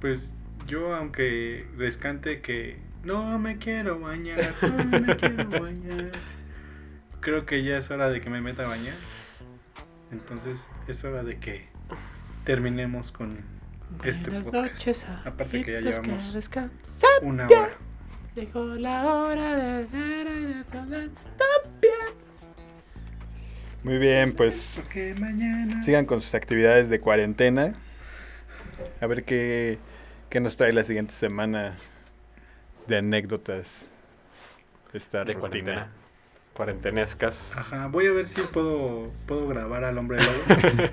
Pues 0.00 0.32
yo, 0.66 0.94
aunque 0.94 1.66
descante 1.76 2.40
que 2.40 2.78
no 3.04 3.38
me 3.38 3.58
quiero 3.58 3.98
bañar, 4.00 4.54
no 4.62 4.84
me 4.84 5.16
quiero 5.16 5.52
bañar, 5.60 6.12
creo 7.20 7.46
que 7.46 7.62
ya 7.64 7.78
es 7.78 7.90
hora 7.90 8.10
de 8.10 8.20
que 8.20 8.30
me 8.30 8.40
meta 8.40 8.64
a 8.64 8.68
bañar. 8.68 8.96
Entonces 10.10 10.68
es 10.86 11.04
hora 11.04 11.22
de 11.22 11.38
que 11.38 11.66
terminemos 12.44 13.12
con 13.12 13.38
este 14.04 14.30
Buenas 14.30 14.44
podcast. 14.48 14.72
noches, 14.74 15.06
Aparte 15.24 15.62
que 15.62 15.72
ya 15.72 15.80
llevamos 15.80 16.50
una 17.22 17.46
hora. 17.46 17.70
Llegó 18.34 18.64
la 18.76 19.06
hora 19.06 19.56
de 19.56 19.84
ver 19.86 20.26
y 20.26 20.44
de. 20.90 21.10
Muy 23.84 23.98
bien, 23.98 24.32
pues 24.34 24.84
mañana. 25.18 25.82
sigan 25.82 26.04
con 26.04 26.20
sus 26.20 26.34
actividades 26.34 26.88
de 26.88 27.00
cuarentena. 27.00 27.72
A 29.00 29.06
ver 29.06 29.24
qué, 29.24 29.78
qué 30.30 30.40
nos 30.40 30.56
trae 30.56 30.72
la 30.72 30.82
siguiente 30.84 31.12
semana 31.12 31.76
de 32.86 32.98
anécdotas 32.98 33.88
de 34.92 34.98
esta 34.98 35.24
De 35.24 35.34
rutina. 35.34 35.40
cuarentena. 35.40 35.88
Cuarentenescas. 36.58 37.56
Ajá, 37.56 37.86
voy 37.86 38.08
a 38.08 38.12
ver 38.12 38.24
si 38.24 38.40
puedo, 38.40 39.12
puedo 39.26 39.46
grabar 39.46 39.84
al 39.84 39.96
hombre 39.96 40.18
lobo. 40.18 40.90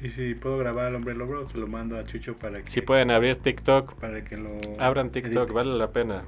y 0.00 0.08
si 0.08 0.34
puedo 0.34 0.58
grabar 0.58 0.86
al 0.86 0.96
hombre 0.96 1.14
lobo, 1.14 1.46
se 1.46 1.56
lo 1.58 1.68
mando 1.68 1.96
a 1.96 2.02
Chucho 2.02 2.36
para 2.36 2.60
que, 2.60 2.66
Si 2.66 2.80
pueden 2.80 3.12
abrir 3.12 3.36
TikTok, 3.36 3.94
para 3.94 4.24
que 4.24 4.36
lo... 4.36 4.58
abran 4.80 5.10
TikTok, 5.10 5.44
edite. 5.44 5.52
vale 5.52 5.78
la 5.78 5.92
pena. 5.92 6.24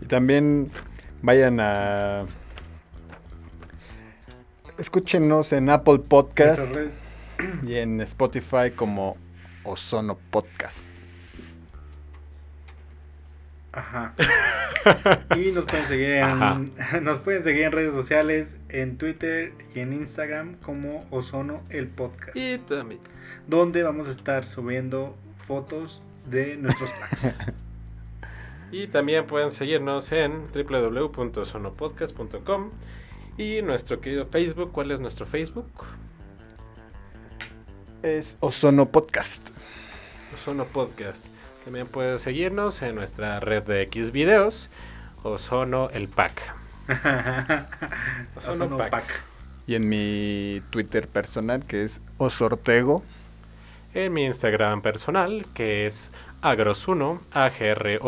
Y 0.00 0.06
también 0.06 0.72
vayan 1.22 1.60
a... 1.60 2.24
Escúchenos 4.78 5.52
en 5.52 5.70
Apple 5.70 6.00
Podcast 6.00 6.62
y 7.62 7.76
en 7.76 8.00
Spotify 8.00 8.72
como 8.74 9.16
Ozono 9.62 10.18
Podcast. 10.32 10.91
Ajá. 13.72 14.14
Y 15.36 15.52
nos 15.52 15.64
pueden 15.66 15.86
seguir 15.86 16.10
en 16.10 16.24
Ajá. 16.24 16.60
nos 17.02 17.18
pueden 17.18 17.42
seguir 17.44 17.62
en 17.66 17.72
redes 17.72 17.92
sociales, 17.94 18.58
en 18.68 18.98
Twitter 18.98 19.52
y 19.76 19.80
en 19.80 19.92
Instagram 19.92 20.56
como 20.56 21.06
Ozono 21.10 21.62
el 21.70 21.86
podcast, 21.86 22.36
Y 22.36 22.58
también. 22.58 23.00
donde 23.46 23.84
vamos 23.84 24.08
a 24.08 24.10
estar 24.10 24.44
subiendo 24.44 25.16
fotos 25.36 26.02
de 26.26 26.56
nuestros 26.56 26.90
packs. 26.92 27.34
Y 28.72 28.86
también 28.88 29.26
pueden 29.26 29.50
seguirnos 29.50 30.10
en 30.12 30.46
www.sonopodcast.com 30.50 32.70
y 33.36 33.60
nuestro 33.60 34.00
querido 34.00 34.24
Facebook. 34.26 34.72
¿Cuál 34.72 34.92
es 34.92 35.00
nuestro 35.00 35.26
Facebook? 35.26 35.68
Es 38.02 38.38
Ozono 38.40 38.90
Podcast. 38.90 39.50
Ozono 40.34 40.64
Podcast. 40.64 41.26
También 41.64 41.86
pueden 41.86 42.18
seguirnos 42.18 42.82
en 42.82 42.94
nuestra 42.96 43.38
red 43.40 43.62
de 43.62 43.82
X 43.82 44.10
videos. 44.10 44.68
Ozono 45.22 45.90
el 45.90 46.08
Pack. 46.08 46.54
Ozono 48.36 48.52
Ozono 48.52 48.78
Pack. 48.78 48.90
pack. 48.90 49.22
Y 49.66 49.76
en 49.76 49.88
mi 49.88 50.62
Twitter 50.70 51.06
personal 51.06 51.64
que 51.64 51.84
es 51.84 52.00
Osortego. 52.18 53.04
En 53.94 54.12
mi 54.12 54.24
Instagram 54.24 54.82
personal, 54.82 55.46
que 55.54 55.86
es 55.86 56.10
agros1, 56.40 57.20
A-G-R-O-Z-S-U-N-O. 57.30 58.02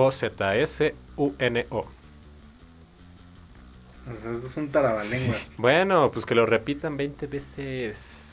O 4.06 4.16
sea, 4.16 4.30
esto 4.32 4.46
es 4.46 4.56
un 4.56 4.70
tarabalenguas. 4.70 5.50
Bueno, 5.56 6.10
pues 6.10 6.24
que 6.26 6.34
lo 6.34 6.46
repitan 6.46 6.96
20 6.96 7.26
veces. 7.26 8.23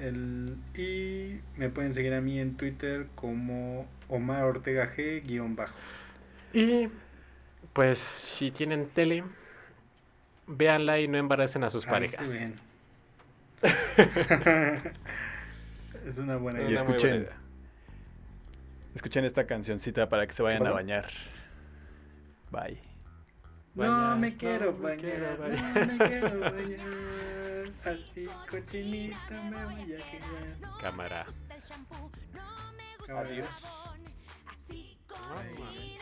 El- 0.00 0.56
y 0.76 1.40
me 1.56 1.68
pueden 1.70 1.92
seguir 1.94 2.14
a 2.14 2.20
mí 2.20 2.38
en 2.38 2.56
Twitter 2.56 3.06
como 3.14 3.86
Omar 4.08 4.44
Ortega 4.44 4.92
G 4.94 5.22
guion 5.26 5.56
bajo. 5.56 5.74
Y 6.52 6.88
pues 7.72 7.98
si 7.98 8.50
tienen 8.50 8.88
tele, 8.88 9.24
véanla 10.46 10.98
y 11.00 11.08
no 11.08 11.18
embaracen 11.18 11.64
a 11.64 11.70
sus 11.70 11.84
Ahí 11.86 11.90
parejas. 11.90 12.32
ven. 12.32 12.54
es 16.06 16.18
una 16.18 16.36
buena 16.36 16.62
idea. 16.62 16.76
escuchen. 16.76 17.10
buena 17.10 17.24
idea. 17.24 17.36
Escuchen 18.94 19.24
esta 19.24 19.46
cancioncita 19.46 20.08
para 20.08 20.26
que 20.26 20.32
se 20.32 20.42
vayan 20.42 20.66
a 20.66 20.70
bañar. 20.70 21.08
Bye. 22.50 22.80
No 23.74 23.82
Bañar, 23.84 24.18
me 24.18 24.36
quiero 24.36 24.72
no 24.72 24.78
me 24.78 24.96
quiero 24.96 25.36
bañar. 25.36 25.86
no 25.86 25.92
me 25.94 26.08
quiero 26.08 26.40
bañar. 26.40 26.78
Así 27.84 28.26
cochinita 28.50 29.42
me 29.42 29.64
voy 29.64 29.94
a 29.94 30.10
quedar. 30.10 30.80
Cámara. 30.80 31.26
Adiós. 33.08 33.48
Ay. 35.36 35.98